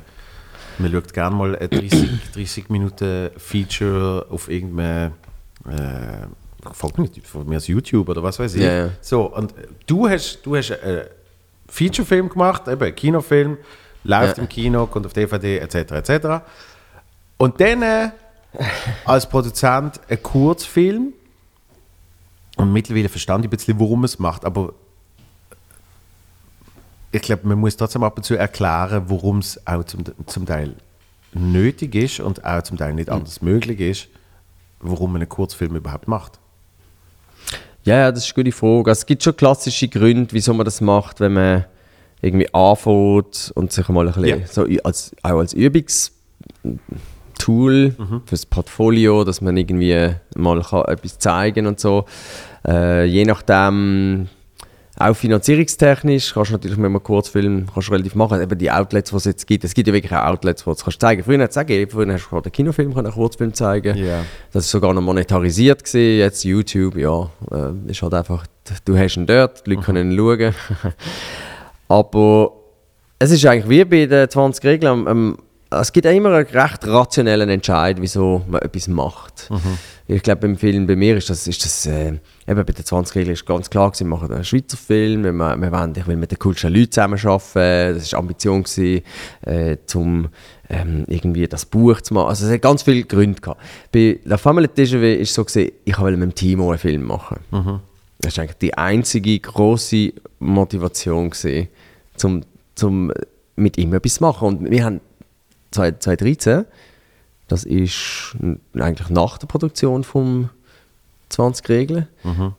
[0.79, 5.11] man schaut gerne mal ein 30, 30 Minuten Feature auf irgendeinem
[5.69, 6.25] äh,
[6.73, 8.63] folgt nicht, von mir aus YouTube oder was weiß ich.
[8.63, 8.89] Ja.
[9.01, 9.53] So, und
[9.87, 11.03] du hast, du hast einen
[11.67, 13.57] Featurefilm gemacht, eben einen Kinofilm,
[14.03, 14.43] läuft Ja.
[14.43, 15.75] im Kino, kommt auf DVD etc.
[15.91, 16.27] etc.
[17.37, 18.09] Und dann äh,
[19.05, 21.13] als Produzent ein Kurzfilm.
[22.57, 24.73] Und mittlerweile verstand ich ein bisschen, warum es macht, aber
[27.11, 30.73] ich glaube, man muss trotzdem ab und zu erklären, warum es auch zum, zum Teil
[31.33, 34.07] nötig ist und auch zum Teil nicht anders möglich ist,
[34.79, 36.39] warum man einen Kurzfilm überhaupt macht.
[37.83, 38.91] Ja, ja, das ist eine gute Frage.
[38.91, 41.65] Also, es gibt schon klassische Gründe, wieso man das macht, wenn man
[42.21, 44.47] irgendwie anfängt und sich mal ein bisschen Ja.
[44.47, 47.95] so als, auch als Übungstool
[48.25, 52.05] fürs Portfolio, dass man irgendwie mal kann etwas zeigen und so.
[52.67, 54.27] Äh, je nachdem,
[54.99, 58.41] auch finanzierungstechnisch kannst du natürlich mit einem Kurzfilm kannst relativ machen.
[58.41, 60.75] Eben die Outlets, die es jetzt gibt, es gibt ja wirklich auch Outlets, wo du
[60.75, 61.23] es kannst zeigen.
[61.23, 63.97] Früher hat es auch gegeben, früher hast du gerade einen Kinofilm, einen Kurzfilm zeigen.
[63.97, 64.25] Ja.
[64.51, 66.19] Das ist sogar noch monetarisiert gewesen.
[66.19, 68.45] Jetzt YouTube, ja, äh, ist halt einfach,
[68.83, 70.53] du hast ihn dort, die Leute können ihn schauen.
[71.87, 72.51] Aber
[73.19, 75.07] es ist eigentlich wie bei den 20 Regeln.
[75.07, 75.37] Ähm,
[75.71, 79.49] es gibt auch immer einen recht rationellen Entscheid, wieso man etwas macht.
[80.11, 82.07] Ich glaube, beim Film, bei mir ist das, ist das äh,
[82.47, 85.31] eben bei den 20 Regeln ist ganz klar gewesen, wir machen einen Schweizer Film, wir,
[85.31, 89.03] wir wollen, ich will mit den coolsten Leuten zusammenarbeiten, das war Ambition, gewesen,
[89.41, 90.29] äh, zum
[90.67, 92.29] ähm, irgendwie das Buch zu machen.
[92.29, 93.61] Also es hat ganz viele Gründe gehabt.
[93.91, 96.79] Bei La Famille Déjà ist es so gewesen, ich wollte mit dem Team auch einen
[96.79, 97.41] Film machen.
[98.19, 101.67] Das war eigentlich die einzige große Motivation, gewesen,
[102.15, 102.41] zum,
[102.73, 103.13] zum
[103.55, 104.47] mit ihm etwas zu machen.
[104.47, 105.01] Und wir haben
[105.69, 106.65] 2013,
[107.49, 108.35] das ist
[108.75, 110.49] eigentlich nach der Produktion vom
[111.29, 112.07] 20 Regeln,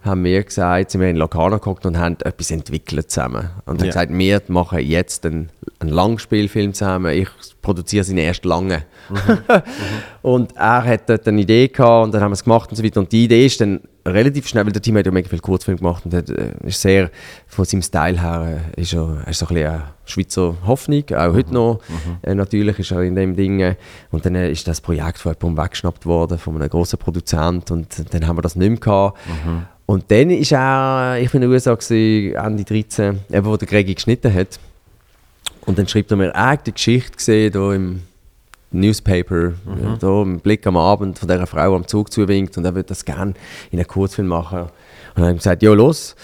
[0.05, 3.51] haben wir gesagt, sind wir in Locarno geguckt und haben etwas entwickelt zusammen.
[3.67, 3.87] Und haben Ja.
[3.87, 7.13] gesagt, wir machen jetzt einen, einen Langspielfilm zusammen.
[7.13, 7.29] Ich
[7.63, 8.85] produziere seinen ersten langen.
[10.23, 12.85] und er hat dort eine Idee gehabt und dann haben wir es gemacht und so
[12.85, 13.01] weiter.
[13.01, 15.79] Und die Idee ist dann relativ schnell, weil der Team hat ja mega viel Kurzfilm
[15.79, 17.11] gemacht und hat, äh, ist sehr,
[17.47, 21.33] von seinem Style her, äh, ist er, ist so ein bisschen eine Schweizer Hoffnung, auch
[21.35, 21.81] heute noch.
[22.23, 23.61] Äh, natürlich ist er in dem Ding.
[23.61, 23.75] äh,
[24.11, 28.27] Und dann ist das Projekt von jemandem weggeschnappt worden, von einem grossen Produzent und dann
[28.27, 29.19] haben wir das nicht mehr gehabt.
[29.87, 33.67] Und dann ist er, ich bin in den USA gewesen, Ende 13, eben wo der
[33.67, 34.59] Gregi geschnitten hat.
[35.67, 38.03] Und dann schreibt er mir, hat die Geschichte gesehen, hier im
[38.73, 42.75] Newspaper, äh, da im Blick am Abend von dieser Frau am Zug zuwinkt und er
[42.75, 43.35] würde das gerne
[43.71, 44.61] in einem Kurzfilm machen.
[44.61, 44.71] Und
[45.17, 46.15] dann habe ich gesagt, ja los,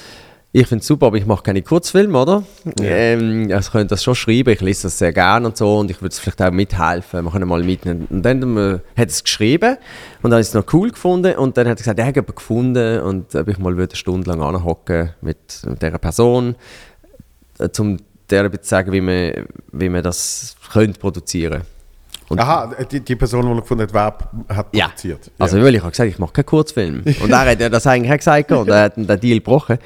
[0.59, 2.43] ich finde es super, aber ich mache keine Kurzfilme, oder?
[2.81, 5.91] Ähm, also ich könnte das schon schreiben, ich lese das sehr gerne und so und
[5.91, 8.07] ich würde es vielleicht auch mithelfen, wir können mal mitnehmen.
[8.09, 9.77] Und dann äh, hat er es geschrieben
[10.23, 12.37] und dann ich es noch cool gefunden und dann hat er gesagt, er hat jemanden
[12.37, 15.37] gefunden und ob ich mal eine Stunde lang anhocken mit,
[15.67, 16.55] mit dieser Person,
[17.59, 17.99] äh, um
[18.31, 21.65] der zu sagen, wie man, wie man das könnte produzieren
[22.29, 24.87] und Aha, die, die Person, die er gefunden hat, wer hat ja.
[24.87, 25.31] produziert.
[25.39, 27.05] Also, weil ich habe gesagt, ich mache keinen Kurzfilm.
[27.23, 29.79] Und er hat ja das eigentlich auch gesagt und er hat den Deal gebrochen.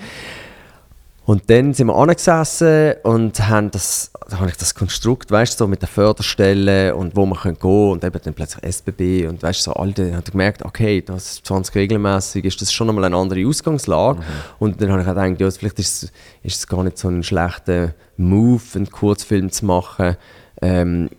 [1.27, 5.65] Und dann sind wir angesessen und haben das, da habe ich das Konstrukt, weißt du,
[5.65, 9.41] so mit den Förderstellen und wo man gehen können und eben dann plötzlich SBB und
[9.41, 12.73] weißt du, so all die, habe ich gemerkt, okay, das ist 20 regelmäßig, ist das
[12.73, 14.23] schon einmal eine andere Ausgangslage.
[14.59, 16.13] Und dann habe ich auch gedacht, ja, vielleicht ist es,
[16.43, 20.17] ist es gar nicht so ein schlechter Move, einen Kurzfilm zu machen.
[20.63, 21.11] Ähm,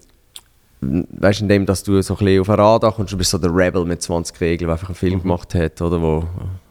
[0.82, 3.55] weißt indem dass du so ein bisschen auf ein Radar kommst, du bist so der
[3.55, 6.23] Rebel mit 20 Regeln, der einfach einen Film gemacht hat, oder, wo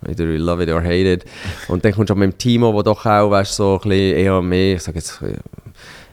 [0.08, 1.24] either you love it or hate it.
[1.68, 4.16] Und dann kommst du auch mit dem Timo, wo doch auch, weißt, so ein bisschen
[4.16, 5.20] eher mehr, ich sage jetzt,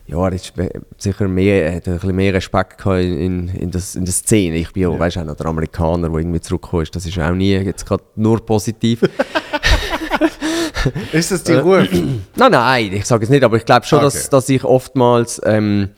[0.05, 0.53] ja, er ist
[0.97, 4.55] sicher mehr, hat ein bisschen mehr Respekt gehabt in, in, in, das, in der Szene.
[4.57, 6.95] Ich bin ja, weißt, auch noch der Amerikaner, der irgendwie zurückgekommen ist.
[6.95, 9.01] Das ist auch nie jetzt gerade nur positiv.
[11.11, 11.87] Ist das die Ruhe?
[12.35, 14.05] Nein, nein, ich sage es nicht, aber ich glaube schon, Okay.
[14.05, 15.89] dass, dass ich oftmals, ähm,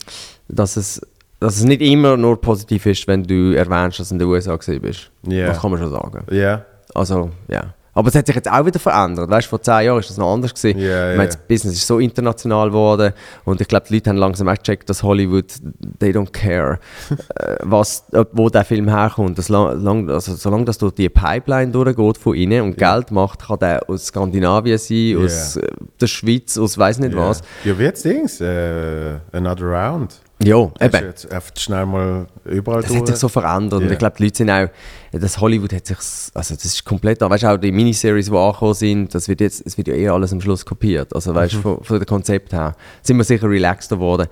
[0.48, 1.02] dass, es,
[1.40, 4.58] dass es nicht immer nur positiv ist, wenn du erwähnst, dass du in den USA
[4.58, 5.12] bist.
[5.28, 5.48] Ja.
[5.48, 6.26] Das kann man schon sagen.
[6.32, 6.66] Ja.
[6.94, 7.74] Also, ja.
[8.00, 9.30] Aber es hat sich jetzt auch wieder verändert.
[9.30, 10.54] Weißt du, vor zehn Jahren war das noch anders.
[10.54, 10.80] Gewesen.
[10.80, 13.14] Ja, ich meine, das Business ist so international geworden
[13.46, 15.52] und ich glaube, die Leute haben langsam auch gecheckt, dass Hollywood,
[16.00, 16.80] they don't care,
[17.36, 19.38] äh, was, wo der Film herkommt.
[19.38, 23.60] Das lang, also, solange das durch die Pipeline durchgeht von innen und Geld macht, kann
[23.60, 25.68] der aus Skandinavien sein, aus äh,
[26.00, 27.42] der Schweiz, aus weiß nicht was.
[27.66, 28.40] Ja, wie jetzt Dings?
[28.40, 30.22] Äh, another Round.
[30.42, 31.06] Ja, du eben.
[31.06, 33.82] jetzt einfach schnell mal überall Das hat sich so verändert.
[33.82, 33.92] Und Ja.
[33.92, 34.70] ich glaube, die Leute sind auch,
[35.12, 35.98] das Hollywood hat sich,
[36.34, 39.64] also das ist komplett, weißt du, auch die Miniseries, die angekommen sind, das wird jetzt,
[39.66, 41.14] es wird ja eh alles am Schluss kopiert.
[41.14, 41.62] Also weißt du, Mhm.
[41.62, 44.28] von, von dem Konzept her sind wir sicher relaxter geworden.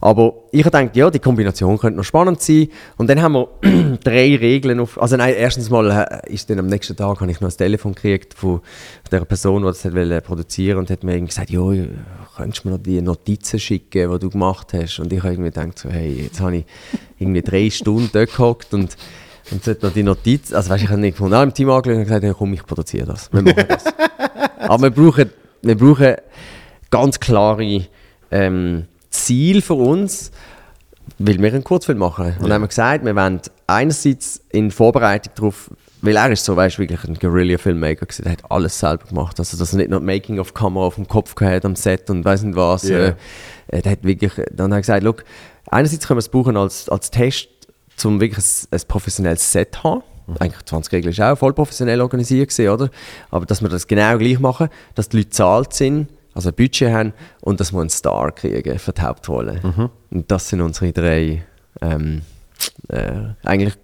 [0.00, 2.68] Aber ich habe gedacht, ja, die Kombination könnte noch spannend sein.
[2.96, 3.48] Und dann haben wir
[4.04, 5.00] drei Regeln auf.
[5.00, 7.94] Also nein, erstens mal äh, ist dann am nächsten Tag habe ich noch ein Telefon
[7.94, 8.60] gekriegt von
[9.10, 11.60] der Person, die das hat wollte produzieren und hat mir irgendwie gesagt, ja,
[12.36, 14.98] könntest du mir noch die Notizen schicken, die du gemacht hast?
[14.98, 16.64] Und ich habe irgendwie gedacht, so, hey, jetzt habe ich
[17.18, 18.96] irgendwie drei Stunden dort gehockt und
[19.52, 21.98] und sollte noch die Notiz, also weißt, ich habe nicht gefunden, ah, im Team angelegt
[21.98, 23.32] und gesagt, ja, komm, ich produziere das.
[23.32, 23.84] Wir machen das.
[24.58, 25.30] Aber wir brauchen,
[25.62, 26.16] wir brauchen
[26.90, 27.82] ganz klare
[28.30, 28.86] ähm,
[29.24, 30.30] Ziele für uns,
[31.18, 32.34] weil wir einen Kurzfilm machen.
[32.38, 35.70] Und dann haben wir gesagt, wir wollen einerseits in Vorbereitung darauf,
[36.02, 39.38] weil er ist so, weißt wirklich ein Guerilla-Filmmaker gewesen, der hat alles selber gemacht.
[39.38, 42.42] Also, dass er nicht noch Making-of-Kamera auf dem Kopf gehabt hat am Set und weiß
[42.42, 42.88] nicht was.
[42.88, 42.98] Ja.
[42.98, 43.14] Äh,
[43.68, 45.24] äh, der hat wirklich, dann hat er gesagt,
[45.70, 47.48] einerseits können wir es brauchen als, als Test,
[48.04, 50.02] um wirklich ein, ein professionelles Set zu haben.
[50.40, 52.90] Eigentlich 20 Regeln ist auch voll professionell organisiert gewesen, oder?
[53.30, 56.92] Aber dass wir das genau gleich machen, dass die Leute zahlt sind, also ein Budget
[56.92, 59.60] haben und dass wir einen Star kriegen für die Hauptrolle.
[60.10, 61.42] Und das sind unsere drei
[61.80, 62.22] ähm,
[62.88, 63.12] äh,
[63.42, 63.74] eigentlich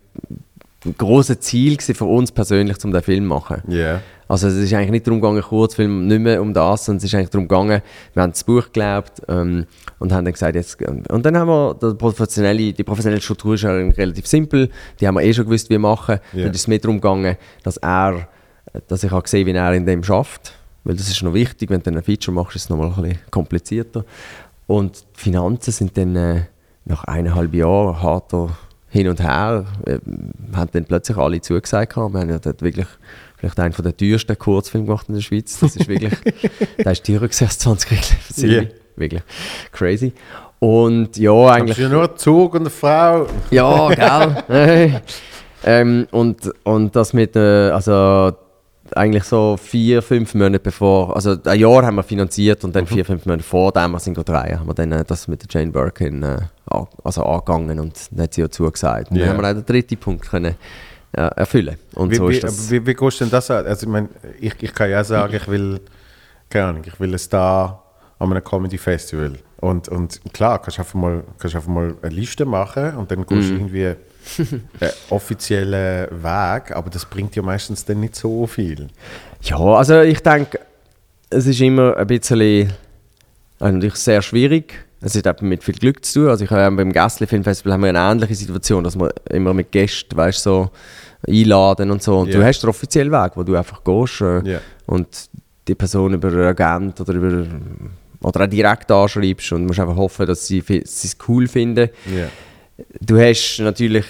[0.99, 3.63] große Ziel für uns persönlich, um den Film zu machen.
[3.69, 4.01] Ja.
[4.29, 7.15] Also es ist eigentlich nicht darum gegangen, Kurzfilm nicht mehr um das, sondern es ist
[7.15, 7.83] eigentlich darum gegangen,
[8.13, 9.67] wir haben das Buch geglaubt ähm,
[9.99, 13.65] und haben dann gesagt, jetzt, und dann haben wir, die professionelle, die professionelle Struktur ist
[13.65, 16.19] relativ simpel, die haben wir eh schon gewusst, wie wir machen.
[16.33, 16.45] Ja.
[16.45, 18.29] Dann ist es mehr darum gegangen, dass er,
[18.89, 20.55] dass ich auch gesehen wie er in dem schafft,
[20.85, 23.19] weil das ist noch wichtig, wenn du ein Feature machst, ist es nochmal ein bisschen
[23.31, 24.05] komplizierter.
[24.67, 26.43] Und die Finanzen sind dann äh,
[26.85, 28.57] nach eineinhalb Jahren harter
[28.89, 29.99] hin und her, äh,
[30.55, 31.95] haben dann plötzlich alle zugesagt.
[31.95, 32.15] gehabt.
[32.15, 32.87] Wir haben ja dort wirklich
[33.37, 35.59] vielleicht einen von der teuersten Kurzfilme gemacht in der Schweiz.
[35.61, 36.13] Das ist wirklich,
[36.79, 38.65] der ist teurer als 20 Regeln.
[38.65, 38.71] Ja.
[38.97, 39.23] Wirklich
[39.73, 40.13] crazy.
[40.59, 41.79] Und ja, Eigentlich eigentlich...
[41.79, 43.27] ja nur Zug und eine Frau.
[43.51, 43.89] Ja,
[44.47, 45.03] gell?
[45.65, 48.33] Ähm, und, und das mit, äh, also
[48.97, 53.05] eigentlich so vier, fünf Monate bevor, also ein Jahr haben wir finanziert und dann vier,
[53.05, 55.73] fünf Monate vor dem, wir sind drei, haben wir dann äh, das mit der Jane
[55.73, 59.11] Birkin äh, an- also angegangen und dann hat sie ja zugesagt.
[59.11, 59.27] Und Ja.
[59.27, 60.55] dann haben wir auch den dritten Punkt können,
[61.13, 61.77] äh, erfüllen.
[61.95, 62.59] Und Wie, so wie, ist das.
[62.59, 63.67] aber wie, wie gehst du denn das an?
[63.67, 64.09] Also, ich, mein,
[64.41, 65.81] ich, ich kann ja auch sagen, ich will,
[66.49, 67.83] keine Ahnung, ich will ein Star
[68.19, 69.33] an einem Comedy-Festival.
[69.61, 73.27] Und, und klar, kannst du einfach mal, kannst einfach mal eine Liste machen und dann
[73.27, 73.61] gehst du Mhm.
[73.61, 73.95] irgendwie
[74.39, 78.89] einen offiziellen Weg, aber das bringt ja meistens dann nicht so viel.
[79.43, 80.61] Ja, also ich denke,
[81.31, 82.67] es ist immer ein bisschen äh,
[83.59, 84.85] natürlich sehr schwierig.
[85.01, 86.29] Es hat eben mit viel Glück zu tun.
[86.29, 89.73] Also ich habe beim Gässli Filmfestival haben wir eine ähnliche Situation, dass wir immer mit
[89.73, 90.71] Gästen, weißt so
[91.27, 92.19] einladen und so.
[92.21, 92.39] Und Ja.
[92.39, 94.61] du hast den offiziellen Weg, wo du einfach gehst äh, Ja.
[94.87, 95.09] und
[95.67, 97.47] die Person über einen Agent oder über
[98.21, 101.89] oder auch direkt anschreibst und musst einfach hoffen, dass sie sie es cool finden.
[102.07, 102.27] Ja.
[103.01, 104.07] Du hast natürlich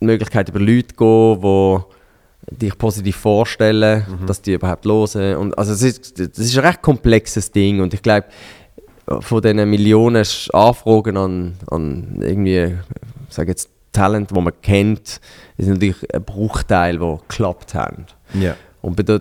[0.00, 1.84] die Möglichkeit, über Leute zu gehen,
[2.50, 5.36] die dich positiv vorstellen, dass die überhaupt hören.
[5.36, 8.26] Und also es ist, das ist ein recht komplexes Ding und ich glaube,
[9.20, 12.76] von diesen Millionen Anfragen an, an irgendwie,
[13.28, 15.20] sage jetzt Talent, wo man kennt,
[15.56, 18.06] ist natürlich ein Bruchteil, die geklappt haben.
[18.34, 18.56] Ja.
[18.82, 19.20] Und bei der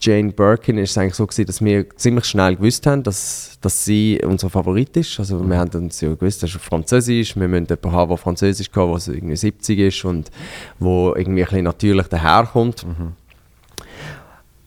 [0.00, 3.84] Jane Birkin ist es eigentlich so gewesen, dass wir ziemlich schnell gewusst haben, dass, dass
[3.84, 5.18] sie unser Favorit ist.
[5.18, 8.70] Also wir haben uns ja gewusst, das ist Französisch, wir müssen jemanden haben, der Französisch
[8.70, 10.30] kann, der irgendwie 70 ist und
[10.78, 12.86] wo irgendwie ein bisschen natürlich daherkommt.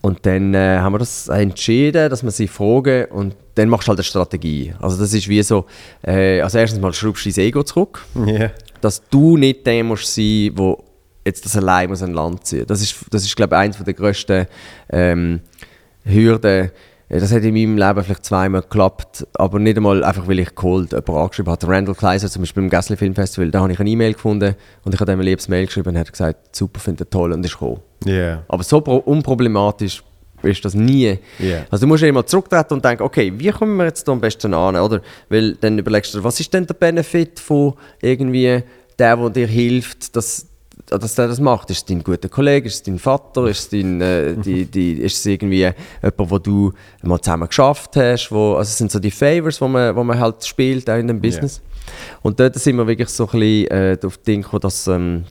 [0.02, 3.90] Und dann äh, haben wir das entschieden, dass wir sie fragen und dann machst du
[3.90, 4.74] halt eine Strategie.
[4.80, 5.64] Also das ist wie so,
[6.02, 8.50] äh, also erstens mal schraubst du dein Ego zurück Ja.
[8.82, 10.84] dass du nicht der musst sein, wo
[11.24, 12.66] jetzt das allein muss ein Land ziehen.
[12.66, 14.46] Das ist, das ist glaube ich, eines der grössten
[14.90, 15.40] ähm,
[16.04, 16.70] Hürden,
[17.10, 20.54] Ja, das hat in meinem Leben vielleicht zweimal geklappt, aber nicht einmal einfach, weil ich
[20.54, 21.68] cold jemanden angeschrieben habe.
[21.68, 24.54] Randall Kleiser zum Beispiel im Gessler Filmfestival, da habe ich eine E-Mail gefunden
[24.84, 27.10] und ich habe ihm ein liebes Mail geschrieben und er hat gesagt, super, finde ich
[27.10, 27.80] toll und ist gekommen.
[28.06, 28.42] Yeah.
[28.48, 30.02] Aber so pro- unproblematisch
[30.42, 31.18] ist das nie.
[31.40, 31.66] Yeah.
[31.70, 34.20] Also du musst ja immer zurücktreten und denken, okay, wie kommen wir jetzt da am
[34.20, 35.00] besten an, oder?
[35.28, 38.62] Weil dann überlegst du, dir, was ist denn der Benefit von irgendwie
[38.98, 40.46] der, der dir hilft, dass,
[40.86, 41.70] dass der das macht?
[41.70, 44.92] Ist es dein guter Kollege, ist es dein Vater, ist es, dein, äh, die, die,
[44.94, 48.30] ist es irgendwie jemand, wo du mal zusammen geschafft hast?
[48.30, 51.08] Wo, also es sind so die Favors, wo man, wo man halt spielt, auch in
[51.08, 51.62] dem Business.
[52.22, 55.24] Und dort sind wir wirklich so ein bisschen äh, auf den Ding gekommen, dass ähm,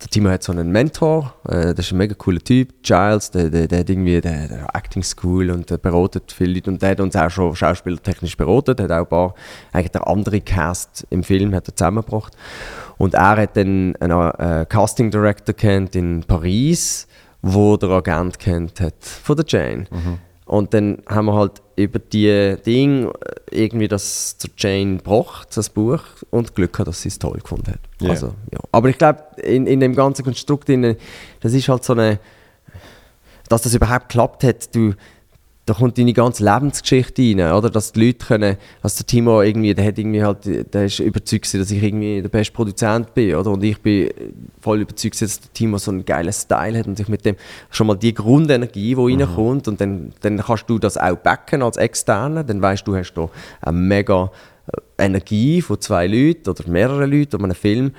[0.00, 3.50] der Timo hat so einen Mentor, äh, das ist ein mega cooler Typ, Giles, der,
[3.50, 6.90] der, der hat irgendwie der, der Acting School und der beratet viele Leute und der
[6.90, 9.34] hat uns auch schon schauspielertechnisch beratet, hat auch ein paar,
[9.72, 12.36] eigentlich der andere Cast im Film hat er zusammengebracht.
[12.96, 17.06] Und er hat dann einen äh, Casting Director kennt in Paris,
[17.42, 19.86] wo der Agent kennt hat von der Jane.
[20.48, 23.12] Und dann haben wir halt über die Dinge
[23.50, 26.00] irgendwie das zur Jane gebracht, das Buch,
[26.30, 27.80] und Glück gehabt, dass sie es toll gefunden hat.
[28.00, 28.10] Ja.
[28.10, 28.58] Also, ja.
[28.72, 30.96] Aber ich glaube, in, in dem ganzen Konstrukt, drin,
[31.40, 32.18] das ist halt so eine,
[33.50, 34.94] dass das überhaupt geklappt hat, du,
[35.68, 37.68] da kommt deine ganze Lebensgeschichte rein, oder?
[37.68, 41.52] Dass die Leute können, dass der Timo irgendwie, der hat irgendwie halt, der ist überzeugt
[41.52, 43.50] dass ich irgendwie der beste Produzent bin, oder?
[43.50, 44.08] Und ich bin
[44.60, 47.36] voll überzeugt dass der Timo so einen geilen Style hat und ich mit dem
[47.70, 51.76] schon mal die Grundenergie, die reinkommt und dann, dann kannst du das auch backen als
[51.76, 53.28] Externer, dann weißt du, hast da
[53.60, 54.30] eine mega
[54.72, 57.92] äh, Energie von zwei Leuten oder mehreren Leuten um einen Film,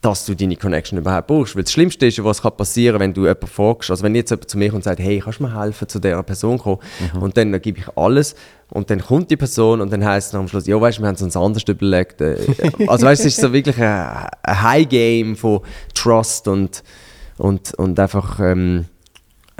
[0.00, 1.56] dass du deine Connection überhaupt brauchst.
[1.56, 3.90] Weil das Schlimmste ist, was kann passieren, wenn du jemanden fragst.
[3.90, 5.98] Also wenn jetzt jemand zu mir kommt und sagt, hey, kannst du mir helfen, zu
[5.98, 6.78] dieser Person zu kommen?
[7.20, 8.36] Und dann, dann gebe ich alles.
[8.70, 11.08] Und dann kommt die Person und dann heisst es am Schluss, ja, weißt du, wir
[11.08, 12.20] haben es uns anders überlegt.
[12.20, 12.36] Äh,
[12.86, 15.60] Also weißt du, es ist so wirklich ein, ein High-Game von
[15.94, 16.84] Trust und,
[17.38, 18.84] und, und einfach ähm,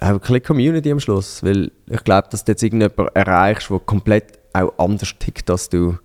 [0.01, 1.43] auch ein Community am Schluss.
[1.43, 5.98] Weil ich glaube, dass du jetzt irgendjemanden erreichst, der komplett auch anders tickt als du.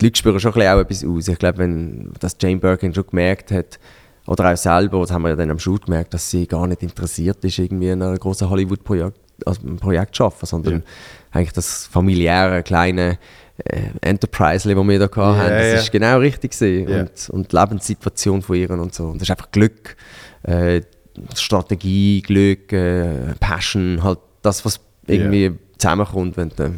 [0.00, 1.28] Die Leute spüren schon ein bisschen auch etwas aus.
[1.28, 3.78] Ich glaube, wenn das Jane Birkin schon gemerkt hat,
[4.26, 6.82] oder auch selber, das haben wir ja dann am Schul gemerkt, dass sie gar nicht
[6.82, 10.82] interessiert ist, irgendwie in einem großen Hollywood-Projekt also ein Projekt zu arbeiten, sondern
[11.30, 13.18] eigentlich das familiäre, kleine
[13.64, 15.74] äh, Enterprise, das wir da hatten, Ja, das ja.
[15.74, 16.88] ist genau richtig gewesen.
[16.88, 17.00] Ja.
[17.00, 19.04] Und, und die Lebenssituation von ihr und so.
[19.06, 19.96] Und das ist einfach Glück,
[20.42, 20.82] äh,
[21.34, 26.74] Strategie, Glück, äh, Passion, halt das, was irgendwie zusammenkommt, wenn du,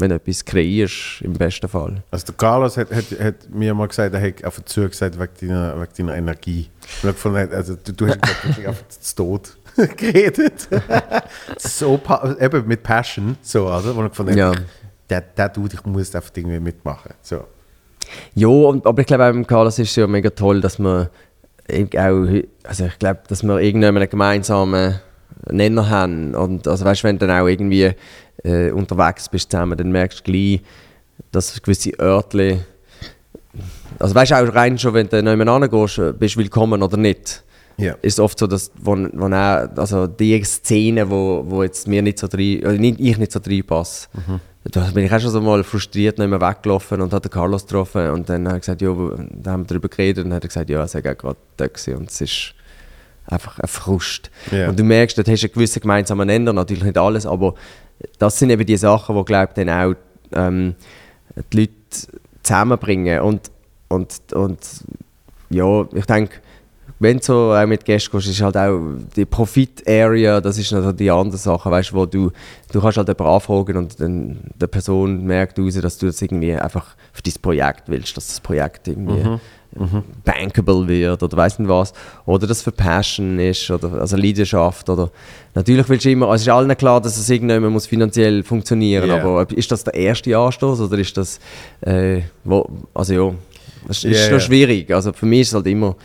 [0.00, 2.02] wenn du etwas kreierst, im besten Fall.
[2.10, 5.48] Also der Carlos hat, hat, hat mir mal gesagt, er hat einfach zu gesagt wegen
[5.48, 6.68] deiner, wegen deiner Energie.
[7.02, 9.56] Gefunden, also du, du hast gesagt, wirklich einfach zu Tod
[9.96, 10.68] geredet.
[11.58, 12.00] so
[12.40, 13.94] eben mit Passion, so, oder?
[13.94, 14.52] Wo ich gefunden Ja.
[15.08, 17.12] der, der Dude, ich muss einfach irgendwie mitmachen.
[17.22, 17.44] So.
[18.34, 21.10] Ja, und, aber ich glaube auch beim Carlos ist es ja mega toll, dass wir
[21.68, 22.26] ich auch,
[22.64, 25.00] also ich glaube, dass wir irgendwann einen gemeinsamen
[25.48, 26.34] Nenner haben.
[26.34, 27.92] Und also weißt, wenn dann auch irgendwie
[28.44, 30.60] äh, unterwegs bist zusammen, dann merkst du gleich,
[31.32, 32.64] dass gewisse Örtchen,
[33.98, 36.96] also weißt du auch rein schon, wenn du nebeneinander gehst, äh, bist du willkommen oder
[36.96, 37.44] nicht.
[37.76, 37.94] Ja.
[38.02, 42.18] Ist oft so, dass wo, wo auch, also die Szene, wo, wo jetzt mir nicht
[42.18, 44.08] so rein, oder nicht, ich nicht so reinpasse,
[44.64, 48.10] da bin ich auch schon so mal frustriert nicht mehr weggelaufen und hat Carlos getroffen
[48.10, 48.94] und dann hat er gesagt, ja,
[49.30, 51.38] da haben wir darüber geredet und dann hat er gesagt, ja, es sei auch gerade
[51.56, 52.54] da gewesen und es ist
[53.26, 54.30] einfach ein Frust.
[54.50, 54.68] Ja.
[54.68, 57.54] Und du merkst, dort hast du einen gewissen gemeinsamen Nenner, natürlich nicht alles, aber
[58.18, 59.94] das sind eben die Sachen, die, glaube dann auch
[60.32, 60.74] ähm,
[61.52, 61.72] die Leute
[62.42, 63.20] zusammenbringen.
[63.20, 63.50] Und,
[63.88, 64.58] und, und
[65.50, 66.36] ja, ich denke,
[66.98, 68.78] wenn du so auch mit Gästen gehst, ist halt auch
[69.16, 72.30] die Profit-Area, das ist noch die andere Sache, weißt, wo du,
[72.70, 76.54] du kannst halt jemanden anfragen und dann der Person merkt raus, dass du das irgendwie
[76.54, 79.22] einfach für dein Projekt willst, dass das Projekt irgendwie
[80.24, 81.92] bankable wird oder weiss nicht was.
[82.26, 84.88] Oder das für Passion ist, oder also Leidenschaft.
[84.88, 85.10] Oder
[85.54, 89.08] natürlich willst du immer, also es ist allen klar, dass es irgendwann muss finanziell funktionieren
[89.08, 89.16] Ja.
[89.22, 91.38] aber ist das der erste Anstoß oder ist das,
[91.82, 93.34] äh, wo, also ja,
[93.86, 94.32] das ist, ja.
[94.32, 94.90] noch schwierig.
[94.92, 95.96] Also für mich ist halt immer,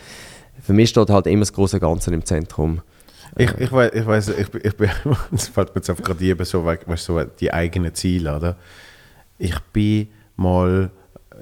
[0.62, 2.80] für mich steht halt immer das große Ganze im Zentrum.
[3.38, 4.88] Ich, ich weiß, ich, weiß ich, bin- ich bin,
[5.34, 8.56] es fällt mir jetzt auf gerade eben so, weißt, du, so die eigenen Ziele, oder?
[9.38, 10.90] Ich bin mal,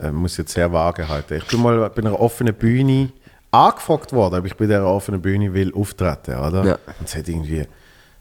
[0.01, 3.11] äh, muss jetzt sehr vage halten, ich bin mal bei einer offenen Bühne
[3.51, 6.65] angefragt worden, ob ich bei dieser offenen Bühne will auftreten, oder?
[6.65, 6.79] Ja.
[6.99, 7.65] Und es hat irgendwie,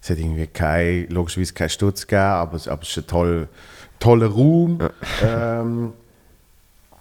[0.01, 3.47] es hat irgendwie kein, logischerweise keinen Stutz gegeben, aber, es- aber es ist ein toll,
[3.99, 4.79] toller Raum.
[5.23, 5.93] Ähm,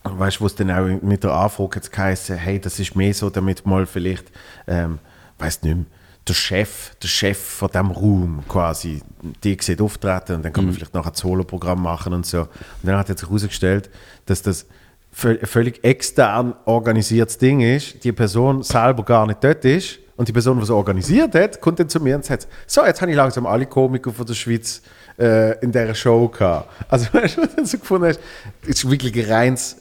[0.04, 3.12] weißt du, wo es dann auch mit der Anfrage jetzt geheißen, hey, das ist mehr
[3.14, 4.30] so, damit mal vielleicht,
[4.66, 4.98] ähm,
[5.38, 5.84] weiß nicht mehr,
[6.26, 9.02] der Chef, der Chef von dem Raum quasi,
[9.42, 12.42] die sieht auftreten und dann kann man vielleicht noch ein Solo-Programm machen und so.
[12.42, 12.48] Und
[12.84, 13.90] dann hat sich herausgestellt,
[14.26, 14.66] dass das
[15.12, 20.32] völ- völlig extern organisiertes Ding ist, die Person selber gar nicht dort ist und die
[20.32, 23.16] Person, die es organisiert hat, kommt dann zu mir und sagt, so, jetzt habe ich
[23.16, 24.80] langsam alle Komiker von der Schweiz
[25.18, 26.70] äh, in dieser Show gehabt.
[26.88, 28.20] Also, weißt du, du so gefunden hast?
[28.62, 29.76] Es ist wirklich ein reins...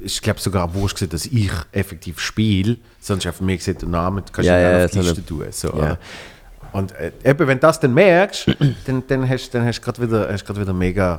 [0.00, 4.22] Ich glaube sogar wurscht, gewesen, dass ich effektiv spiele, sonst einfach mir gesagt, der Name
[4.22, 5.44] kannst du Ja, ja, ja, auf die Liste tun.
[5.50, 5.98] So, ja.
[6.72, 8.46] Und äh, eben, wenn du das dann merkst,
[8.86, 11.18] dann, dann hast dann hast du gerade wieder, hast wieder mega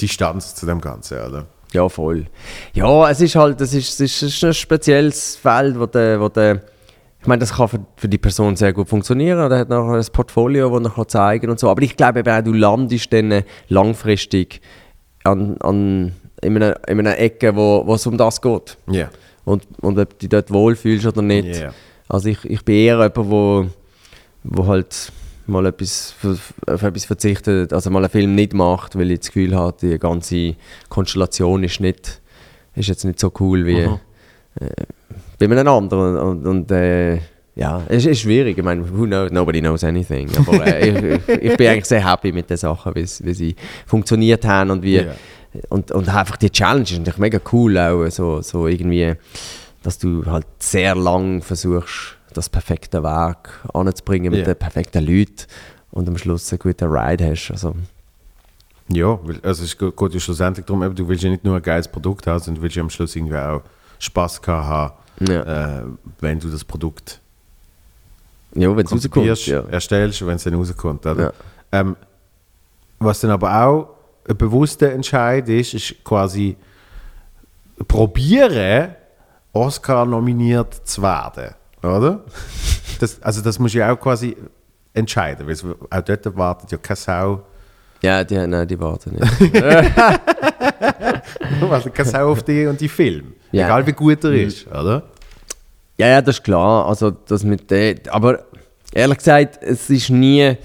[0.00, 1.46] Distanz zu dem Ganzen, oder?
[1.72, 2.26] Ja, voll.
[2.74, 6.62] Ja, es ist halt, es ist, es ist ein spezielles Feld, wo der, wo der
[7.26, 9.50] ich meine, das kann für, für die Person sehr gut funktionieren.
[9.50, 11.68] Er hat noch ein Portfolio, das er kann zeigen und so.
[11.68, 14.60] Aber ich glaube eben auch, du landest dann langfristig
[15.24, 16.12] an, an,
[16.46, 18.76] in, einer, in einer Ecke, wo, wo es um das geht.
[18.90, 19.10] Ja.
[19.44, 21.56] Und, und ob du dich dort wohlfühlst oder nicht.
[21.60, 21.72] Ja.
[22.08, 23.66] Also ich, ich bin eher jemand, wo,
[24.44, 25.12] wo halt
[25.46, 29.54] mal etwas, auf etwas verzichtet, also mal einen Film nicht macht, weil ich das Gefühl
[29.54, 30.54] habe, die ganze
[30.88, 32.20] Konstellation ist, nicht,
[32.74, 33.78] ist jetzt nicht so cool wie
[34.60, 34.68] äh,
[35.38, 36.16] bei einem anderen.
[36.18, 37.18] Und, und äh,
[37.54, 38.58] ja, es ist schwierig.
[38.58, 40.28] Ich meine, who knows, nobody knows anything.
[40.36, 43.56] Aber äh, ich, ich bin eigentlich sehr happy mit den Sachen, wie, sie-
[43.86, 45.14] funktioniert haben und wie, Ja.
[45.68, 49.14] Und, und einfach die Challenge ist natürlich mega cool auch, so, so irgendwie,
[49.82, 54.46] dass du halt sehr lang versuchst, das perfekte Werk anzubringen mit Ja.
[54.46, 55.44] den perfekten Leuten
[55.90, 57.50] und am Schluss einen guten Ride hast.
[57.50, 57.74] Also,
[58.88, 61.88] Ja, weil, also es geht ja schlussendlich darum, du willst ja nicht nur ein geiles
[61.88, 63.62] Produkt haben, sondern du willst ja am Schluss irgendwie auch
[63.98, 65.82] Spaß haben, ja, äh,
[66.20, 67.20] wenn du das Produkt
[68.54, 69.46] ja wenn es rauskommt.
[69.46, 69.60] Ja.
[69.70, 71.04] erstellst wenn es dann rauskommt.
[71.06, 71.22] Oder?
[71.24, 71.32] Ja.
[71.80, 71.96] Ähm,
[72.98, 73.95] was dann aber auch
[74.28, 76.56] ein bewusster Entscheid ist, ist quasi
[77.86, 78.94] probieren,
[79.52, 81.54] Oscar nominiert zu werden.
[81.82, 82.24] Oder?
[82.98, 84.34] Das, also das musst du ja auch quasi
[84.94, 85.54] entscheiden, weil
[85.90, 87.42] auch dort wartet ja keine Sau,
[88.02, 89.54] ja, die, nein, die warten nicht.
[91.60, 93.34] wartet keine Sau auf dich und die Film.
[93.52, 93.64] Ja.
[93.64, 93.70] Mhm.
[93.70, 95.02] Egal wie gut er ist, oder?
[95.98, 96.86] Ja, ja, das ist klar.
[96.86, 98.44] Also, das mit der, aber
[98.92, 100.56] ehrlich gesagt, es ist nie.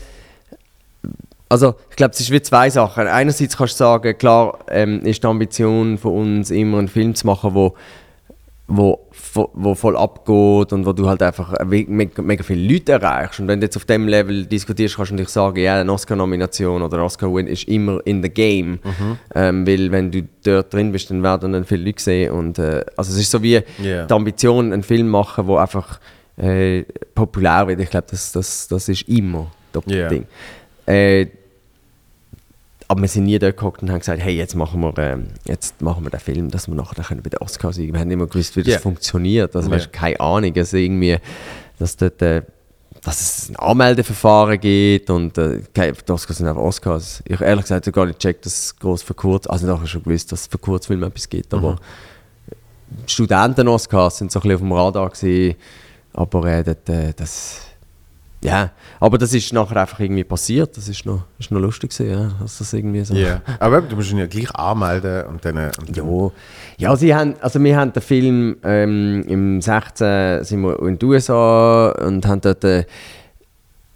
[1.52, 3.08] Also, ich glaube, es ist wie zwei Sachen.
[3.08, 7.28] Einerseits kannst du sagen, klar, ähm, ist die Ambition von uns immer einen Film zu
[7.28, 7.76] machen, wo,
[8.68, 9.00] wo,
[9.54, 13.42] wo voll abgeht und wo du halt einfach mega, mega viele Leute erreichst.
[13.42, 16.82] Und wenn du jetzt auf dem Level diskutierst, kannst du natürlich sagen, ja, eine Oscar-Nomination
[16.82, 18.80] oder ein Oscar-Win ist immer in the game.
[19.36, 22.32] Ähm, weil wenn du dort drin bist, dann werden dann viele Leute sehen.
[22.32, 24.06] Und, äh, also es ist so wie Ja.
[24.06, 26.00] die Ambition, einen Film machen, der einfach
[26.38, 26.84] äh,
[27.14, 27.82] populär wird.
[27.82, 30.08] Ich glaube, das, das, das ist immer das Ja.
[30.08, 30.26] Ding.
[30.86, 31.28] Äh,
[32.92, 35.82] aber wir sind nie dort geguckt und haben gesagt, hey, jetzt machen wir, ähm, jetzt
[35.82, 37.94] machen wir den Film, dass wir nachher können bei den Oscars siegen.
[37.94, 38.80] Wir haben nicht immer gewusst, wie das Ja.
[38.80, 39.56] funktioniert.
[39.56, 40.52] Also, weißt, keine Ahnung.
[40.58, 41.18] Also irgendwie,
[41.80, 42.42] dass, dort, äh,
[43.02, 47.24] dass es ein Anmeldeverfahren gibt und äh, die Oscars sind einfach Oscars.
[47.26, 50.04] Ich ehrlich gesagt habe gar nicht gecheckt, dass es groß für kurz, also nachher schon
[50.04, 51.78] gewusst, dass es für Kurzfilme etwas gibt, aber
[53.08, 55.56] Studenten-Oscars sind so ein bisschen auf dem Radar gewesen,
[56.14, 57.62] aber äh, äh, das
[58.44, 60.76] ja, aber das ist nachher einfach irgendwie passiert.
[60.76, 63.14] Das ist noch, ist noch lustig gewesen, ja, dass das irgendwie so.
[63.14, 63.42] Ja.
[63.60, 65.58] Aber du musst ihn ja gleich anmelden und dann.
[65.58, 66.32] Und dann Ja,
[66.78, 71.10] ja sie haben, also wir haben den Film ähm, im 16 sind wir in den
[71.10, 72.86] USA und haben dort äh,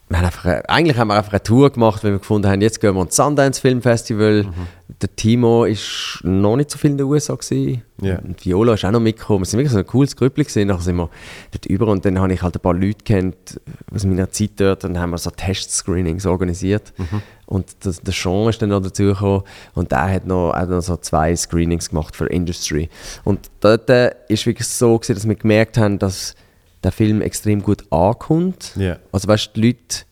[0.07, 2.79] wir haben einfach, eigentlich haben wir einfach eine Tour gemacht, weil wir gefunden haben, jetzt
[2.79, 4.43] gehen wir ins Sundance Film Festival.
[4.43, 4.53] Mhm.
[5.01, 7.81] Der Timo ist noch nicht so viel in den USA gewesen.
[8.01, 8.19] Ja.
[8.19, 9.41] Und Viola ist auch noch mitgekommen.
[9.41, 10.67] Wir sind wirklich so ein cooles Grüppli gewesen.
[10.67, 11.09] Nachher sind wir
[11.51, 13.59] dort über und dann habe ich halt ein paar Leute kennt
[13.91, 16.93] aus meiner Zeit dort und dann haben wir so Test-Screenings organisiert.
[16.97, 17.21] Mhm.
[17.47, 19.41] Und das, der Sean ist dann noch dazugekommen
[19.73, 22.89] und der hat noch, hat noch so zwei Screenings gemacht für Industry.
[23.23, 26.35] Und dort äh, ist wirklich so gewesen, dass wir gemerkt haben, dass
[26.85, 28.71] der Film extrem gut ankommt.
[28.75, 28.97] Ja.
[29.11, 30.05] Also weißt die Leute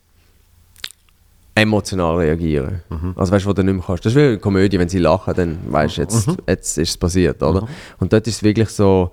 [1.55, 2.81] emotional reagieren.
[3.15, 4.05] Also weißt du, wo du nicht mehr kannst.
[4.05, 6.97] Das ist wie eine Komödie, wenn sie lachen, dann weißt du, jetzt, jetzt ist es
[6.97, 7.67] passiert, oder?
[7.99, 9.11] Und dort ist es wirklich so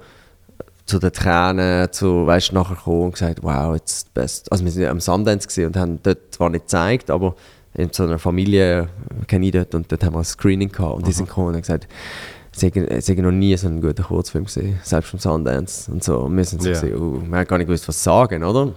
[0.86, 4.50] zu den Tränen, zu, weißt du, nachher gekommen und gesagt, wow, jetzt das Beste.
[4.50, 7.36] Also wir sind am Sundance und haben dort zwar nicht gezeigt, aber
[7.74, 8.88] in so einer Familie
[9.28, 11.54] kenne ich dort und dort haben wir ein Screening gehabt und die sind gekommen und
[11.54, 11.86] haben gesagt,
[12.52, 16.02] sie hätten sie hätten noch nie so einen guten Kurzfilm gesehen, selbst vom Sundance und
[16.05, 16.18] so.
[16.20, 16.81] Und wir sind so, Ja.
[16.81, 18.72] gewesen, oh, wir haben gar nicht gewusst, was sagen, oder?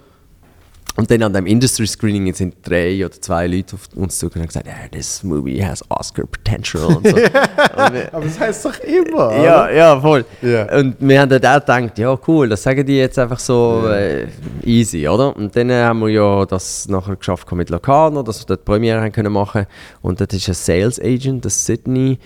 [0.96, 4.54] Und dann an dem Industry Screening sind drei oder zwei Leute auf uns zugekommen und
[4.54, 7.16] haben gesagt, yeah, this movie has Oscar potential und so.
[7.16, 9.34] und wir, Aber das heißt doch immer.
[9.42, 9.72] ja, oder?
[9.74, 10.24] ja, voll.
[10.40, 10.78] Ja.
[10.78, 14.28] Und wir haben dann auch gedacht, ja cool, das sagen die jetzt einfach so äh,
[14.64, 15.34] easy, oder?
[15.36, 18.64] Und dann äh, haben wir ja das nachher geschafft mit Locarno, dass wir dort die
[18.64, 19.66] Premiere haben können machen
[20.00, 22.20] Und dort ist ein Sales Agent, das Sydney,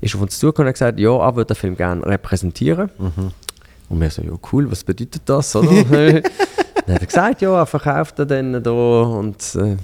[0.00, 2.90] ist auf uns zugekommen und hat gesagt, ja, er würde den Film gerne repräsentieren.
[3.88, 5.70] Und wir so, ja cool, was bedeutet das, oder?
[5.82, 9.76] dann hat er gesagt, ja, er verkauft er dann da und äh,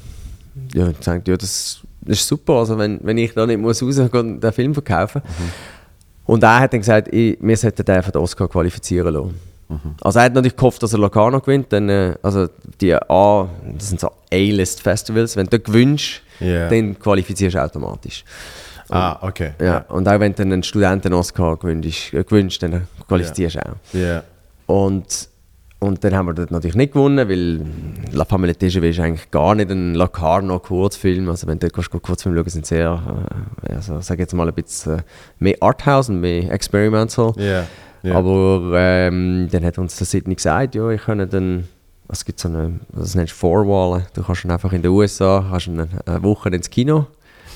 [0.75, 4.09] ja, ich gesagt, ja, das ist super, also wenn, wenn ich da nicht muss rausgehen
[4.11, 5.23] und den Film verkaufen
[6.27, 9.35] Und er hat dann gesagt, ich, wir sollten den für den Oscar qualifizieren lassen.
[10.03, 11.73] Also er hat natürlich gehofft, dass er Locarno gewinnt.
[11.73, 12.49] Dann, äh, also
[12.81, 15.37] die A, das sind so A-List-Festivals.
[15.37, 16.69] Wenn du gewinnst, Ja.
[16.69, 18.25] dann qualifizierst du automatisch.
[18.91, 19.53] Ah, okay.
[19.61, 19.79] Ja.
[19.89, 23.77] Und auch wenn du einen Studenten-Oscar gewinnst, äh, dann qualifizierst du auch.
[23.93, 24.23] Ja.
[24.67, 25.29] Und,
[25.79, 27.65] und dann haben wir dort natürlich nicht gewonnen, weil
[28.13, 31.29] La Famille TGV ist eigentlich gar nicht ein Locarno-Kurzfilm.
[31.29, 33.03] Also wenn du dort gehst, Kurzfilme schauen, sind sehr,
[33.69, 35.03] äh, also, sag jetzt mal ein bisschen äh,
[35.39, 37.33] mehr Arthouse und mehr Experimental.
[37.37, 37.65] Ja.
[38.03, 38.17] Ja.
[38.17, 41.69] Aber ähm, dann hat uns der Sidney gesagt, ja, ich könnte dann,
[42.09, 45.43] es gibt so eine, das nennst du Vorwahlen, du kannst ihn einfach in den USA,
[45.51, 47.07] kannst ihn eine Woche ins Kino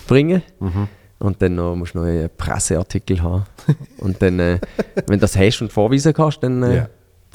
[0.06, 0.88] bringen Mhm.
[1.18, 3.44] Und dann noch, musst du noch einen Presseartikel haben.
[3.98, 4.58] und dann, äh,
[5.06, 6.88] wenn du das hast und vorweisen kannst, dann äh, Ja.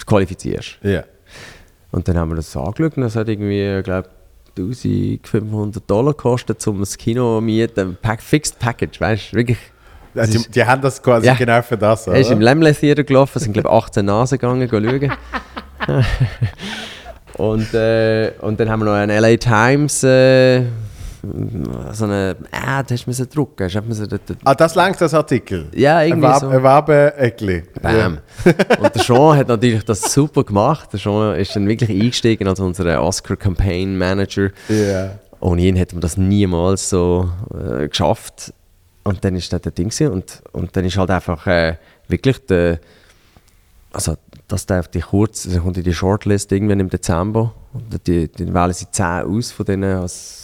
[0.05, 1.03] qualifizierst ja.
[1.91, 4.09] Und dann haben wir das angeschaut und das hat irgendwie, ich glaube
[4.57, 9.57] 1500 Dollar gekostet, um das Kino zu mieten, Pack, Fixed Package, weißt du, wirklich.
[10.15, 11.33] Ja, die, die haben das quasi Ja.
[11.33, 12.39] genau für das, Er ist im?
[12.39, 15.11] Lemley Theater gelaufen, sind glaube ich 18 Nasen gegangen, schauen.
[17.37, 20.61] und, äh, und dann haben wir noch einen LA Times, äh,
[21.93, 23.63] so eine hast du müssen drucken.
[23.65, 25.67] Hast müssen dort, dort, Ah, das langt das Artikel?
[25.73, 26.51] ja, irgendwie Ein so.
[26.51, 27.63] Werbeeckli.
[27.81, 28.19] Bam.
[28.79, 30.91] Und der Sean hat natürlich das super gemacht.
[30.91, 34.49] Der Sean ist dann wirklich eingestiegen als unser Oscar Campaign Manager.
[34.67, 35.11] Ja.
[35.39, 38.53] Ohne ihn hätten wir das niemals so äh, geschafft.
[39.05, 40.11] Und dann ist das der Ding gewesen.
[40.11, 41.75] und, und dann ist halt einfach äh,
[42.07, 42.79] wirklich der,
[43.91, 44.15] also
[44.47, 48.27] dass der auf die kurz, also kommt in die Shortlist irgendwann im Dezember und die,
[48.27, 50.42] die wählen sie 10 aus von denen, als,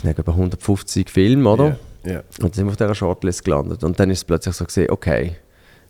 [0.00, 1.76] es sind etwa 150 Filme, oder?
[2.04, 2.12] Ja.
[2.12, 2.18] ja.
[2.18, 4.90] Und dann sind wir auf dieser Shortlist gelandet und dann ist es plötzlich so gesehen,
[4.90, 5.36] okay,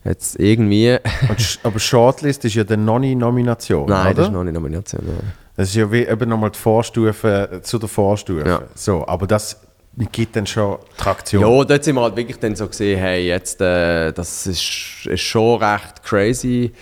[0.04, 0.96] jetzt irgendwie,
[1.62, 4.14] aber Shortlist ist ja dann noch nie Nomination, nein, oder?
[4.14, 5.02] das ist noch nicht Nomination.
[5.06, 5.32] Nein.
[5.56, 8.48] Das ist ja wie eben nochmal die Vorstufe äh, zu der Vorstufe.
[8.48, 8.62] Ja.
[8.74, 9.60] So, aber das
[10.10, 11.42] gibt dann schon Traktion.
[11.42, 15.20] Ja, dort sind wir halt wirklich dann so gesehen, hey, jetzt, äh, das ist, ist
[15.20, 16.72] schon recht crazy.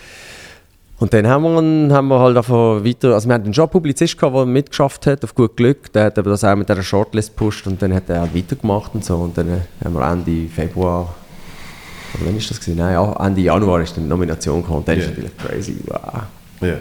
[1.00, 4.34] Und dann haben wir, haben wir halt davon weiter, also wir hatten einen Jobpublizist gehabt,
[4.34, 7.66] der mitgeschafft hat, auf gut Glück, der hat aber das auch mit dieser Shortlist gepusht
[7.68, 11.14] und dann hat er halt weitergemacht und so und dann äh, haben wir Ende Februar,
[12.14, 12.78] oder wann ist das gewesen?
[12.78, 15.02] Nein, ja, Ende Januar ist dann die Nomination gekommen und dann Ja.
[15.04, 16.22] ist natürlich crazy, wow.
[16.62, 16.74] Ja.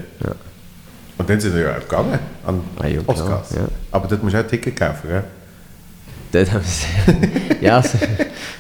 [1.20, 3.52] Und dann sind wir ja auch gegangen an Ah, ja, Oscars.
[3.56, 3.68] ja.
[3.92, 5.24] Aber dort musst du auch ein Ticket kaufen, gell?
[6.32, 7.84] Dort haben wir ja,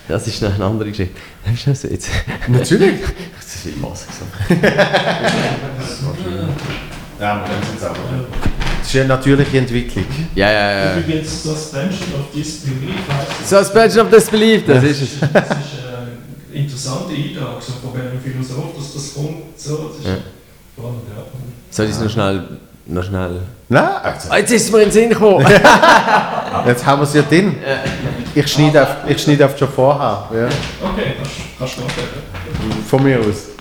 [0.07, 1.15] das, ist noch eine andere Geschichte.
[1.89, 2.09] Jetzt?
[2.47, 2.99] Natürlich.
[3.67, 4.33] Das ist wie was gesagt.
[7.19, 7.95] Ja, aber dann sind es auch.
[8.79, 10.05] Das ist eine natürliche Entwicklung.
[10.35, 10.97] Ja, ja, ja.
[10.97, 15.19] Übrigens, Suspension of Disbelief heisst Suspension of Disbelief, das ist es.
[15.19, 15.33] Das ist äh,
[16.53, 19.57] eine interessante Einlage so von einem Philosoph, dass das kommt.
[19.59, 20.17] So, das ist Ja.
[20.77, 21.23] spannend, ja.
[21.71, 22.43] Soll ich es noch schnell.
[22.85, 23.41] Noch schnell.
[23.67, 25.45] Nein, also, Ah, jetzt ist es mir in den Sinn gekommen!
[26.67, 27.57] jetzt haben wir es ja drin.
[28.33, 30.29] Ich schneide auf, ich schneide auf schon vorher.
[30.33, 30.45] Ja.
[30.87, 32.83] Okay, kannst kannst du nachdenken.
[32.87, 33.56] Von mir aus.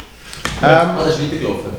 [0.62, 1.70] Ah, das ist weitergelaufen.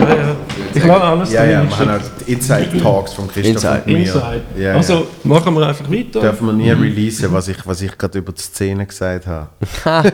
[0.00, 0.36] Ja, ja.
[0.74, 1.70] Ich lasse alles Ja, ja, drin.
[1.70, 3.78] wir haben auch die Inside Talks von Christoph Inside.
[3.78, 3.98] und mir.
[3.98, 4.42] Inside.
[4.58, 5.02] Ja, also, ja.
[5.24, 6.20] machen wir einfach weiter.
[6.20, 9.48] Dürfen wir nie releasen, was ich, was ich gerade über die Szene gesagt habe.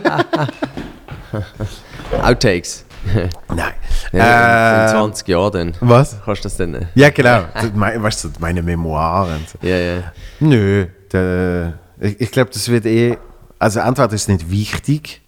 [2.22, 2.84] Outtakes.
[3.48, 3.72] Nein.
[4.12, 5.74] Ja, Äh, in 20 Jahren dann.
[5.80, 6.16] was?
[6.24, 6.74] Kannst du das dann.
[6.74, 7.42] äh, Ja, genau.
[7.74, 9.40] Weißt du, meine Memoiren.
[9.50, 9.66] So.
[9.66, 10.02] Ja, ja.
[10.40, 13.16] Nö, der, ich, ich glaube, das wird eh.
[13.58, 15.20] Also, entweder ist es nicht wichtig,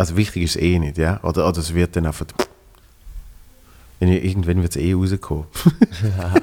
[0.00, 1.22] also wichtig ist es eh nicht, ja.
[1.22, 2.24] Oder, oder es wird dann einfach.
[4.00, 5.44] Irgendwann wird es eh rauskommen.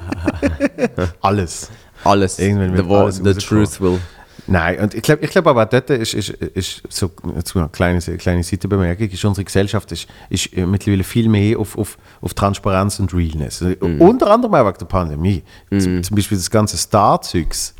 [1.20, 1.68] Alles.
[2.04, 2.38] Alles.
[2.38, 3.98] Irgendwann wird the, alles the truth will.
[4.46, 8.44] Nein, und ich glaube ich glaub aber dort ist, ist, ist so eine kleine, kleine
[8.44, 13.60] Seitenbemerkung, ist unsere Gesellschaft ist, ist mittlerweile viel mehr auf, auf, auf Transparenz und Realness.
[13.60, 15.42] Also, Unter anderem auch wegen der Pandemie.
[15.70, 17.74] Zum, zum Beispiel das ganze Star-Zeugs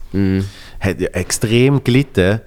[0.80, 2.40] hat ja extrem gelitten,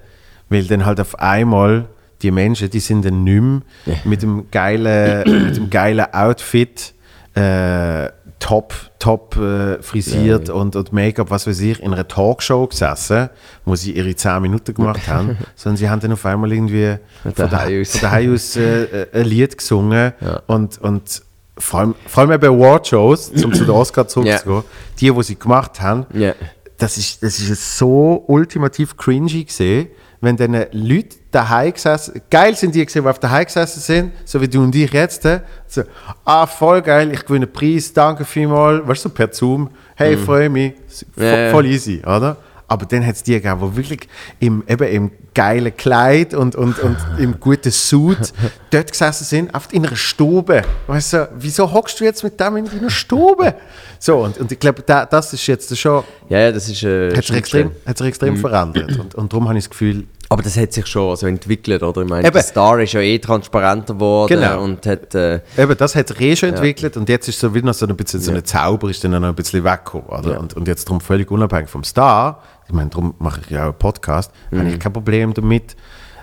[0.50, 1.88] weil dann halt auf einmal
[2.22, 6.94] die Menschen, die sind dann nicht mehr mit dem geilen, mit dem geilen Outfit
[7.34, 8.08] äh,
[8.38, 13.30] top, top äh, frisiert Und, und Make-up, was weiß ich, in einer Talkshow gesessen,
[13.64, 16.96] wo sie ihre 10 Minuten gemacht haben, sondern sie haben dann auf einmal irgendwie
[17.34, 18.02] von daheim aus.
[18.04, 20.42] aus äh, äh, ein Lied gesungen Ja.
[20.48, 21.22] und, und
[21.58, 24.64] vor allem, vor allem bei Awardshows, um zu den Oscar zurückzugehen,
[25.00, 26.34] die, die sie gemacht haben, Ja.
[26.78, 29.88] das ist, das ist so ultimativ cringy gesehen,
[30.22, 34.40] wenn dann Leute daheim gesessen, geil sind die gesehen, die auf daheim gesessen sind, so
[34.40, 35.82] wie du und ich jetzt, äh, so,
[36.24, 40.16] ah, voll geil, ich gewinne einen Preis, danke vielmals, weißt du, so per Zoom, hey,
[40.16, 40.74] freue mich,
[41.16, 41.50] vo- Ja, ja.
[41.50, 42.36] voll easy, oder?
[42.72, 44.08] Aber dann hat es die gegeben, die wirklich
[44.40, 48.32] im, eben im geilen Kleid und, und, und im guten Suit
[48.70, 50.62] dort gesessen sind, oft in einer Stube.
[50.86, 53.56] Weißt du, wieso hockst du jetzt mit dem in deiner Stube?
[53.98, 56.82] So, und, und ich glaube, da, das ist jetzt schon Ja, ja, das ist.
[56.82, 57.70] Äh, hat sich extrem, Schnittstelle.
[57.84, 58.98] hat sich extrem verändert.
[58.98, 62.02] Und, und darum habe ich das Gefühl, Aber das hat sich schon so entwickelt, oder?
[62.02, 62.32] Ich meine, Eben.
[62.32, 64.62] der Star ist ja eh transparenter geworden Genau.
[64.62, 65.14] und hat...
[65.14, 67.86] Äh, Eben, das hat sich eh schon entwickelt und jetzt ist so wieder noch so
[67.86, 70.06] ein bisschen so ein Zauber ist dann noch ein bisschen weggekommen.
[70.06, 70.40] Oder?
[70.40, 73.64] Und, und jetzt darum völlig unabhängig vom Star, ich meine, darum mache ich ja auch
[73.70, 75.76] einen Podcast, habe ich kein Problem damit,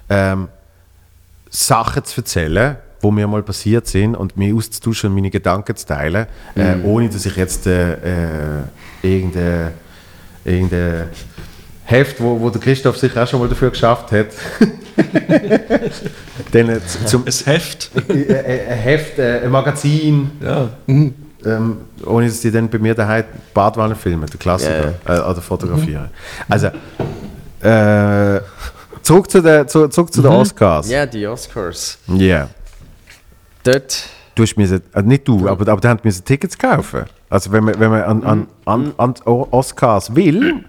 [0.10, 0.48] ähm,
[1.50, 5.86] Sachen zu erzählen, wo mir mal passiert sind und mir auszutauschen und meine Gedanken zu
[5.86, 8.64] teilen, äh, ohne dass ich jetzt äh, äh,
[9.02, 9.72] irgendein,
[10.44, 11.10] irgendein
[11.90, 14.28] Heft, wo, wo der Christoph sich auch schon mal dafür geschafft hat,
[16.52, 17.90] dann äh, zum, Ein Heft.
[18.10, 20.70] ein Heft, äh, ein Magazin, Ja.
[20.88, 26.10] ähm, ohne dass die dann bei mir daheim Badwanne filmen, der Klassiker, äh, oder fotografieren.
[26.48, 26.68] Also,
[27.62, 28.42] äh,
[29.02, 30.90] zurück zu den zu, zurück zu den Oscars.
[30.90, 31.98] ja, die Oscars.
[32.10, 32.50] Yeah.
[33.64, 34.04] Dort...
[34.36, 37.06] Du hast müssen, äh, nicht du, aber, aber die haben müssen Tickets kaufen.
[37.30, 40.64] Also wenn man, wenn man an, an, an, an die Oscars will,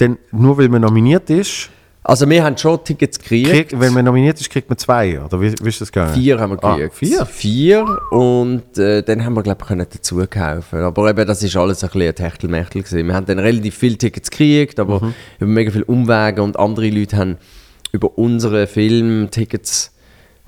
[0.00, 1.70] dann nur weil man nominiert ist,
[2.02, 3.50] Also wir haben schon Tickets gekriegt.
[3.50, 6.14] kriegt, wenn man nominiert ist, kriegt man zwei, oder wie, wie ist das gegangen?
[6.14, 6.94] Vier haben wir Ah, gekriegt.
[6.96, 7.26] vier?
[7.26, 10.78] Vier und äh, dann haben wir glaube ich können dazu kaufen.
[10.80, 13.06] Aber eben, das ist alles ein bisschen ein Techtelmechtel gewesen.
[13.06, 15.14] Wir haben dann relativ viele Tickets gekriegt, aber Mhm.
[15.40, 17.36] über mega viele Umwege und andere Leute haben
[17.92, 19.92] über unsere Film Tickets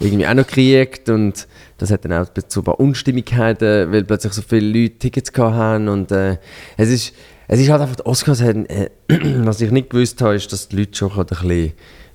[0.00, 1.46] irgendwie auch noch gekriegt und
[1.78, 5.54] das hat dann auch zu ein paar Unstimmigkeiten, weil plötzlich so viele Leute Tickets gehabt
[5.54, 6.38] haben und äh,
[6.76, 7.14] es ist
[7.52, 8.88] es ist halt einfach, die Oscars haben, äh,
[9.44, 11.72] was ich nicht gewusst habe, ist, dass die Leute schon ein bisschen,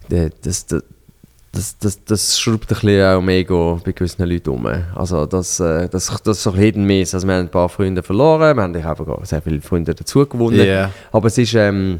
[0.10, 0.84] äh, das, das,
[1.52, 4.66] das, das, das schraubt ein bisschen auch am Ego bei gewissen Leuten um.
[4.96, 7.14] Also das, äh, das, das ist so hidden-miss.
[7.14, 10.66] Also wir haben ein paar Freunde verloren, wir haben auch sehr viele Freunde dazu gewonnen.
[10.66, 10.90] Ja.
[11.12, 12.00] Aber es ist, ähm,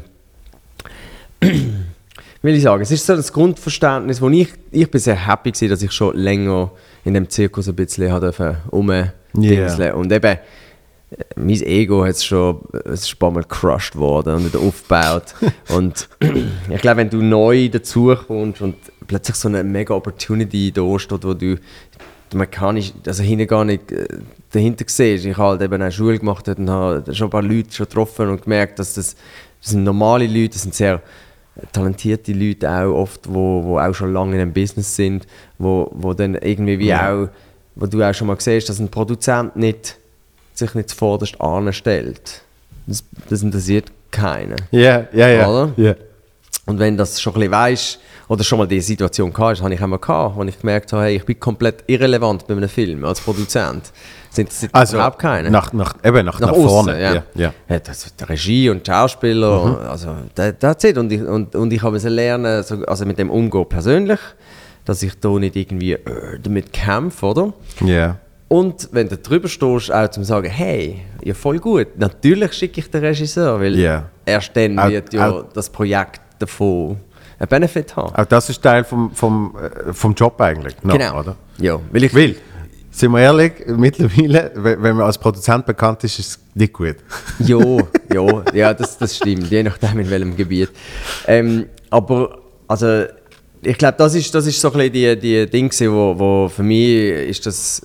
[1.40, 5.70] will ich sagen, es ist so das Grundverständnis, wo ich, ich bin sehr happy gewesen,
[5.70, 6.72] dass ich schon länger
[7.04, 8.12] in dem Zirkus ein bisschen
[8.72, 9.94] rumdingseln.
[9.94, 10.38] Und eben,
[11.36, 15.34] mein Ego hat schon, ein paar Mal gecrushed worden und wieder aufgebaut.
[15.74, 16.08] und
[16.70, 18.76] ich glaube, wenn du neu dazukommst und
[19.06, 21.56] plötzlich so eine mega Opportunity da steht, wo du
[22.34, 24.06] man kann nicht, also hinten gar nicht äh,
[24.52, 25.24] dahinter siehst.
[25.24, 28.28] Ich habe halt eben eine Schule gemacht und habe schon ein paar Leute schon getroffen
[28.28, 29.16] und gemerkt, dass das,
[29.62, 31.02] das sind normale Leute, das sind sehr
[31.72, 35.26] talentierte Leute auch oft, wo, wo auch schon lange in einem Business sind,
[35.58, 37.28] wo, wo dann irgendwie wie auch,
[37.74, 39.98] wo du auch schon mal siehst, dass ein Produzent nicht,
[40.58, 42.42] sich nicht zuvorderst anstellt.
[42.86, 44.56] Das, das interessiert keinen.
[44.70, 45.94] Ja, ja, ja.
[46.66, 47.98] Und wenn das schon ein bisschen weisst,
[48.28, 51.04] oder schon mal die Situation gehabt hast, habe ich einmal gehabt, wo ich gemerkt habe,
[51.04, 53.90] hey, ich bin komplett irrelevant bei einem Film als Produzent.
[54.28, 55.50] Das interessiert Also überhaupt keinen.
[55.50, 57.00] nach, nach, eben nach, nach, aussen, vorne.
[57.02, 57.14] ja.
[57.14, 57.22] ja.
[57.34, 57.54] ja.
[57.70, 60.98] Ja, das, die Regie und die Schauspieler, also da- that's it.
[60.98, 64.20] Und ich, und, und ich habe es lernen, so, also mit dem umgehen persönlich,
[64.84, 67.52] dass ich da nicht irgendwie äh, damit kämpfe, oder?
[67.82, 68.16] Ja.
[68.48, 72.90] Und wenn du drüber stehst, auch zum sagen, hey, ja voll gut, natürlich schicke ich
[72.90, 74.08] den Regisseur, weil Ja.
[74.24, 76.96] erst dann Auch- wird ja auch- das Projekt davon
[77.38, 78.14] einen Benefit haben.
[78.14, 79.54] Auch das ist Teil vom, vom,
[79.88, 80.74] äh, vom Job eigentlich.
[80.82, 81.20] noch, genau.
[81.20, 81.36] Oder?
[81.58, 82.36] Ja, weil ich, Weil,
[82.90, 86.96] sind wir ehrlich, mittlerweile, wenn man als Produzent bekannt ist, ist es nicht gut.
[87.40, 87.80] Jo,
[88.14, 90.70] jo, ja, das, das stimmt, je nachdem in welchem Gebiet.
[91.26, 93.04] Ähm, aber, also,
[93.62, 96.48] ich glaube, das ist, das ist so ein bisschen die, die Ding, gewesen, wo, wo
[96.48, 97.82] für mich ist das,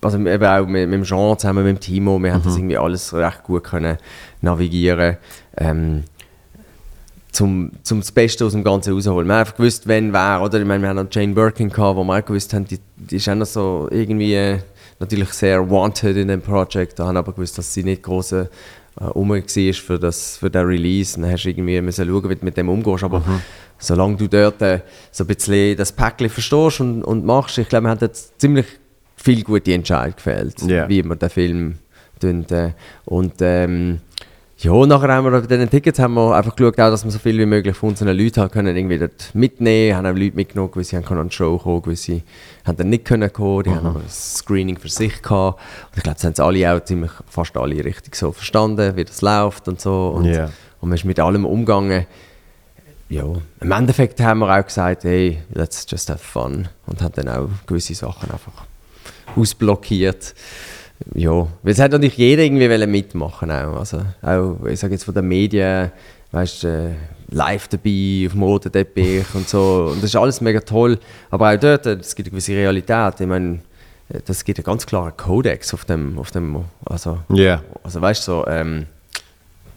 [0.00, 2.78] also eben auch mit, mit dem Jean zusammen mit dem Timo, wir haben das irgendwie
[2.78, 3.98] alles recht gut können
[4.40, 5.16] navigieren.
[5.56, 6.04] Ähm,
[7.32, 9.26] zum, zum das Beste aus dem Ganzen rausholen.
[9.28, 10.58] Wir haben einfach gewusst, wenn wer, oder?
[10.60, 13.16] Ich meine, wir haben noch Jane Birkin gehabt, wo wir auch gewusst haben, die, die
[13.16, 14.58] ist auch noch so irgendwie äh,
[14.98, 16.98] natürlich sehr wanted in dem Projekt.
[16.98, 18.46] Da haben aber gewusst, dass sie nicht groß äh,
[19.14, 19.42] um war
[19.74, 21.16] für, das, für den Release.
[21.16, 23.04] Und dann hast du irgendwie müssen schauen, wie du mit dem umgehst.
[23.04, 23.22] Aber
[23.78, 24.80] solange du dort äh,
[25.12, 28.66] so ein bisschen das Päckchen verstehst und, und machst, ich glaube, wir haben jetzt ziemlich
[29.28, 30.88] viel gute Entscheidungen gefällt, Ja.
[30.88, 31.78] wie wir den Film
[32.20, 32.46] tun.
[32.50, 32.70] Äh,
[33.04, 34.00] und ähm,
[34.60, 37.18] ja, nachher haben wir bei diesen Tickets haben wir einfach geschaut, auch, dass wir so
[37.20, 40.96] viel wie möglich von unseren Leuten haben können irgendwie dort mitnehmen, haben Leute mitgenommen, gewisse
[40.96, 42.22] haben können an die Show kommen, gewisse
[42.64, 45.60] haben dann nicht können kommen, die haben noch ein Screening für sich gehabt.
[45.92, 49.04] Und ich glaube, das haben sie alle auch ziemlich, fast alle richtig so verstanden, wie
[49.04, 50.08] das läuft und so.
[50.16, 50.46] Und, Ja.
[50.80, 52.06] und man ist mit allem umgegangen.
[53.10, 53.24] Ja,
[53.60, 56.68] im Endeffekt haben wir auch gesagt, hey, let's just have fun.
[56.86, 58.52] Und haben dann auch gewisse Sachen einfach
[59.36, 60.34] ausblockiert.
[61.14, 63.78] Ja, weil es hat natürlich jeder irgendwie wollen mitmachen auch.
[63.78, 65.92] Also auch, ich sage jetzt von den Medien,
[66.32, 66.90] weißt du, äh,
[67.30, 69.90] live dabei, auf dem roten Teppich und so.
[69.92, 70.98] Und das ist alles mega toll.
[71.30, 73.20] Aber auch dort, äh, es gibt eine gewisse Realität.
[73.20, 73.60] Ich meine,
[74.08, 77.62] äh, das gibt einen ganz klaren Kodex auf dem, auf dem also, Ja.
[77.84, 78.86] also weißt du, so, ähm,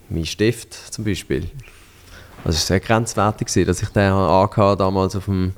[0.10, 1.49] mein Stift zum Beispiel.
[2.44, 5.53] Also es war sehr grenzwertig, gewesen, dass ich den angehabt damals auf dem,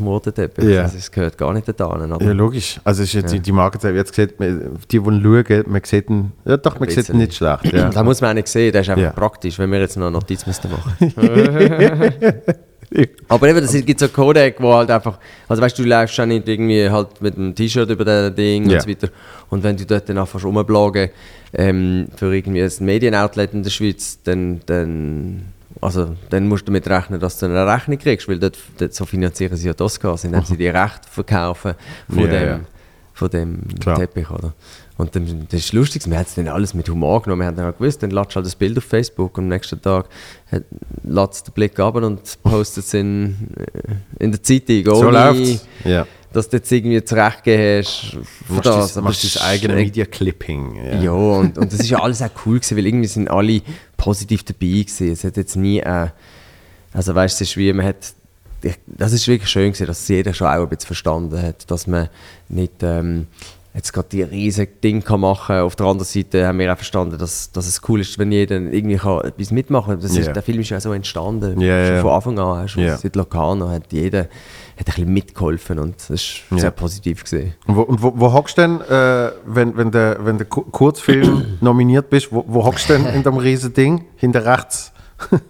[0.00, 0.50] auf dem.
[0.70, 0.82] Ja.
[0.82, 2.14] Also, es gehört gar nicht da hin.
[2.20, 2.80] Ja, logisch.
[2.84, 6.32] Also ist jetzt die, die Marke, jetzt sieht man, die, die schauen, man sieht ihn,
[6.44, 7.72] ja doch, man sieht ihn nicht schlecht.
[7.72, 7.90] Ja.
[7.90, 9.10] Da muss man auch nicht sehen, das ist einfach Ja.
[9.10, 11.12] praktisch, wenn wir jetzt noch eine Notiz müssten machen
[13.28, 16.26] Aber eben, es gibt so Codec, wo halt einfach, also weißt du, du läufst ja
[16.26, 18.76] nicht irgendwie halt mit einem T-Shirt über das Ding Ja.
[18.76, 19.08] und so weiter.
[19.50, 21.10] Und wenn du dort dann anfängst rumbloggen
[21.54, 25.42] ähm, für irgendwie ein Medienoutlet in der Schweiz, dann, dann,
[25.82, 29.04] also, dann musst du damit rechnen, dass du eine Rechnung kriegst, weil dort, dort so
[29.04, 31.74] finanzieren sie ja die Oscars, indem sie die Rechte verkaufen
[32.08, 32.60] von Ja, dem, ja.
[33.14, 33.98] Von dem Klar.
[33.98, 34.54] Teppich, oder?
[34.96, 37.56] Und dann, das ist lustig, wir haben es dann alles mit Humor genommen, wir haben
[37.56, 40.06] dann halt gewusst, dann du halt das Bild auf Facebook und am nächsten Tag
[41.46, 45.66] du den Blick ab und postet es in, äh, in der Zeitung, So läuft's.
[45.84, 46.06] Ja.
[46.32, 48.94] dass du jetzt irgendwie zurechtgegeben hast für Machst das.
[48.94, 51.02] das, machst das eigene Media Clipping.
[51.02, 53.60] ja, und, und das ist ja alles auch cool gewesen, weil irgendwie sind alle
[54.02, 55.12] positiv dabei gewesen.
[55.12, 56.08] Es hat jetzt nie, äh,
[56.92, 58.14] also weißt du, es ist wie, man hat,
[58.62, 61.86] ich, das ist wirklich schön gewesen, dass jeder schon auch ein bisschen verstanden hat, dass
[61.86, 62.08] man
[62.48, 63.28] nicht ähm,
[63.74, 67.16] jetzt gerade die riesigen Dinge kann machen Auf der anderen Seite haben wir auch verstanden,
[67.16, 70.04] dass, dass es cool ist, wenn jeder irgendwie kann etwas mitmachen kann.
[70.04, 70.32] Ist, Ja.
[70.32, 72.02] Der Film ist ja so entstanden, Ja, schon ja.
[72.02, 72.68] von Anfang an.
[72.68, 72.98] Schon Ja.
[72.98, 74.26] Seit Locarno hat jeder
[74.78, 76.58] hat ein bisschen mitgeholfen und das ist Ja.
[76.58, 77.54] sehr positiv gesehen.
[77.66, 80.62] Und wo, und wo, wo hockst du denn, äh, wenn, wenn der, wenn der Ku-
[80.62, 84.04] Kurzfilm nominiert bist, wo, wo hockst du denn in dem riesen Ding?
[84.16, 84.92] Hinter rechts?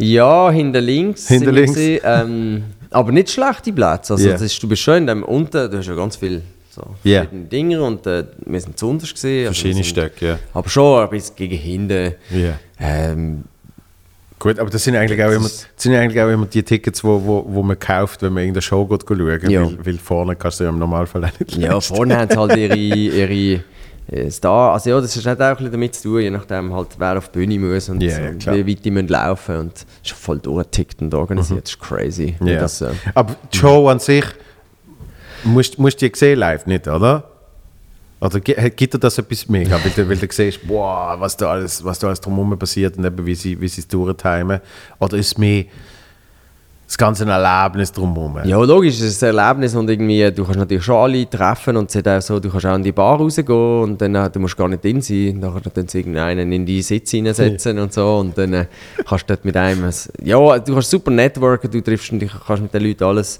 [0.00, 1.26] Ja, hinter links.
[1.28, 1.72] Hinter links.
[1.74, 4.12] gewesen, Ähm, aber nicht schlechte Plätze.
[4.14, 4.32] Also, Ja.
[4.34, 7.22] das ist, du bist schön dem unten, du hast ja ganz viel so Ja.
[7.22, 9.48] verschiedene Dinge und äh, wir sind zu unterst gesehen.
[9.48, 10.38] Also, Verschiedene Stöcke, ja.
[10.54, 12.14] Aber schon ein bisschen gegen hinten.
[12.30, 12.58] Ja.
[12.78, 13.44] Ähm,
[14.38, 17.44] Gut, aber das sind eigentlich auch immer, sind eigentlich auch immer die Tickets, wo, wo,
[17.48, 19.62] wo man kauft, wenn man in der Show geht schauen Ja.
[19.64, 21.94] weil, weil vorne kannst du ja im Normalfall auch nicht ja, leisten.
[21.96, 23.64] vorne haben sie halt ihre, ihre
[24.10, 24.74] äh, Star.
[24.74, 27.28] Also ja, das hat auch ein bisschen damit zu tun, je nachdem halt, wer auf
[27.30, 31.02] die Bühne muss und, ja, und wie weit die müssen laufen und ist voll durchgetickt
[31.02, 31.64] und organisiert.
[31.64, 32.36] Das ist crazy.
[32.38, 32.46] Mhm.
[32.46, 32.60] Ja.
[32.60, 34.24] Das, äh, Aber die Show an sich,
[35.44, 37.24] musst, musst du die sehen live, nicht, oder?
[38.20, 41.50] Oder gi- gibt dir das etwas mega, weil du, weil du siehst, boah, was da
[41.50, 44.60] alles, was da alles drumherum passiert und eben, wie sie, wie sie es durchtimen?
[44.98, 45.64] Oder ist mehr
[46.86, 48.38] das ganze Erlebnis drumherum?
[48.44, 51.94] Ja, logisch, es ist ein Erlebnis und irgendwie, du kannst natürlich schon alle treffen und
[51.94, 54.56] es auch so, du kannst auch in die Bar rausgehen und dann, äh, du musst
[54.56, 58.52] gar nicht drin sein, dann sie irgendeinen in die Sitz hineinsetzen und so und dann
[58.52, 58.66] äh,
[59.06, 62.62] kannst du dort mit einem, ein- ja, du kannst super networken, du triffst und kannst
[62.62, 63.38] mit den Leuten alles,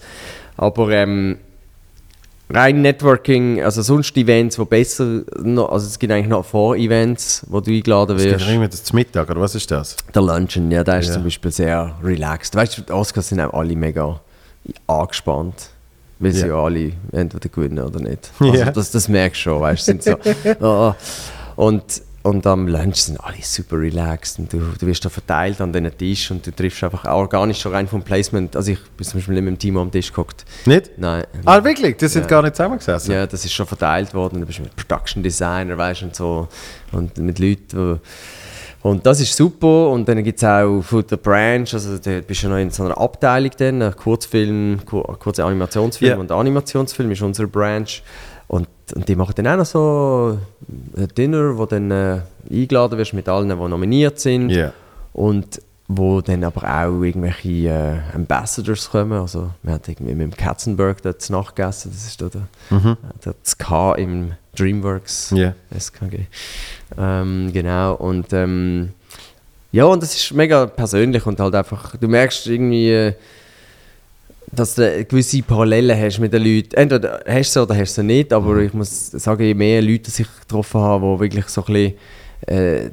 [0.56, 1.38] aber ähm,
[2.50, 7.60] rein Networking, also sonst Events, die besser, noch, also es gibt eigentlich noch Vor-Events, wo
[7.60, 8.48] du eingeladen Es gibt wirst.
[8.48, 9.96] irgendwie das Mittag, oder was ist das?
[10.14, 11.14] Der Luncheon, ja, der ist Ja.
[11.14, 12.54] zum Beispiel sehr relaxed.
[12.54, 14.20] Weißt du, die Oscars sind auch alle mega
[14.86, 15.70] angespannt.
[16.20, 16.46] Weil sie Ja.
[16.48, 18.30] ja alle entweder gewinnen oder nicht.
[18.40, 18.70] Also Ja.
[18.72, 20.16] das, das merkst du schon, weißt du, sind so.
[20.66, 20.96] ah.
[21.56, 21.84] und,
[22.28, 25.96] und am Lunch sind alle super relaxed und du, du wirst da verteilt an diesen
[25.96, 28.54] Tisch und du triffst einfach auch organisch schon rein vom Placement.
[28.56, 30.44] Also ich bin zum Beispiel nicht mit dem Team am Tisch geguckt.
[30.66, 30.90] Nicht?
[30.98, 31.24] Nein.
[31.44, 31.96] Ah, wirklich?
[31.96, 32.28] Die sind Ja.
[32.28, 33.12] gar nicht zusammengesessen?
[33.12, 34.40] Ja, das ist schon verteilt worden.
[34.40, 36.48] Du bist mit Production Designer, weißt und so.
[36.92, 37.98] Und mit Leuten, wo
[38.80, 39.90] und das ist super.
[39.90, 42.84] Und dann gibt es auch von der Branch, also da bist du noch in so
[42.84, 46.16] einer Abteilung dann, ein Kurzfilm, kur kurze Animationsfilm Ja.
[46.16, 48.02] und Animationsfilm ist unsere Branch.
[48.48, 50.38] Und, und die machen dann auch noch so
[50.96, 52.20] ein Dinner, wo dann äh,
[52.50, 54.50] eingeladen wirst mit allen, die nominiert sind.
[54.50, 54.72] Ja.
[55.12, 55.60] Und
[55.90, 59.12] wo dann aber auch irgendwelche äh, Ambassadors kommen.
[59.20, 62.42] Also wir haben irgendwie mit dem Katzenberg dort zu Nacht gegessen, das ist da der,
[62.70, 62.96] Mhm.
[63.24, 65.54] der das K im DreamWorks Ja.
[65.74, 66.26] SKG.
[66.98, 68.90] Ähm, genau, und ähm,
[69.72, 73.14] ja, und das ist mega persönlich und halt einfach, du merkst irgendwie, äh,
[74.52, 76.74] dass du gewisse Parallelen hast mit den Leuten.
[76.74, 78.60] Entweder hast du sie oder hast du sie nicht, aber Mhm.
[78.60, 81.94] ich muss sagen, je mehr Leute sich getroffen haben, die wirklich so ein bisschen
[82.46, 82.90] äh,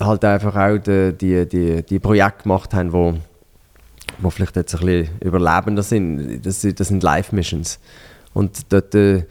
[0.00, 3.14] halt einfach auch die, die, die, die Projekte gemacht haben, wo,
[4.18, 6.40] wo vielleicht jetzt ein bisschen überlebender sind.
[6.46, 7.78] Das, sind- das sind Live-Missions.
[8.34, 9.24] Und dort, äh,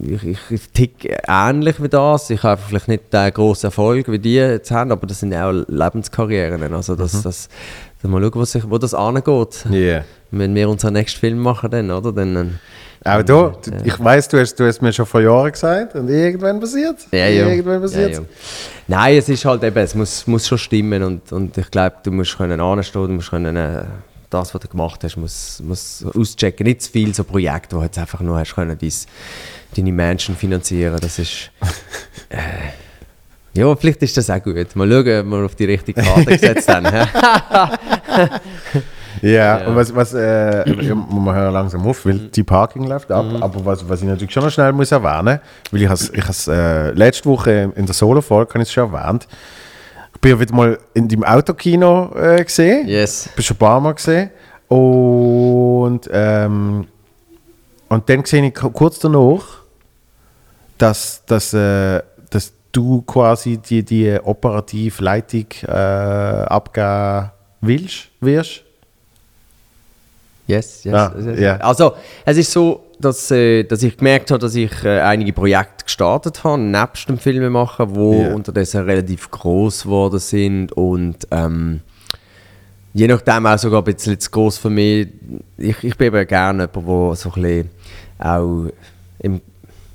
[0.00, 2.30] ich, ich, ich tick ähnlich wie das.
[2.30, 5.52] Ich habe vielleicht nicht den grossen Erfolg wie die jetzt haben, aber das sind auch
[5.66, 6.72] Lebenskarrieren.
[6.74, 7.48] Also das, das,
[8.02, 9.64] dann mal schauen, wo, sich, wo das angeht.
[9.70, 10.04] Ja.
[10.38, 12.12] Wenn wir unseren nächsten Film machen, dann, oder?
[12.12, 12.58] Dann, ähm,
[13.04, 16.08] Auch da, du- ich weiß, du hast, du hast mir schon vor Jahren gesagt und
[16.08, 16.96] irgendwann passiert.
[17.12, 17.46] Ja, ja.
[17.48, 18.12] Irgendwann passiert.
[18.12, 18.24] Ja, ja.
[18.88, 22.10] Nein, es ist halt eben, es muss, muss schon stimmen und, und ich glaube, du
[22.10, 23.84] musst können anstehen, du musst können, äh,
[24.30, 26.66] das, was du gemacht hast, muss, muss auschecken.
[26.66, 28.92] Nicht zu viel so Projekte, wo du jetzt einfach nur hast können, dein,
[29.76, 30.98] deine Menschen finanzieren.
[31.00, 31.50] Das ist...
[32.30, 32.38] Äh,
[33.56, 34.74] ja, vielleicht ist das auch gut.
[34.74, 36.86] Mal schauen, ob wir auf die richtige Karte gesetzt haben.
[39.24, 39.66] Ja, Ja.
[39.66, 43.24] und was, was äh, wir hören langsam auf, weil die Parking läuft ab.
[43.24, 43.42] Mhm.
[43.42, 45.40] Aber was, was ich natürlich schon noch schnell muss erwähnen,
[45.70, 48.92] weil ich has, ich has, äh, letzte Woche in der Solo-Folge, habe ich es schon
[48.92, 49.26] erwähnt,
[50.14, 52.86] ich bin ja wieder mal in deinem Autokino äh, gesehen.
[52.88, 53.26] Yes.
[53.26, 54.30] Ich bin schon ein paar Mal gesehen.
[54.68, 56.86] Und, ähm,
[57.88, 59.42] und dann sehe ich ku- kurz danach,
[60.78, 67.30] dass, dass, äh, dass du quasi die, die operative Leitung äh, abgeben
[67.60, 68.63] willst, wirst.
[70.46, 70.94] Yes, yes.
[70.94, 71.40] Ah, yes.
[71.40, 71.56] ja.
[71.56, 71.94] Also,
[72.24, 76.44] es ist so, dass, äh, dass ich gemerkt habe, dass ich äh, einige Projekte gestartet
[76.44, 78.34] habe, nebst dem Filmemachen, wo Ja.
[78.34, 81.80] unterdessen relativ groß geworden sind und ähm,
[82.92, 85.08] je nachdem auch sogar ein bisschen zu groß für mich.
[85.58, 87.70] Ich, ich bin eben gerne jemand, der so ein bisschen
[88.18, 88.66] auch
[89.20, 89.40] im,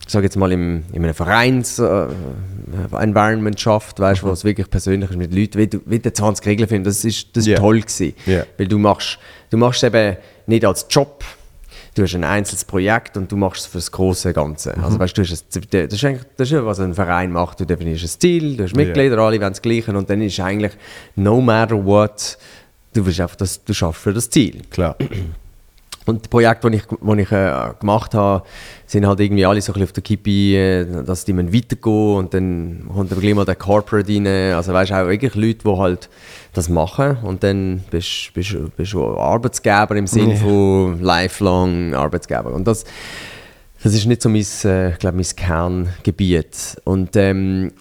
[0.05, 5.17] ich sage jetzt mal im, in einem Vereins-Environment schafft, weißt, wo es wirklich persönlich ist
[5.17, 7.57] mit Leuten, wie, du, wie der 20 Regeln film das ist, das ist Ja.
[7.59, 8.13] toll gewesen.
[8.25, 8.43] Ja.
[8.57, 9.17] Weil du machst,
[9.49, 10.17] du machst eben
[10.49, 11.23] nicht als Job,
[11.95, 14.73] du hast ein einzelnes Projekt und du machst es für das große Ganze.
[14.75, 14.83] Mhm.
[14.83, 17.59] Also weißt, du, hast ein, das, ist eigentlich, das ist ja, was ein Verein macht.
[17.59, 20.73] Du definierst ein Ziel, du hast Mitglieder, alle wollen das Gleiche und dann ist eigentlich
[21.15, 22.37] no matter what,
[22.93, 24.61] du einfach das, du schaffst für das Ziel.
[24.69, 24.95] Klar.
[26.09, 28.43] Und die Projekte, die ich, die ich äh, gemacht habe,
[28.85, 32.33] sind halt irgendwie alle so ein bisschen auf der Kippe, äh, dass die weitergehen und
[32.33, 34.27] dann kommt aber gleich mal der Corporate rein.
[34.55, 36.09] Also weißt du, auch wirklich Leute, die halt
[36.53, 40.39] das machen und dann bist du Arbeitsgeber im Sinne Ja.
[40.39, 42.51] von lifelong Arbeitsgeber.
[42.51, 42.85] Und das,
[43.83, 46.77] das ist nicht so mein, äh, ich glaube, mein Kerngebiet.
[46.83, 47.71] Und ähm,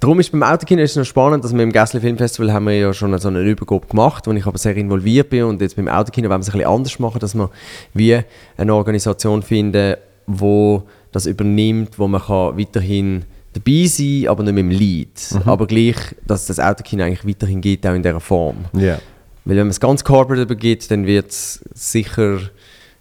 [0.00, 2.74] Darum ist beim Autokino ist es noch spannend, dass wir im Gässli Filmfestival haben wir
[2.74, 5.88] ja schon so eine Übergabe gemacht, wo ich aber sehr involviert bin und jetzt beim
[5.88, 7.50] Autokino wollen wir es ein bisschen anders machen, dass wir
[7.92, 8.18] wie
[8.56, 9.96] eine Organisation finden,
[10.26, 15.66] wo das übernimmt, wo man kann weiterhin dabei sein, aber nicht mit dem Lead, aber
[15.66, 15.96] gleich,
[16.26, 18.56] dass das Autokino eigentlich weiterhin geht, auch in dieser Form.
[18.72, 18.98] Ja.
[19.44, 22.38] Weil wenn man es ganz corporate übergibt, dann wird es sicher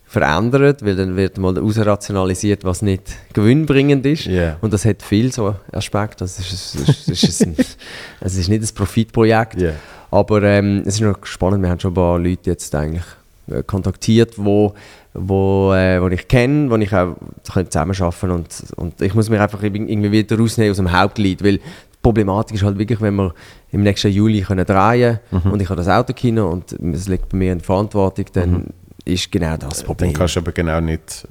[0.09, 3.03] verändert, weil dann wird mal ausrationalisiert, was nicht
[3.33, 4.25] gewinnbringend ist.
[4.25, 4.57] Ja.
[4.59, 6.23] Und das hat viel so Aspekte.
[6.23, 7.55] Das ist, es ist, es ist, ein,
[8.19, 9.61] es ist nicht ein Profitprojekt.
[9.61, 9.73] Ja.
[10.09, 13.03] Aber ähm, es ist noch spannend, wir haben schon ein paar Leute jetzt eigentlich
[13.51, 14.73] äh, kontaktiert, wo,
[15.13, 19.61] wo, äh, wo ich kenne, wo ich auch zusammenarbeiten und, und ich muss mich einfach
[19.61, 21.63] irgendwie wieder rausnehmen aus dem Hauptlied, weil die
[22.01, 23.35] Problematik ist halt wirklich, wenn wir
[23.71, 25.51] im nächsten Juli können drehen Mhm.
[25.51, 28.67] und ich habe das Autokino und es liegt bei mir in Verantwortung, dann
[29.13, 30.11] ist genau das Problem.
[30.11, 31.27] Dann kannst du aber genau nicht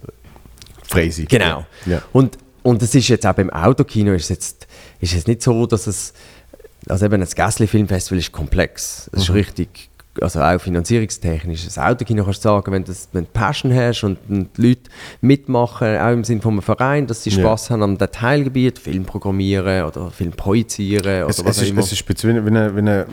[0.85, 1.27] frei sein.
[1.29, 1.67] Genau.
[1.87, 2.03] Ja.
[2.13, 4.67] Und, und es ist jetzt auch beim Autokino ist jetzt,
[5.01, 6.13] ist es nicht so, dass es
[6.89, 9.11] also eben das Gässli Filmfestival ist komplex.
[9.13, 9.91] Es ist richtig,
[10.23, 11.65] also auch finanzierungstechnisch.
[11.65, 14.83] Das Autokino kannst du sagen, wenn, das, wenn du Passion hast und, die Leute
[15.21, 17.41] mitmachen, auch im Sinne von einem Verein, dass sie Ja.
[17.41, 21.69] Spaß haben am Teilgebiet, Film programmieren oder Film projizieren oder Es, was es, auch ist,
[21.71, 21.81] immer.
[21.81, 23.07] es ist speziell wie eine, wie eine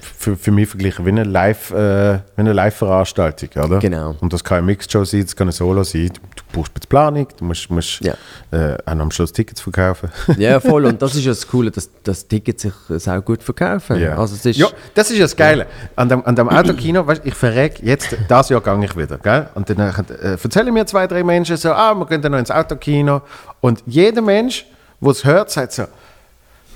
[0.00, 3.78] für, für mich verglichen wie eine Live, äh, wie eine Live-Veranstaltung, oder?
[3.78, 4.16] Genau.
[4.20, 6.10] Und das kann eine Mixed-Show sein, das kann eine Solo sein.
[6.14, 8.14] Du, brauchst ein bisschen Planung, du musst, musst Ja.
[8.50, 10.10] äh, auch am Schluss Tickets verkaufen.
[10.38, 10.86] ja, voll.
[10.86, 14.00] Und das ist ja das Coole, dass, dass Tickets sich auch gut verkaufen.
[14.00, 14.16] Ja.
[14.16, 15.66] Also es ist, ja, das ist ja das Geile.
[15.96, 19.18] An dem, an dem Autokino, weißt, ich verreck jetzt, das Jahr gehe ich wieder.
[19.18, 19.48] Gell?
[19.54, 22.50] Und dann äh, erzählen mir zwei, drei Menschen so, ah, wir gehen dann noch ins
[22.50, 23.22] Autokino.
[23.60, 24.66] Und jeder Mensch,
[25.00, 25.84] der es hört, sagt so,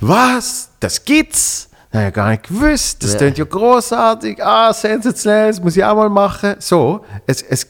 [0.01, 1.69] was, das gibt's?
[1.91, 3.03] Das habe ich gar nicht gewusst.
[3.05, 3.19] Das Ja.
[3.19, 4.43] klingt ja großartig.
[4.43, 6.55] Ah, sensationell, das muss ich auch mal machen.
[6.59, 7.67] So, es, es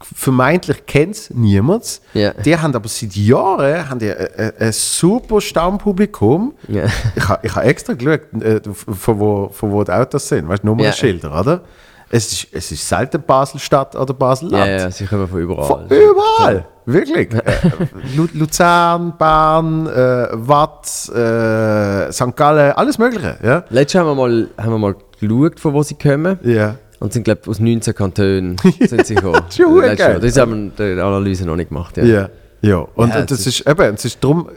[0.00, 2.00] vermeintlich kennt es niemand.
[2.14, 2.32] Ja.
[2.32, 6.54] Die haben aber seit Jahren haben die ein, ein, ein super Stammpublikum.
[6.68, 6.84] Ja.
[7.14, 10.48] Ich habe ich ha extra geschaut, äh, von, wo, von wo die Autos sind.
[10.48, 11.62] Weißt du, Nummernschilder, oder?
[12.08, 14.70] Es ist, es ist selten Basel-Stadt oder ja, Basel-Land.
[14.70, 15.66] ja, sie kommen von überall.
[15.66, 16.64] Von überall!
[16.84, 17.34] Wirklich.
[17.34, 17.42] äh,
[18.14, 22.36] Lu Luzern, Bern, äh, Watt, äh, St.
[22.36, 23.36] Gallen, alles Mögliche.
[23.42, 23.64] Ja.
[23.70, 26.38] Letztes Jahr haben wir mal, haben wir mal geschaut, von wo sie kommen.
[26.44, 26.76] Ja.
[26.98, 29.42] Und sind, glaube aus 19 Kantonen sind sie gekommen.
[29.50, 30.08] Verdammt Letztes Jahr.
[30.12, 30.20] geil.
[30.20, 31.96] Das haben wir die Analyse noch nicht gemacht.
[31.98, 32.04] Ja.
[32.04, 32.30] Ja.
[32.62, 32.76] ja.
[32.94, 34.48] Und, Ja, und das es ist, eben, es ist darum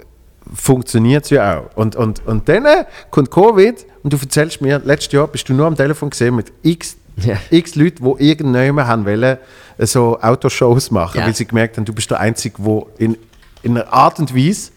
[0.54, 1.76] funktioniert es ja auch.
[1.76, 5.54] Und, und, und dann äh, kommt Covid und du erzählst mir, letztes Jahr bist du
[5.54, 7.36] nur am Telefon gesehen mit x, Ja.
[7.52, 9.38] x Leuten, die irgendjemand haben wollen,
[9.78, 11.26] äh, so Autoshows machen, Ja.
[11.28, 13.18] weil sie gemerkt haben, du bist der Einzige, der in,
[13.64, 14.72] in einer Art und Weise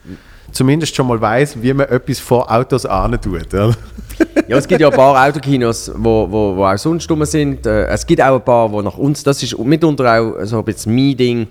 [0.52, 3.52] zumindest schon mal weiß, wie man etwas vor Autos ahnen tut.
[3.52, 3.72] Ja.
[4.48, 7.66] Ja, es gibt ja ein paar Autokinos, wo, wo, wo auch sonst rum sind.
[7.66, 10.64] Äh, Es gibt auch ein paar, wo nach uns, das ist mitunter auch so ein
[10.64, 11.46] bisschen mein Ding.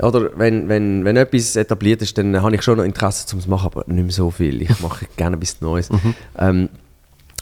[0.00, 3.66] Oder wenn, wenn, wenn etwas etabliert ist, dann habe ich schon noch Interesse zum machen,
[3.66, 4.62] aber nicht mehr so viel.
[4.62, 5.88] Ich mache gerne ein bisschen Neues.
[6.38, 6.68] Ähm,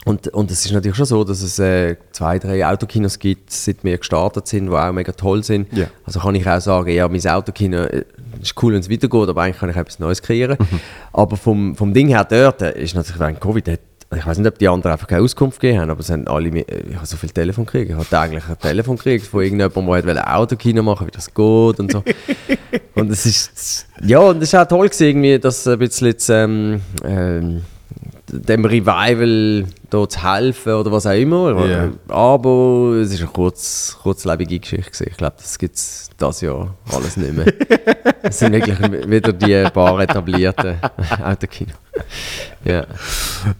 [0.05, 3.85] und, und es ist natürlich schon so, dass es äh, zwei, drei Autokinos gibt, seit
[3.85, 5.73] wir gestartet sind, die auch mega toll sind.
[5.73, 5.87] Ja.
[6.05, 8.05] Also kann ich auch sagen, ja, mein Autokino äh,
[8.41, 10.57] ist cool, wenn es weitergeht, aber eigentlich kann ich etwas Neues kreieren.
[11.13, 13.81] Aber vom, vom Ding her dort äh, ist natürlich während Covid, hat,
[14.17, 16.49] ich weiß nicht, ob die anderen einfach keine Auskunft gegeben haben, aber es haben alle,
[16.49, 17.91] äh, ich habe so viel Telefon gekriegt.
[17.91, 21.37] Ich habe täglich ein Telefon gekriegt von irgendjemandem, der ein Autokino machen wie das geht
[21.81, 22.03] und so.
[22.95, 26.29] und es ist, ja, und es ist auch toll gewesen, irgendwie, dass ein bisschen jetzt,
[26.29, 27.63] ähm, ähm,
[28.33, 31.67] dem Revival da zu helfen oder was auch immer.
[31.67, 31.89] Ja.
[32.09, 34.91] Aber es ist eine kurz, kurzlebige Geschichte.
[34.91, 35.07] gewesen.
[35.11, 37.47] Ich glaube, das gibt es dieses Jahr alles nicht mehr.
[38.23, 38.79] Es sind wirklich
[39.09, 40.77] wieder die paar etablierten
[41.25, 41.73] Autokino.
[42.65, 42.81] Ja.
[42.83, 42.87] Äh,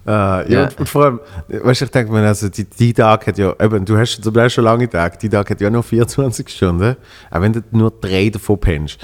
[0.05, 0.69] ja, Ja.
[0.77, 3.83] Und, vor allem, weißt du, ich denke mir, also die, die Tag hat ja, eben,
[3.85, 6.95] du hast zum Beispiel schon lange Tage, die Tag hat ja nur 24 Stunden,
[7.31, 8.99] auch wenn du nur drei davon pennst.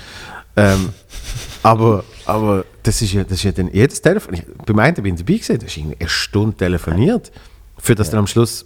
[0.56, 0.90] Ähm,
[1.68, 4.36] aber, aber das ist ja, das ist ja dann jedes Telefon.
[4.36, 7.32] Ich, beim einen bin ich dabei gewesen, das ist irgendwie eine Stunde telefoniert,
[7.78, 8.66] für das dann am Schluss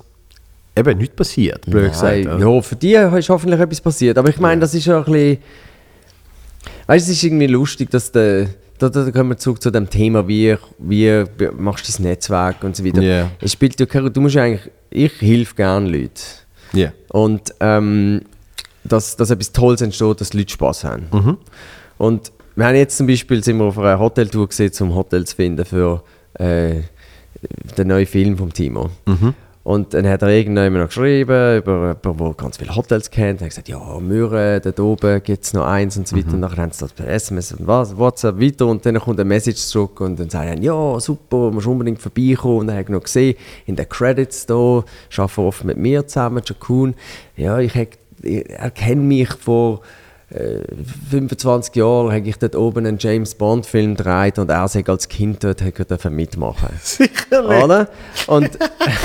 [0.76, 2.26] eben nichts passiert, blöd gesagt.
[2.26, 4.18] Nein, ja, für die ist hoffentlich etwas passiert.
[4.18, 5.38] Aber ich meine, das ist ja ein bisschen.
[6.88, 8.50] Weißt du, es ist irgendwie lustig, dass der.
[8.78, 11.24] Da, da kommen wir zurück zu dem Thema, wie, wie
[11.56, 13.02] machst du das Netzwerk und so weiter.
[13.02, 13.30] Ja.
[13.40, 14.72] Es spielt ja keine Du musst ja eigentlich.
[14.90, 16.12] Ich helfe gerne Leuten.
[16.74, 16.92] Ja.
[17.10, 18.22] Und ähm,
[18.84, 21.08] dass, dass etwas Tolles entsteht, dass die Leute Spaß haben.
[21.12, 21.38] Mhm.
[22.00, 25.36] Und wir haben jetzt zum Beispiel sind wir auf einer Hoteltour gesehen, um Hotels zu
[25.38, 26.04] finden für
[26.34, 26.82] äh,
[27.78, 28.90] den neuen Film vom Timo.
[29.06, 29.34] Mhm.
[29.64, 33.42] Und dann hat er irgendjemand noch geschrieben, über jemanden, der ganz viele Hotels kennt.
[33.42, 36.34] Er hat gesagt, ja, Möhren, dort oben gibt es noch eins und so weiter.
[36.34, 38.66] Und dann haben sie das per SMS und was, WhatsApp weiter.
[38.66, 42.58] Und dann kommt eine Message zurück und dann sagen sie, ja, super, musst unbedingt vorbeikommen.
[42.62, 43.36] Und dann habe ich noch gesehen,
[43.68, 44.84] in den Credits da,
[45.16, 46.96] arbeiten oft mit mir zusammen, Jakun.
[47.38, 47.76] Ja, ich,
[48.24, 49.78] ich erkenne mich äh,
[51.10, 55.08] 25 Jahren habe ich dort oben einen James Bond Film gedreht und er sagt als
[55.10, 56.70] Kind dort dürfen mitmachen.
[56.82, 57.64] Sicherlich.
[57.64, 57.90] Oder?
[58.28, 58.50] Und,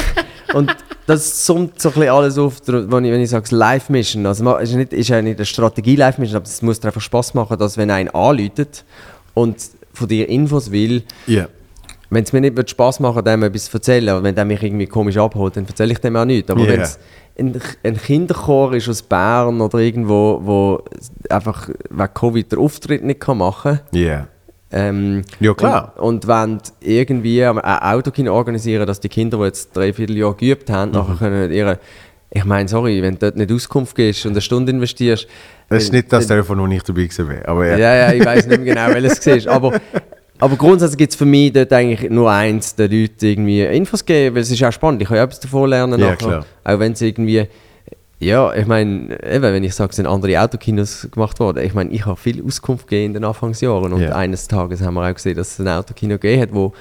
[0.55, 0.77] und
[1.07, 4.27] das summt so ein bisschen alles auf, wenn ich, wenn ich sage, Live-Mission.
[4.27, 7.35] Also, ma- ist, nicht, ist ja nicht eine Strategie-Live-Mission, aber es muss dir einfach Spaß
[7.35, 8.85] machen, dass wenn einer anläutet
[9.35, 9.57] und
[9.93, 11.49] von dir Infos will, Ja.
[12.11, 14.87] Wenn es mir nicht Spaß machen dem etwas zu erzählen, aber wenn der mich irgendwie
[14.87, 16.51] komisch abholt, dann erzähle ich dem auch nichts.
[16.51, 16.69] Aber Ja.
[16.69, 16.99] wenn es
[17.39, 20.83] ein, ein Kinderchor ist aus Bern oder irgendwo, wo
[21.29, 24.27] einfach wegen Covid den Auftritt nicht kann machen kann, Ja.
[24.73, 25.93] ähm, Ja, klar.
[25.97, 30.71] Und, und wenn irgendwie ein Autokino organisieren, dass die Kinder, die jetzt drei Vierteljahr geübt
[30.71, 30.97] haben, Mhm.
[30.97, 31.79] nachher können ihre.
[32.31, 35.29] Ich meine, sorry, wenn du dort nicht Auskunft gibst und eine Stunde investierst.
[35.69, 37.43] Das ist nicht das Telefon, wo ich dabei bin.
[37.47, 37.77] Aber ja.
[37.79, 39.55] ja, ja, ich weiß nicht mehr genau, welches es war.
[39.55, 39.81] Aber,
[40.39, 44.35] aber grundsätzlich gibt es für mich dort eigentlich nur eins, den Leuten irgendwie Infos geben,
[44.37, 45.03] weil es ist auch spannend.
[45.03, 45.99] Ich kann ja etwas davon lernen.
[46.01, 46.17] Ja, nachher.
[46.17, 46.47] klar.
[46.65, 47.47] Auch wenn es irgendwie.
[48.19, 51.63] Ja, ich meine, eben, wenn ich sage, es sind andere Autokinos gemacht worden.
[51.65, 53.93] Ich meine, ich habe viel Auskunft gegeben in den Anfangsjahren.
[53.93, 54.17] Und Ja.
[54.17, 56.73] eines Tages haben wir auch gesehen, dass es ein Autokino gegeben hat, wo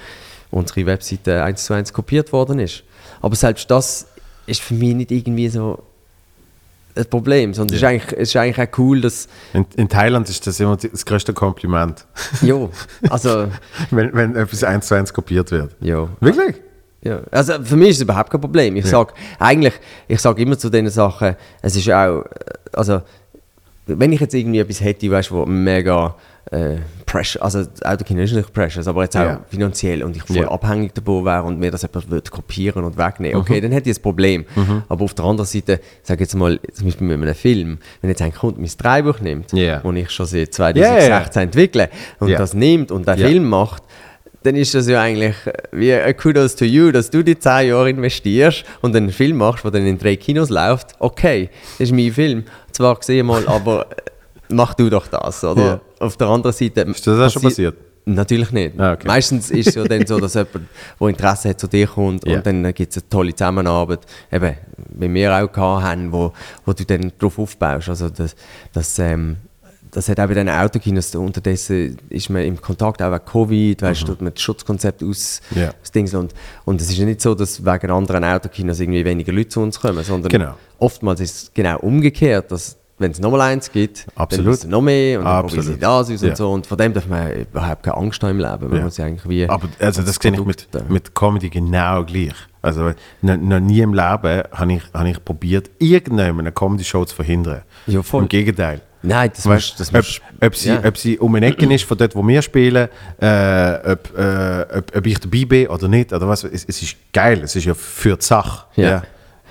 [0.50, 2.84] unsere Webseite eins zu eins kopiert worden ist.
[3.20, 4.06] Aber selbst das
[4.46, 5.78] ist für mich nicht irgendwie so
[6.96, 7.54] ein Problem.
[7.54, 9.28] Sondern es, ist eigentlich, es ist eigentlich auch cool, dass.
[9.52, 12.06] In, in Thailand ist das immer das größte Kompliment,
[12.42, 12.68] Ja,
[13.10, 13.48] also.
[13.90, 15.74] wenn, wenn etwas eins zu eins kopiert wird.
[15.80, 16.08] Ja.
[16.20, 16.56] Wirklich?
[17.02, 18.74] Ja, also für mich ist es überhaupt kein Problem.
[18.76, 18.90] Ich Ja.
[18.90, 19.74] sage eigentlich,
[20.08, 22.28] ich sage immer zu diesen Sachen, es ist auch, äh,
[22.72, 23.02] also
[23.86, 26.16] wenn ich jetzt irgendwie etwas hätte, weißt du, wo mega
[26.50, 29.40] äh, pressure, also das Autokino ist nicht precious, aber jetzt auch Ja.
[29.48, 30.48] finanziell und ich voll Ja.
[30.50, 33.96] abhängig davon wäre und mir das jemand würde kopieren und wegnehmen, okay, dann hätte ich
[33.98, 34.44] ein Problem.
[34.88, 38.22] Aber auf der anderen Seite, sage jetzt mal, zum Beispiel mit einem Film, wenn jetzt
[38.22, 39.80] ein Kunde mein Drehbuch nimmt, Ja.
[39.80, 41.40] und ich schon seit Ja, 2016 ja, ja.
[41.42, 41.88] entwickle
[42.18, 43.16] und das nimmt und Ja.
[43.16, 43.82] Film macht,
[44.42, 45.34] dann ist das ja eigentlich
[45.72, 49.64] wie ein Kudos to you, dass du die 10 Jahre investierst und einen Film machst,
[49.64, 50.88] der dann in drei Kinos läuft.
[51.00, 52.44] Okay, das ist mein Film.
[52.72, 53.86] Zwar gesehen mal, aber
[54.48, 55.80] mach du doch das, oder?
[55.98, 56.80] Auf der anderen Seite.
[56.82, 57.76] Ist das auch schon passi- passiert?
[58.08, 58.78] Natürlich nicht.
[58.78, 59.08] Ah, okay.
[59.08, 60.54] Meistens ist es ja dann so, dass jemand,
[61.00, 62.36] der Interesse hat, zu dir kommt Ja.
[62.36, 64.00] und dann gibt es eine tolle Zusammenarbeit,
[64.30, 64.54] eben,
[64.90, 66.32] wie wir auch gehabt haben, wo,
[66.64, 67.88] wo du dann darauf aufbaust.
[67.88, 68.36] Also das,
[68.72, 69.38] das, ähm,
[69.90, 74.02] das hat auch bei den Autokinos, unterdessen ist man im Kontakt, auch wegen Covid, weißt
[74.02, 75.58] du, tut man das Schutzkonzept aus, Mhm.
[75.62, 75.70] Ja.
[75.82, 76.32] aus Dings und,
[76.64, 79.80] und es ist ja nicht so, dass wegen anderen Autokinos irgendwie weniger Leute zu uns
[79.80, 80.54] kommen, sondern Genau.
[80.78, 84.62] oftmals ist es genau umgekehrt, dass wenn es nochmal eins gibt, Absolut.
[84.64, 86.28] dann noch mehr und dann probieren sie das aus Ja.
[86.30, 88.68] und so und von dem darf man überhaupt keine Angst haben im Leben.
[88.68, 88.84] Man Ja.
[88.84, 92.32] muss eigentlich wie Aber also das sehe ich mit, mit Comedy genau gleich.
[92.62, 92.92] Also
[93.22, 97.62] noch, noch nie im Leben habe ich, habe ich probiert, irgendjemanden eine Comedy-Show zu verhindern.
[97.86, 98.22] Ja, voll.
[98.22, 98.80] Im Gegenteil.
[99.02, 100.80] Nein, das Weißt, musst das ob, musst- ob, sie, ja.
[100.84, 102.88] ob sie um eine Ecke ist von dort, wo wir spielen,
[103.20, 106.96] äh, ob, äh, ob, ob ich dabei bin oder nicht, oder was, es, es ist
[107.12, 108.64] geil, es ist ja für die Sache.
[108.74, 109.02] Ja.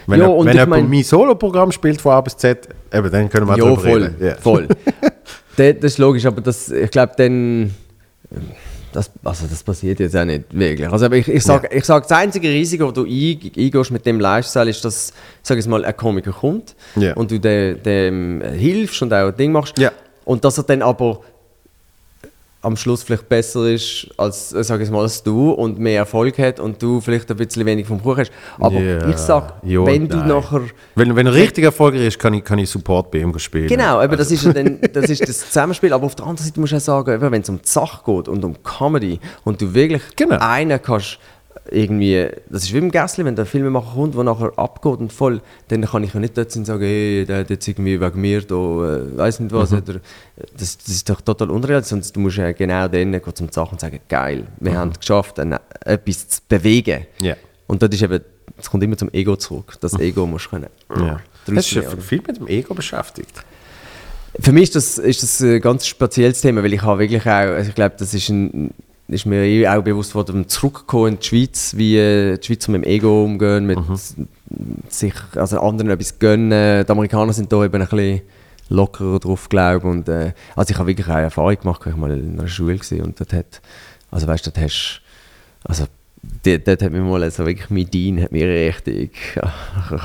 [0.07, 3.29] Wenn, Ja, er- wenn ich mein- mein Solo-Programm spielt von A bis Z, eben, dann
[3.29, 4.03] können wir Ja, darüber voll.
[4.03, 4.15] reden.
[4.25, 4.35] Ja.
[4.35, 4.67] voll.
[5.57, 7.71] das, das ist logisch, aber das, ich glaube, dann.
[8.91, 10.87] Das, also das passiert jetzt auch nicht wirklich.
[10.89, 14.21] Also, ich, ich sage, ich sag, das einzige Risiko, das du ein- eingehst mit dem
[14.21, 15.11] Lifestyle, ist, dass
[15.43, 17.13] sag ich mal, ein Komiker kommt Ja.
[17.15, 19.77] und du dem, dem hilfst und auch ein Ding machst.
[19.79, 19.91] Ja.
[20.23, 21.19] Und dass er dann aber
[22.65, 26.37] am Schluss vielleicht besser ist als, äh, sag ich mal, als du und mehr Erfolg
[26.39, 28.31] hat und du vielleicht ein bisschen wenig vom Kuchen hast.
[28.59, 29.07] Aber Ja.
[29.07, 30.27] ich sag, Ja wenn du nein.
[30.29, 30.61] nachher
[30.95, 33.67] Wenn, wenn er richtig erfolgreich ist, kann ich, kann ich Support bei ihm spielen.
[33.67, 35.93] Genau, aber das, ist ja dann, das ist das Zusammenspiel.
[35.93, 38.01] Aber auf der anderen Seite musst du auch sagen, eben, wenn es um die Sache
[38.05, 40.37] geht und um Comedy und du wirklich Genau.
[40.39, 41.19] einen kannst
[41.69, 45.41] irgendwie, das ist wie im Gässli, wenn der Filmemacher kommt, der nachher abgeht und voll,
[45.67, 48.21] dann kann ich ja nicht dort sein und sagen, hey, der hat jetzt irgendwie wegen
[48.21, 49.99] mir da, äh, weiß nicht was, oder,
[50.57, 53.79] das, das ist doch total unrealistisch, sondern du musst ja genau dann zum Sachen und
[53.79, 57.07] sagen, geil, wir haben es geschafft, dann etwas zu bewegen.
[57.19, 57.35] Ja.
[57.67, 58.21] Und das ist eben,
[58.57, 60.69] es kommt immer zum Ego zurück, das Ego musst du können.
[60.95, 61.19] Ja.
[61.55, 63.43] Hast du dich viel mit dem Ego beschäftigt?
[64.39, 67.29] Für mich ist das, ist das ein ganz spezielles Thema, weil ich habe wirklich auch,
[67.29, 68.71] also ich glaube, das ist, ein,
[69.07, 72.83] ist mir eh auch bewusst worden, zurückgekommen in die Schweiz, wie äh, die Schweizer mit
[72.85, 73.77] dem Ego umgehen, mit
[74.89, 76.85] sich, also anderen etwas gönnen.
[76.85, 78.21] Die Amerikaner sind da eben ein bisschen
[78.69, 79.83] lockerer drauf, glaube ich.
[79.83, 82.75] Und, äh, also ich habe wirklich auch Erfahrung gemacht, ich war mal in einer Schule
[82.77, 83.61] gewesen und dort hat,
[84.11, 85.01] also weißt du, dort hast
[85.67, 85.85] also
[86.43, 89.11] dort, dort hat mich mal also wirklich mein Dean hat mich richtig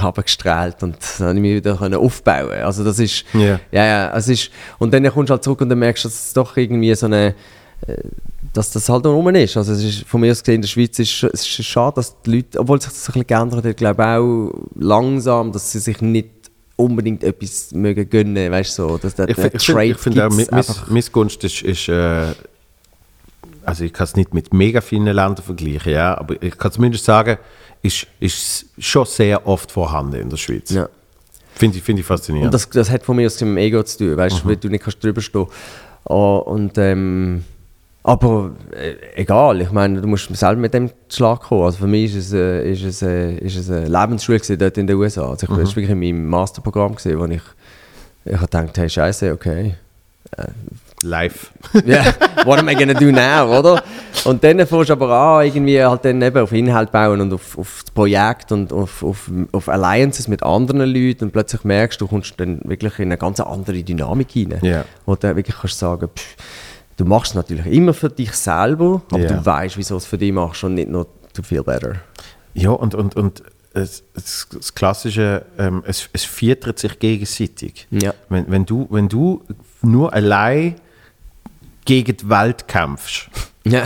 [0.03, 3.61] runtergestrahlt und dann habe ich mich wieder können aufbauen Also das ist, Ja.
[3.73, 6.27] ja, ja, es ist, und dann kommst du halt zurück und dann merkst du, dass
[6.27, 7.35] es doch irgendwie so eine,
[7.87, 7.95] äh,
[8.53, 9.57] dass das halt da rum ist.
[9.57, 12.21] Also es ist, von mir aus gesehen, in der Schweiz ist es ist schade, dass
[12.23, 15.79] die Leute, obwohl sich das ein bisschen geändert hat, glaube ich auch langsam, dass sie
[15.79, 16.29] sich nicht
[16.77, 20.21] unbedingt etwas mögen gönnen, weißt du, so, dass der, Ich, der ich finde ich find
[20.21, 22.29] auch, Mi- Miss, einfach- Missgunst ist, ist äh,
[23.65, 27.05] also ich kann es nicht mit mega vielen Ländern vergleichen, ja, aber ich kann zumindest
[27.05, 27.37] sagen,
[27.83, 30.71] ist, ist schon sehr oft vorhanden in der Schweiz.
[30.71, 30.89] Ja.
[31.55, 32.47] Finde ich, find ich faszinierend.
[32.47, 34.57] Und das, das hat von mir aus mit dem Ego zu tun, weißt du, weil
[34.57, 35.47] du nicht kannst drüber stehen.
[36.05, 37.45] Oh, und, ähm,
[38.03, 41.65] aber äh, egal, ich meine, du musst selber mit dem Schlag kommen.
[41.65, 44.79] Also für mich ist es, äh, ist es, äh, ist es eine Lebensschule gewesen, dort
[44.79, 45.23] in den USA.
[45.31, 47.43] Also ich, Das war wirklich in meinem Masterprogramm, gewesen, wo ich,
[48.25, 49.75] ich habe gedacht, hey, scheiße, okay.
[51.03, 51.51] Live.
[51.87, 52.05] Ja,
[52.45, 53.83] what am I gonna do now, oder?
[54.25, 57.57] Und dann fängst du aber an, irgendwie halt dann eben auf Inhalt bauen und auf,
[57.57, 62.05] auf das Projekt und auf, auf, auf Alliances mit anderen Leuten und plötzlich merkst du,
[62.05, 64.85] du kommst dann wirklich in eine ganz andere Dynamik rein, Ja.
[65.07, 66.37] wo du dann wirklich kannst sagen, pff,
[67.01, 69.33] du machst es natürlich immer für dich selber, aber Ja.
[69.33, 71.97] du weißt, wieso es für dich machst und nicht nur to feel better.
[72.55, 77.87] Ja, und, und, und es, das Klassische, ähm, es, es viertert sich gegenseitig.
[77.91, 78.13] Ja.
[78.29, 79.43] Wenn, wenn, du, wenn du
[79.83, 80.75] nur allein
[81.85, 83.29] gegen die Welt kämpfst,
[83.65, 83.85] Ja.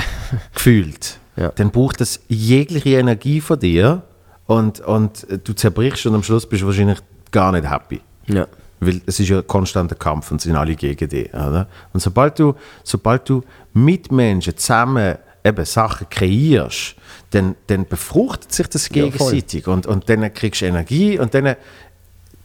[0.55, 1.51] gefühlt, Ja.
[1.51, 4.03] dann braucht das jegliche Energie von dir
[4.47, 6.99] und, und du zerbrichst und am Schluss bist du wahrscheinlich
[7.31, 8.01] gar nicht happy.
[8.27, 8.47] Ja.
[8.87, 11.33] Weil es ist ja ein konstanter Kampf und sind alle gegen dich.
[11.33, 11.69] Oder?
[11.93, 13.43] Und sobald du, sobald du
[13.73, 16.95] mit Menschen zusammen eben Sachen kreierst,
[17.31, 21.57] dann, dann befruchtet sich das Ja, gegenseitig und, und dann kriegst du Energie und dann,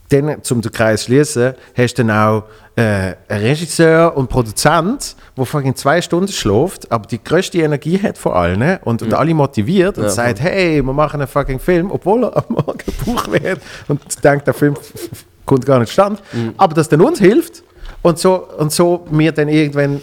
[0.09, 2.43] dann um den Kreis zu schließen, hast du dann auch
[2.75, 8.17] äh, einen Regisseur und Produzent, der fucking zwei Stunden schläft, aber die größte Energie hat
[8.17, 11.91] von allen und, und alle motiviert und Ja, sagt, hey, wir machen einen fucking Film,
[11.91, 14.75] obwohl er am Morgen gebucht wird und denkt, der Film
[15.49, 16.21] kommt gar nicht stand.
[16.57, 17.63] Aber das dann uns hilft
[18.03, 19.99] und so, und so wir dann irgendwann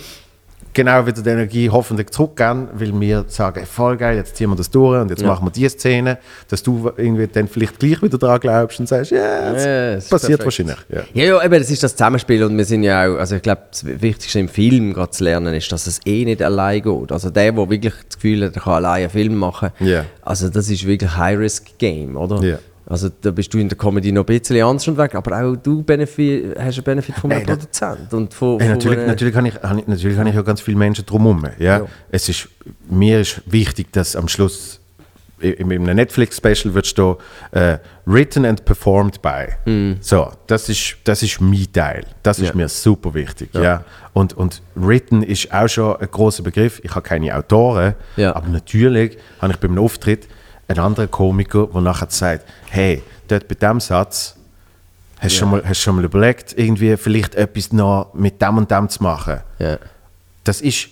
[0.74, 4.56] genau wieder die Energie hoffentlich zurückgeben, weil wir sagen, ey, voll geil, jetzt ziehen wir
[4.56, 5.28] das durch und jetzt Ja.
[5.28, 6.18] machen wir die Szene,
[6.48, 10.08] dass du irgendwie dann vielleicht gleich wieder dran glaubst und sagst, ja, das Ja, das
[10.10, 10.44] passiert perfekt.
[10.44, 10.76] wahrscheinlich.
[10.90, 11.02] Ja.
[11.14, 13.62] Ja, ja, eben, das ist das Zusammenspiel und wir sind ja auch, also ich glaube,
[13.70, 17.10] das Wichtigste im Film gerade zu lernen ist, dass es eh nicht allein geht.
[17.10, 20.04] Also der, der wirklich das Gefühl hat, er kann allein einen Film machen, Ja.
[20.20, 22.42] also das ist wirklich High-Risk-Game, oder?
[22.42, 22.58] Ja.
[22.88, 25.56] Also da bist du in der Comedy noch ein bisschen anders und weg, aber auch
[25.56, 28.98] du Benefit, hast einen Benefit von einem Ey, da- Produzent und von, Hey, von natürlich,
[28.98, 31.44] einem- natürlich, habe ich, natürlich habe ich ja ganz viele Menschen drumherum.
[31.58, 31.78] Ja?
[31.78, 31.86] Ja.
[32.10, 32.48] Es ist,
[32.88, 34.80] mir ist wichtig, dass am Schluss
[35.40, 37.16] in in einem Netflix-Special wird stehen,
[37.50, 37.76] äh,
[38.06, 39.96] written and performed by.
[40.00, 42.06] So, das ist, das ist mein Teil.
[42.22, 42.48] Das ist.
[42.48, 42.54] Ja.
[42.54, 43.50] mir super wichtig.
[43.52, 43.84] Ja.
[44.14, 46.80] Und, und written ist auch schon ein großer Begriff.
[46.84, 48.34] Ich habe keine Autoren, Ja.
[48.34, 50.26] aber natürlich habe ich beim Auftritt
[50.68, 54.36] einen anderen Komiker, der nachher sagt, hey, dort bei diesem Satz
[55.18, 58.70] hast du schon, mal- hast schon mal überlegt, irgendwie vielleicht etwas noch mit dem und
[58.70, 59.40] dem zu machen?
[59.58, 59.78] Ja.
[60.44, 60.88] das ist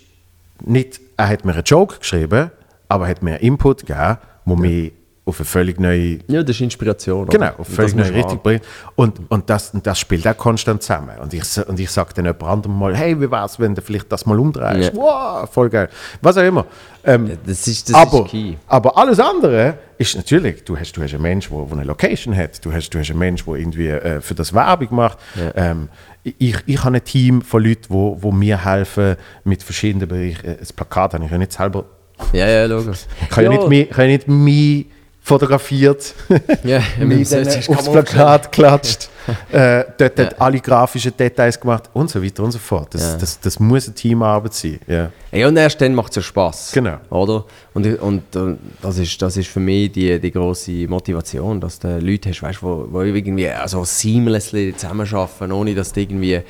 [0.65, 2.51] nicht, er hat mir einen Joke geschrieben,
[2.89, 4.93] aber er hat mir Input gegeben, wo mich
[5.27, 7.27] auf eine völlig neue, ja, das ist Inspiration.
[7.27, 8.63] genau, auf eine völlig neue Richtung bringt.
[8.95, 11.19] Und, und, das, und das spielt auch konstant zusammen.
[11.19, 14.13] Und ich, und ich sage dann jemand anderem mal, hey, wie wär's, wenn du vielleicht
[14.13, 14.93] das mal umdrehst?
[14.93, 15.01] Ja.
[15.01, 15.89] Wow, voll geil.
[16.21, 16.67] Was auch immer.
[17.05, 17.39] Ähm, haben.
[17.47, 18.55] Das ist, das aber, ist key.
[18.67, 22.65] aber alles andere ist natürlich, du hast, du hast einen Mensch, der eine Location hat,
[22.65, 25.19] du hast, du hast einen Mensch, der irgendwie äh, für das Werbung macht.
[25.37, 25.71] Ja.
[25.71, 25.89] Ähm,
[26.23, 30.45] ich, ich habe ein Team von Leuten, wo, wo mir helfen mit verschiedenen Bereichen.
[30.45, 31.85] Äh, Das Plakat habe ich ja nicht selber,
[32.33, 33.07] Ja, ja, logisch.
[33.31, 34.87] ich habe ja, nicht, ja nicht mich
[35.27, 36.15] fotografiert,
[36.65, 39.09] Ja, mich dann aufs Plakat geklatscht,
[39.53, 42.93] äh, dort hat alle grafischen Details gemacht und so weiter und so fort.
[42.95, 43.17] Das, Ja.
[43.17, 44.79] das, das muss eine Teamarbeit sein.
[44.87, 45.11] Ja.
[45.33, 46.73] Ja, und erst dann macht es ja Spass.
[46.73, 46.99] Genau.
[47.09, 47.47] Oder?
[47.73, 51.99] Und, und, und das, ist, das ist für mich die, die grosse Motivation, dass du
[51.99, 56.43] Leute hast, weißt, wo, wo irgendwie also seamlessly zusammenarbeiten, ohne dass du irgendwie.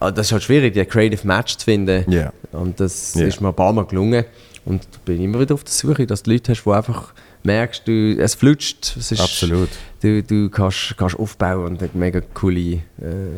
[0.00, 2.10] ah, Das ist halt schwierig, die Creative Match zu finden.
[2.10, 2.32] Ja.
[2.50, 3.24] Und das Ja.
[3.26, 4.24] ist mir ein paar Mal gelungen.
[4.66, 7.14] Und du bin immer wieder auf der Suche, dass du Leute hast, die einfach
[7.44, 8.96] merkst, du, es flutscht.
[8.98, 9.68] Es ist, Absolut.
[10.02, 12.80] Du, du kannst, kannst aufbauen und mega coole äh,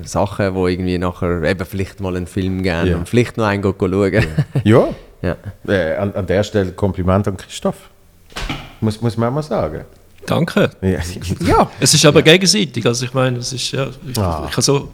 [0.04, 2.96] Sachen, wo irgendwie nachher eben vielleicht mal einen Film geben Ja.
[2.96, 4.26] und vielleicht noch einen gehen schauen.
[4.64, 4.88] Ja,
[5.22, 5.36] Ja.
[5.66, 7.90] äh, an, an der Stelle Kompliment an Christoph.
[8.80, 9.84] Muss, muss man auch mal sagen.
[10.26, 10.70] Danke.
[10.80, 11.00] Ja,
[11.46, 11.70] ja.
[11.80, 12.86] Es ist aber gegenseitig.
[12.86, 14.44] Also ich meine, es ist ja, ich, Ah.
[14.48, 14.88] ich kann so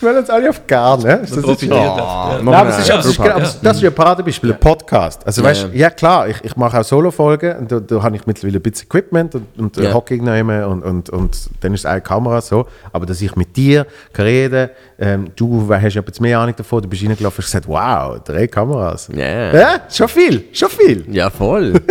[0.00, 1.18] wir wollen uns alle auf gar, ne?
[1.22, 1.72] Das ist profitiert.
[1.76, 1.96] ja.
[1.96, 2.38] Ja.
[2.42, 3.46] Nein, aber es ist, Ja, aber es ist, super, aber ja.
[3.46, 5.26] es- das ist ja ein Paradebeispiel, ein Podcast.
[5.26, 5.78] Also Ja, weißt, ja.
[5.80, 8.86] ja klar, ich, ich mache auch Solo-Folgen und da, da habe ich mittlerweile ein bisschen
[8.86, 9.84] Equipment und, und Ja.
[9.84, 9.94] ja.
[9.94, 12.66] Hockey nehmen und, und, und dann ist es eine Kamera so.
[12.92, 16.82] Aber dass ich mit dir kann reden ähm, du hast ja etwas mehr Ahnung davon,
[16.82, 19.08] du bist reingelaufen und gesagt, wow, drei Kameras.
[19.14, 19.52] Ja.
[19.54, 21.04] Ja, schon viel, schon viel.
[21.10, 21.74] Ja, voll.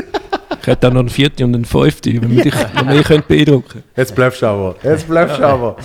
[0.61, 3.27] Ich hätte auch noch einen vierten und einen fünften, wenn wir dich noch mehr könnt
[3.27, 5.75] beeindrucken Jetzt bleibst du aber, jetzt bleibst du aber.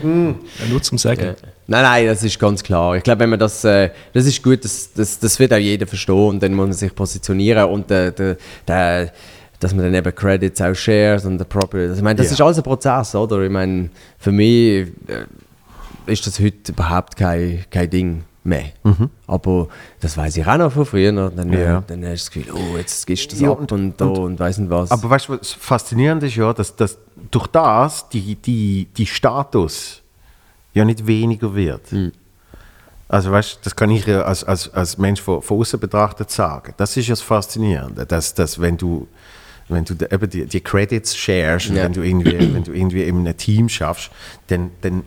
[0.00, 0.38] können.
[0.70, 1.22] Nur zum Sagen.
[1.22, 1.34] Ja.
[1.66, 2.96] Nein, nein, das ist ganz klar.
[2.96, 5.86] Ich glaube, wenn man das, äh, das ist gut, das, das, das wird auch jeder
[5.86, 8.36] verstehen und dann muss man sich positionieren und der, der,
[8.66, 9.12] der,
[9.60, 11.90] dass man dann eben Credits auch shares und appropriate.
[11.90, 12.32] Also, ich meine, das Ja.
[12.32, 13.40] ist alles ein Prozess, oder?
[13.42, 15.24] Ich meine, für mich äh,
[16.06, 18.64] ist das heute überhaupt kein, kein Ding mehr.
[19.28, 19.68] Aber
[20.00, 21.12] das weiß ich auch noch von früher.
[21.12, 21.52] Dann, Mhm.
[21.52, 21.78] Ja.
[21.78, 24.00] äh, dann hast du das Gefühl, oh, jetzt gehst du das Ja, ab und- und,
[24.00, 24.90] da und, weiss nicht was.
[24.90, 26.98] Aber weißt du, was faszinierend ist ja, dass, dass
[27.30, 30.01] durch das die, die, die Status
[30.74, 31.82] ja nicht weniger wird.
[33.08, 36.30] Also weißt du, das kann ich ja als, als, als Mensch von, von außen betrachtet
[36.30, 36.72] sagen.
[36.78, 39.06] Das ist ja das Faszinierende, dass, dass wenn du
[39.68, 41.84] wenn du eben die, die Credits shares und Ja.
[41.84, 44.10] wenn du irgendwie wenn du irgendwie in einem Team schaffst,
[44.48, 45.02] dann, dann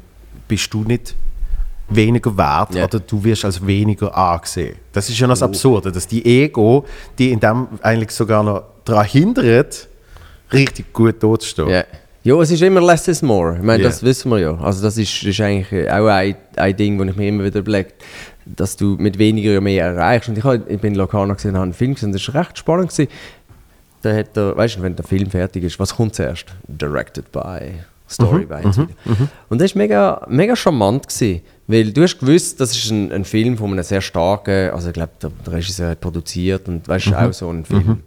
[0.47, 1.15] bist du nicht
[1.89, 2.85] weniger wert Ja.
[2.85, 4.75] oder du wirst als weniger angesehen.
[4.93, 6.85] Das ist ja das Absurde, dass die Ego,
[7.19, 9.87] die in dem eigentlich sogar noch daran hindert,
[10.53, 11.43] richtig gut dort.
[11.57, 11.83] Ja.
[12.25, 13.55] Ja, es ist immer less is more.
[13.57, 13.89] Ich meine, Ja.
[13.89, 14.55] das wissen wir ja.
[14.57, 17.89] Also das ist, ist eigentlich auch ein, ein Ding, das ich mir immer wieder überlege,
[18.45, 20.27] dass du mit weniger mehr erreichst.
[20.29, 22.57] Und ich, hab, ich bin in Locarno gesehen, habe einen Film gesehen, das war recht
[22.57, 22.89] spannend.
[22.89, 23.09] Gewesen.
[24.01, 26.45] Da hat er, weißt du, wenn der Film fertig ist, was kommt zuerst?
[26.67, 27.73] Directed by,
[28.09, 29.29] Story by und so weiter.
[29.49, 33.25] Und das war mega, mega charmant, gewesen, weil du hast gewusst, das ist ein, ein
[33.25, 37.07] Film von einem sehr starken, also ich glaube, der, der Regisseur hat produziert und weißt
[37.07, 38.01] du, auch so ein Film.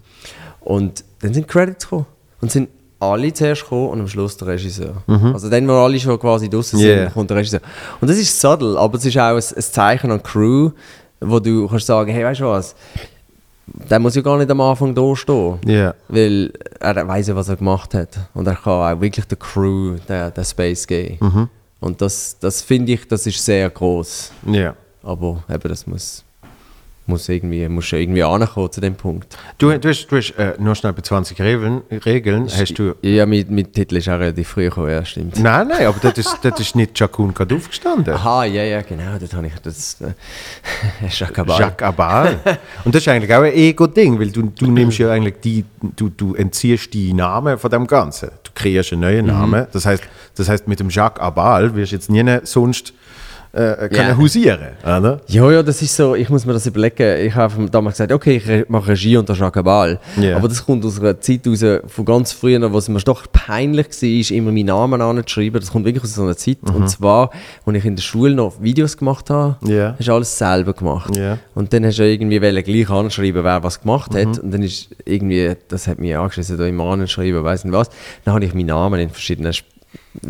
[0.60, 2.06] Und dann sind Credits gekommen.
[2.40, 2.68] Und sind
[3.00, 5.02] alle zuerst gekommen und am Schluss der Regisseur.
[5.06, 7.10] Also dann, wo alle schon quasi draußen sind, Yeah.
[7.10, 7.60] kommt der Regisseur.
[8.00, 10.70] Und das ist subtle, aber es ist auch ein, ein Zeichen an die Crew,
[11.20, 12.74] wo du kannst sagen, hey, weißt du was,
[13.66, 15.58] der muss ja gar nicht am Anfang da stehen.
[15.66, 15.94] Ja.
[16.08, 18.18] Weil er weiß ja, was er gemacht hat.
[18.34, 21.48] Und er kann auch wirklich der Crew den, den Space geben.
[21.80, 24.32] Und das, das finde ich, das ist sehr groß.
[24.46, 24.74] Ja.
[25.02, 26.24] Aber eben, das muss,
[27.08, 29.36] muss irgendwie, muss irgendwie ankommen zu dem Punkt.
[29.56, 32.94] Du, du hast, du hast äh, nur schnell bei 20 Regeln, Regeln hast du...
[33.02, 35.38] Ja, mit, mit Titel ist auch relativ früh gekommen, ja, stimmt.
[35.38, 38.14] Nein, nein, aber das ist, das ist nicht Jakun Kaduf gestanden.
[38.14, 40.12] Aha, ja, ja, genau, das habe ich, das, äh,
[41.08, 41.60] Jacques Abal.
[41.60, 42.40] Jacques Abal.
[42.84, 45.64] Und das ist eigentlich auch ein Ego-Ding, weil du, du nimmst ja eigentlich die,
[45.96, 48.30] du, du entziehst die Namen von dem Ganzen.
[48.44, 49.66] Du kreierst einen neuen Namen.
[49.72, 50.02] Das heißt,
[50.36, 52.92] das heißt, mit dem Jacques Abal wirst du jetzt nie sonst
[53.52, 54.16] äh, können Ja.
[54.18, 55.20] hausieren, oder?
[55.26, 57.26] Ja, ja, das ist so, ich muss mir das überlegen.
[57.26, 59.98] Ich habe damals gesagt, okay, ich mache Regie unter Jacques Abal.
[60.20, 60.36] Ja.
[60.36, 63.86] Aber das kommt aus einer Zeit raus, von ganz früher, wo es mir doch peinlich
[63.88, 65.60] war, immer meinen Namen anzuschreiben.
[65.60, 66.58] Das kommt wirklich aus so einer Zeit.
[66.62, 67.30] Und zwar,
[67.64, 69.94] als ich in der Schule noch Videos gemacht habe, Ja.
[69.98, 71.16] hast du alles selber gemacht.
[71.16, 71.38] Ja.
[71.54, 74.38] Und dann hast du irgendwie gleich anschreiben, wer was gemacht hat.
[74.40, 77.88] Und dann ist irgendwie, das hat mich angeschissen, da immer anschreiben, weiss nicht was.
[78.24, 79.66] Dann habe ich meinen Namen in verschiedenen Sp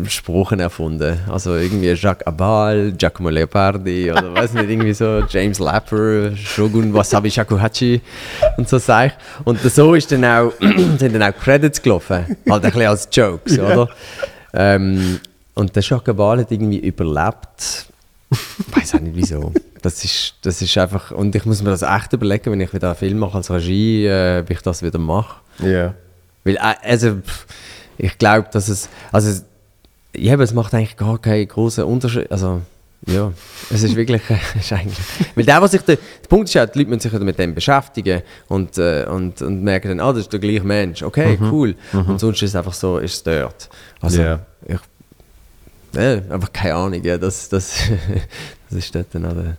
[0.07, 1.19] Sprachen erfunden.
[1.29, 7.31] Also irgendwie Jacques Abal, Giacomo Leopardi oder weiß nicht, irgendwie so James Lapper, Shogun Wasabi
[7.31, 8.01] Shakuhachi
[8.57, 9.13] und so Sachen.
[9.45, 10.51] Und so ist dann auch,
[10.97, 12.37] sind dann auch Credits gelaufen.
[12.49, 13.89] Halt ein bisschen als Jokes, oder?
[14.53, 15.19] Ähm,
[15.55, 17.87] und der Jacques Abal hat irgendwie überlebt.
[18.31, 19.51] Ich weiß auch nicht wieso.
[19.81, 22.89] Das ist, das ist einfach, und ich muss mir das echt überlegen, wenn ich wieder
[22.89, 25.37] einen Film mache als Regie, äh, ob ich das wieder mache.
[25.65, 25.93] Ja.
[26.43, 27.17] Weil, äh, also,
[27.97, 29.45] ich glaube, dass es, also, es-
[30.15, 32.31] ja, aber es macht eigentlich gar keinen großen Unterschied.
[32.31, 32.61] Also,
[33.05, 33.31] ja,
[33.69, 34.21] es ist wirklich,
[34.57, 34.97] es ist eigentlich,
[35.35, 37.37] weil der, was sich, der, der Punkt ist ja, die Leute müssen sich ja mit
[37.39, 41.37] dem beschäftigen und, äh, und, und merken dann, ah, das ist der gleiche Mensch, okay,
[41.51, 41.75] cool.
[41.93, 43.69] Und sonst ist es einfach so, ist es dort.
[44.01, 44.39] Also, Ja.
[44.67, 44.79] ich,
[45.93, 47.73] ja, einfach keine Ahnung, ja, das, das,
[48.69, 49.57] das ist dort dann auch der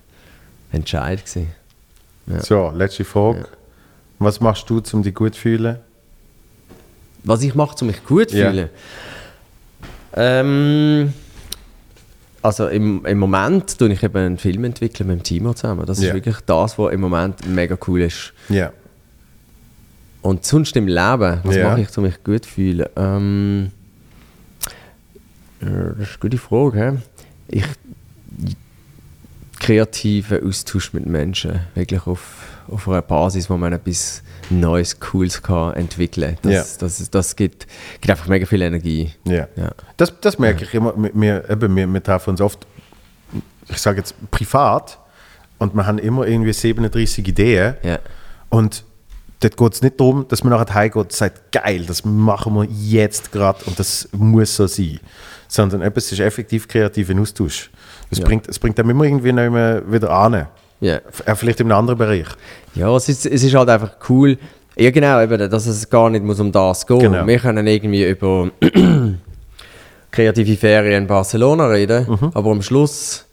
[0.73, 1.49] Entscheid gewesen.
[2.27, 2.41] Ja.
[2.43, 3.47] So, letzte Frage.
[4.19, 5.77] Was machst du, um dich gut zu fühlen?
[7.25, 8.51] Was ich mache, um mich gut zu Ja.
[8.51, 8.69] fühlen?
[10.15, 11.13] Ähm,
[12.43, 15.85] also im, im Moment tue ich eben einen Film entwickeln mit dem Timo zusammen.
[15.87, 16.09] Das Ja.
[16.09, 18.33] ist wirklich das, was im Moment mega cool ist.
[18.49, 18.73] Ja.
[20.23, 21.69] Und sonst im Leben, was Ja.
[21.71, 22.87] mache ich, um mich gut zu fühlen?
[22.97, 23.71] Ähm,
[25.61, 25.65] äh,
[25.99, 27.03] das ist eine gute Frage.
[27.49, 27.65] Ich
[29.59, 32.40] kreativen Austausch mit Menschen, wirklich auf,
[32.71, 36.51] auf einer Basis, wo man etwas Neues, Cooles kann entwickeln kann.
[36.53, 36.79] Das, Ja.
[36.81, 37.67] das, das, gibt,
[38.01, 39.13] gibt einfach mega viel Energie.
[39.25, 39.47] Ja.
[39.57, 39.71] Ja.
[39.97, 40.95] Das, das merke ich immer.
[40.97, 42.67] Wir, eben, wir, wir treffen uns oft,
[43.69, 44.99] ich sage jetzt privat,
[45.59, 47.75] und wir haben immer irgendwie 37 Ideen.
[47.83, 47.99] Ja.
[48.49, 48.83] Und
[49.41, 52.65] dort geht es nicht darum, dass man nachher heimgeht und sagt, geil, das machen wir
[52.65, 55.01] jetzt gerade und das muss so sein.
[55.49, 57.71] Sondern eben, es ist effektiv kreativer Austausch.
[58.11, 58.25] Es, Ja.
[58.25, 59.35] bringt, es bringt einem immer irgendwie
[59.93, 60.47] wieder an.
[60.81, 60.97] Ja.
[60.97, 62.27] F- äh, Vielleicht in einem anderen Bereich.
[62.75, 64.39] Ja, es ist, es ist halt einfach cool.
[64.77, 67.27] Ja, genau, eben, dass es gar nicht muss um das gehen Genau.
[67.27, 68.51] Wir können irgendwie über
[70.11, 72.31] kreative Ferien in Barcelona reden, Mhm.
[72.35, 73.27] aber am Schluss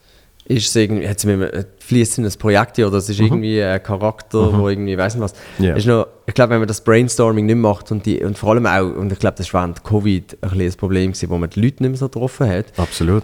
[0.45, 4.69] ist es irgendwie, hat's mit einem fließendes Projekt oder es ist irgendwie ein Charakter, wo
[4.69, 5.33] irgendwie, weiß nicht was.
[5.57, 5.65] Mhm.
[5.65, 5.75] Ja.
[5.75, 8.65] Ist noch, ich glaube, wenn man das Brainstorming nicht macht und, die, und vor allem
[8.65, 11.49] auch, und ich glaube, das war während Covid ein bisschen das Problem, gewesen, wo man
[11.49, 13.23] die Leute nicht mehr so getroffen hat, Absolut.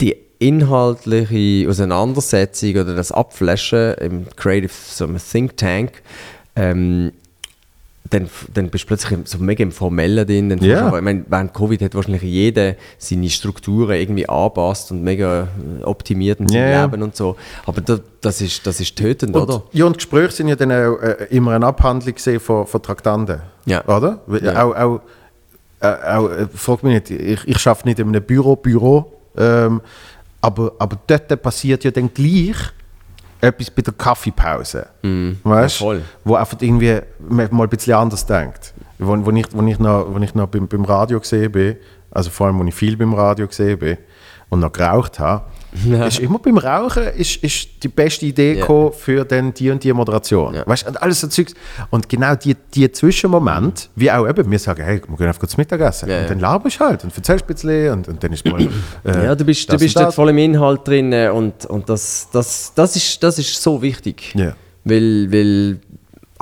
[0.00, 6.02] die inhaltliche Auseinandersetzung oder das Abflashen im Creative so einem Think Tank,
[6.56, 7.12] ähm,
[8.10, 10.50] dann, dann bist du plötzlich so mega im Formellen drin.
[10.50, 10.86] Dann Ja.
[10.88, 15.48] aber, ich meine, während Covid hat wahrscheinlich jeder seine Strukturen irgendwie angepasst und mega
[15.80, 16.84] äh, optimiert in seinem Ja.
[16.84, 17.36] Leben und so.
[17.64, 19.54] Aber da, das, ist, das ist tötend, oder?
[19.54, 23.40] Und, ja, und Gespräche sind ja dann auch äh, immer eine Abhandlung von, von Traktanten.
[23.64, 23.82] Ja.
[23.86, 24.20] Oder?
[24.42, 24.62] Ja.
[24.64, 25.00] Auch, auch,
[25.80, 29.80] äh, auch, äh, frag mich nicht, ich, ich arbeite nicht in einem Büro, Büro ähm,
[30.42, 32.56] aber, aber dort passiert ja dann gleich
[33.40, 34.86] etwas bei der Kaffeepause.
[35.42, 36.00] Weißt Ja.
[36.24, 38.74] Wo einfach irgendwie mal ein bisschen anders denkt.
[38.98, 41.76] Wo, wo, ich, wo ich noch, wo ich noch beim, beim Radio gesehen bin,
[42.10, 43.96] also vor allem, wo ich viel beim Radio gesehen bin
[44.50, 45.44] und noch geraucht habe,
[46.06, 48.90] ist immer beim Rauchen ist, ist die beste Idee Ja.
[48.90, 50.54] für dann die und die Moderation.
[50.54, 50.66] Ja.
[50.66, 51.54] Weißt und alles so Zeugs.
[51.90, 55.56] Und genau die, die Zwischenmomente, wie auch eben, wir sagen, hey, wir gehen einfach kurz
[55.56, 56.08] Mittagessen.
[56.08, 56.28] Ja, und ja.
[56.28, 58.60] dann laberst du halt und erzählst ein bisschen und, und dann ist mal.
[59.04, 62.72] äh, ja, du bist, du bist dort voll im Inhalt drin und, und das, das,
[62.74, 64.34] das, ist, das ist so wichtig.
[64.34, 64.54] Ja.
[64.84, 65.78] Weil, weil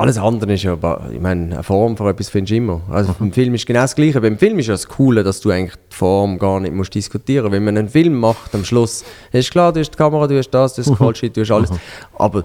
[0.01, 0.75] alles andere ist ja,
[1.13, 2.81] ich meine, eine Form von etwas findest du immer.
[2.91, 3.27] Also Mhm.
[3.27, 4.21] im Film ist genau das Gleiche.
[4.21, 7.53] Beim Film ist ja das Coole, dass du eigentlich die Form gar nicht musst diskutieren
[7.53, 10.51] Wenn man einen Film macht, am Schluss, ist klar, du hast die Kamera, du hast
[10.51, 10.91] das, du hast Mhm.
[10.93, 11.71] das Callsheet, du hast alles.
[12.19, 12.45] Aber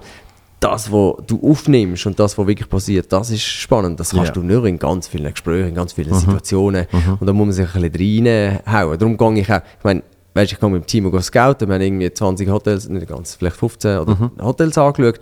[0.60, 4.00] das, was du aufnimmst und das, was wirklich passiert, das ist spannend.
[4.00, 4.42] Das kannst Ja.
[4.42, 4.48] Mhm.
[4.48, 6.86] du nur in ganz vielen Gesprächen, in ganz vielen Situationen.
[7.20, 8.98] Und da muss man sich ein bisschen reinhauen.
[8.98, 10.02] Darum gehe ich auch, ich meine,
[10.34, 13.34] weißt, ich gehe mit dem Team go scouten, wir haben irgendwie 20 Hotels, nicht ganz,
[13.34, 14.30] vielleicht 15 oder Mhm.
[14.42, 15.20] Hotels angeschaut.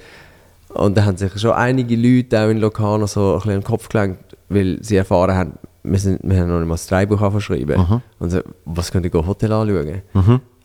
[0.75, 3.65] Und da haben sich schon einige Leute auch in Locarno so ein bisschen in den
[3.65, 5.53] Kopf gelenkt, weil sie erfahren haben,
[5.85, 7.79] wir, sind, wir haben noch nicht mal das Drehbuch verschrieben.
[7.81, 8.01] Mhm.
[8.19, 10.03] Und so, was könnt ihr Hotel anschauen?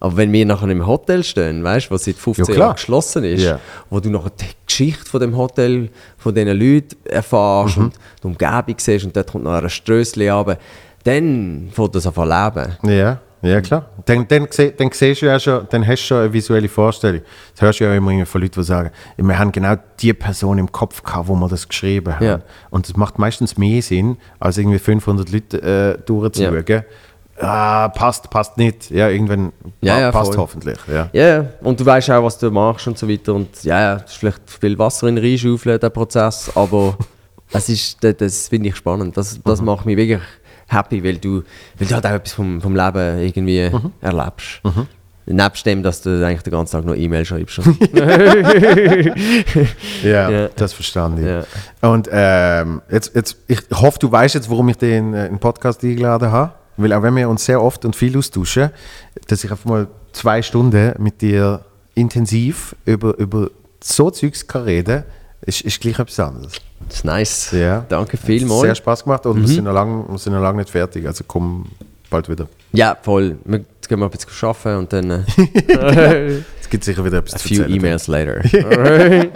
[0.01, 2.59] Aber wenn wir nachher im Hotel stehen, weißt du, was seit 15 Ja.
[2.61, 3.59] Jahren geschlossen ist, Ja.
[3.89, 7.83] wo du nachher die Geschichte von dem Hotel, von diesen Leuten erfährst Mhm.
[7.83, 10.57] und die Umgebung siehst und dort kommt noch ein Strössli runter,
[11.03, 12.77] dann fängt das an leben.
[12.97, 13.85] Ja, ja klar.
[14.05, 14.47] Dann, dann,
[14.77, 17.21] dann siehst du ja schon, dann hast du schon eine visuelle Vorstellung.
[17.53, 20.57] Das hörst du ja immer irgendwie von Leuten, die sagen, wir haben genau die Person
[20.57, 22.25] im Kopf gehabt, wo wir das geschrieben haben.
[22.25, 22.39] Ja.
[22.69, 26.83] Und das macht meistens mehr Sinn, als irgendwie 500 Leute äh, durchzuschauen.
[27.41, 28.89] Ah, passt, passt nicht.
[28.91, 30.41] Ja, irgendwann Ja, pa- ja, passt voll.
[30.41, 30.77] hoffentlich.
[30.91, 31.09] Ja.
[31.13, 31.45] Ja, ja.
[31.61, 33.33] und du weißt auch, was du machst und so weiter.
[33.33, 36.97] Und ja, ja, es ist vielleicht viel Wasser in den Rhein schaufeln, der Prozess, aber
[37.53, 39.15] es ist, das, das finde ich spannend.
[39.15, 39.41] Das, Mhm.
[39.45, 40.19] das macht mich wirklich
[40.69, 41.43] happy, weil du,
[41.77, 43.91] weil du halt auch etwas vom, vom Leben irgendwie Mhm.
[44.01, 44.61] erlebst.
[45.31, 47.59] Nebst dem, dass du eigentlich den ganzen Tag nur E-Mail schreibst.
[50.03, 50.49] Ja, Ja.
[50.55, 51.25] das verstand ich.
[51.25, 51.43] Ja.
[51.81, 55.39] Und ähm, jetzt, jetzt, ich hoffe, du weißt jetzt, warum ich den äh, in den
[55.39, 56.53] Podcast eingeladen habe.
[56.77, 58.69] Weil auch wenn wir uns sehr oft und viel austauschen,
[59.27, 61.61] dass ich einfach mal zwei Stunden mit dir
[61.93, 63.49] intensiv über, über
[63.83, 65.03] so Zeugs kann reden,
[65.41, 66.53] ist, ist gleich etwas anderes.
[66.87, 67.51] Das ist nice.
[67.51, 67.85] Ja.
[67.87, 68.77] Danke Sehr vielmals.
[68.77, 71.05] Spaß gemacht und wir, sind noch lang, wir sind noch lange nicht fertig.
[71.05, 71.65] Also komm
[72.09, 72.47] bald wieder.
[72.71, 73.37] Ja, voll.
[73.45, 77.33] Wir- Jetzt gehen wir ein bisschen arbeiten und dann äh, Es gibt sicher wieder etwas
[77.35, 78.39] a zu few emails later.
[78.43, 79.31] hey,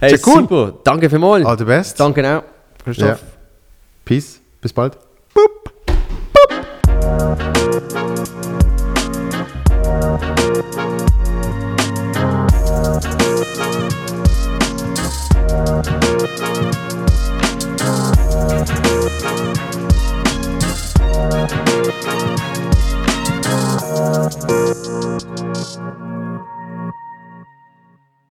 [0.00, 0.34] Sehr cool.
[0.42, 0.74] super.
[0.84, 1.44] Danke vielmals.
[1.44, 2.00] All the best.
[2.00, 2.42] Danke auch,
[2.82, 3.08] Christoph.
[3.08, 3.18] Ja.
[4.04, 4.40] Peace.
[4.62, 4.96] Bis bald.
[5.34, 5.72] Boop.
[24.66, 25.45] Música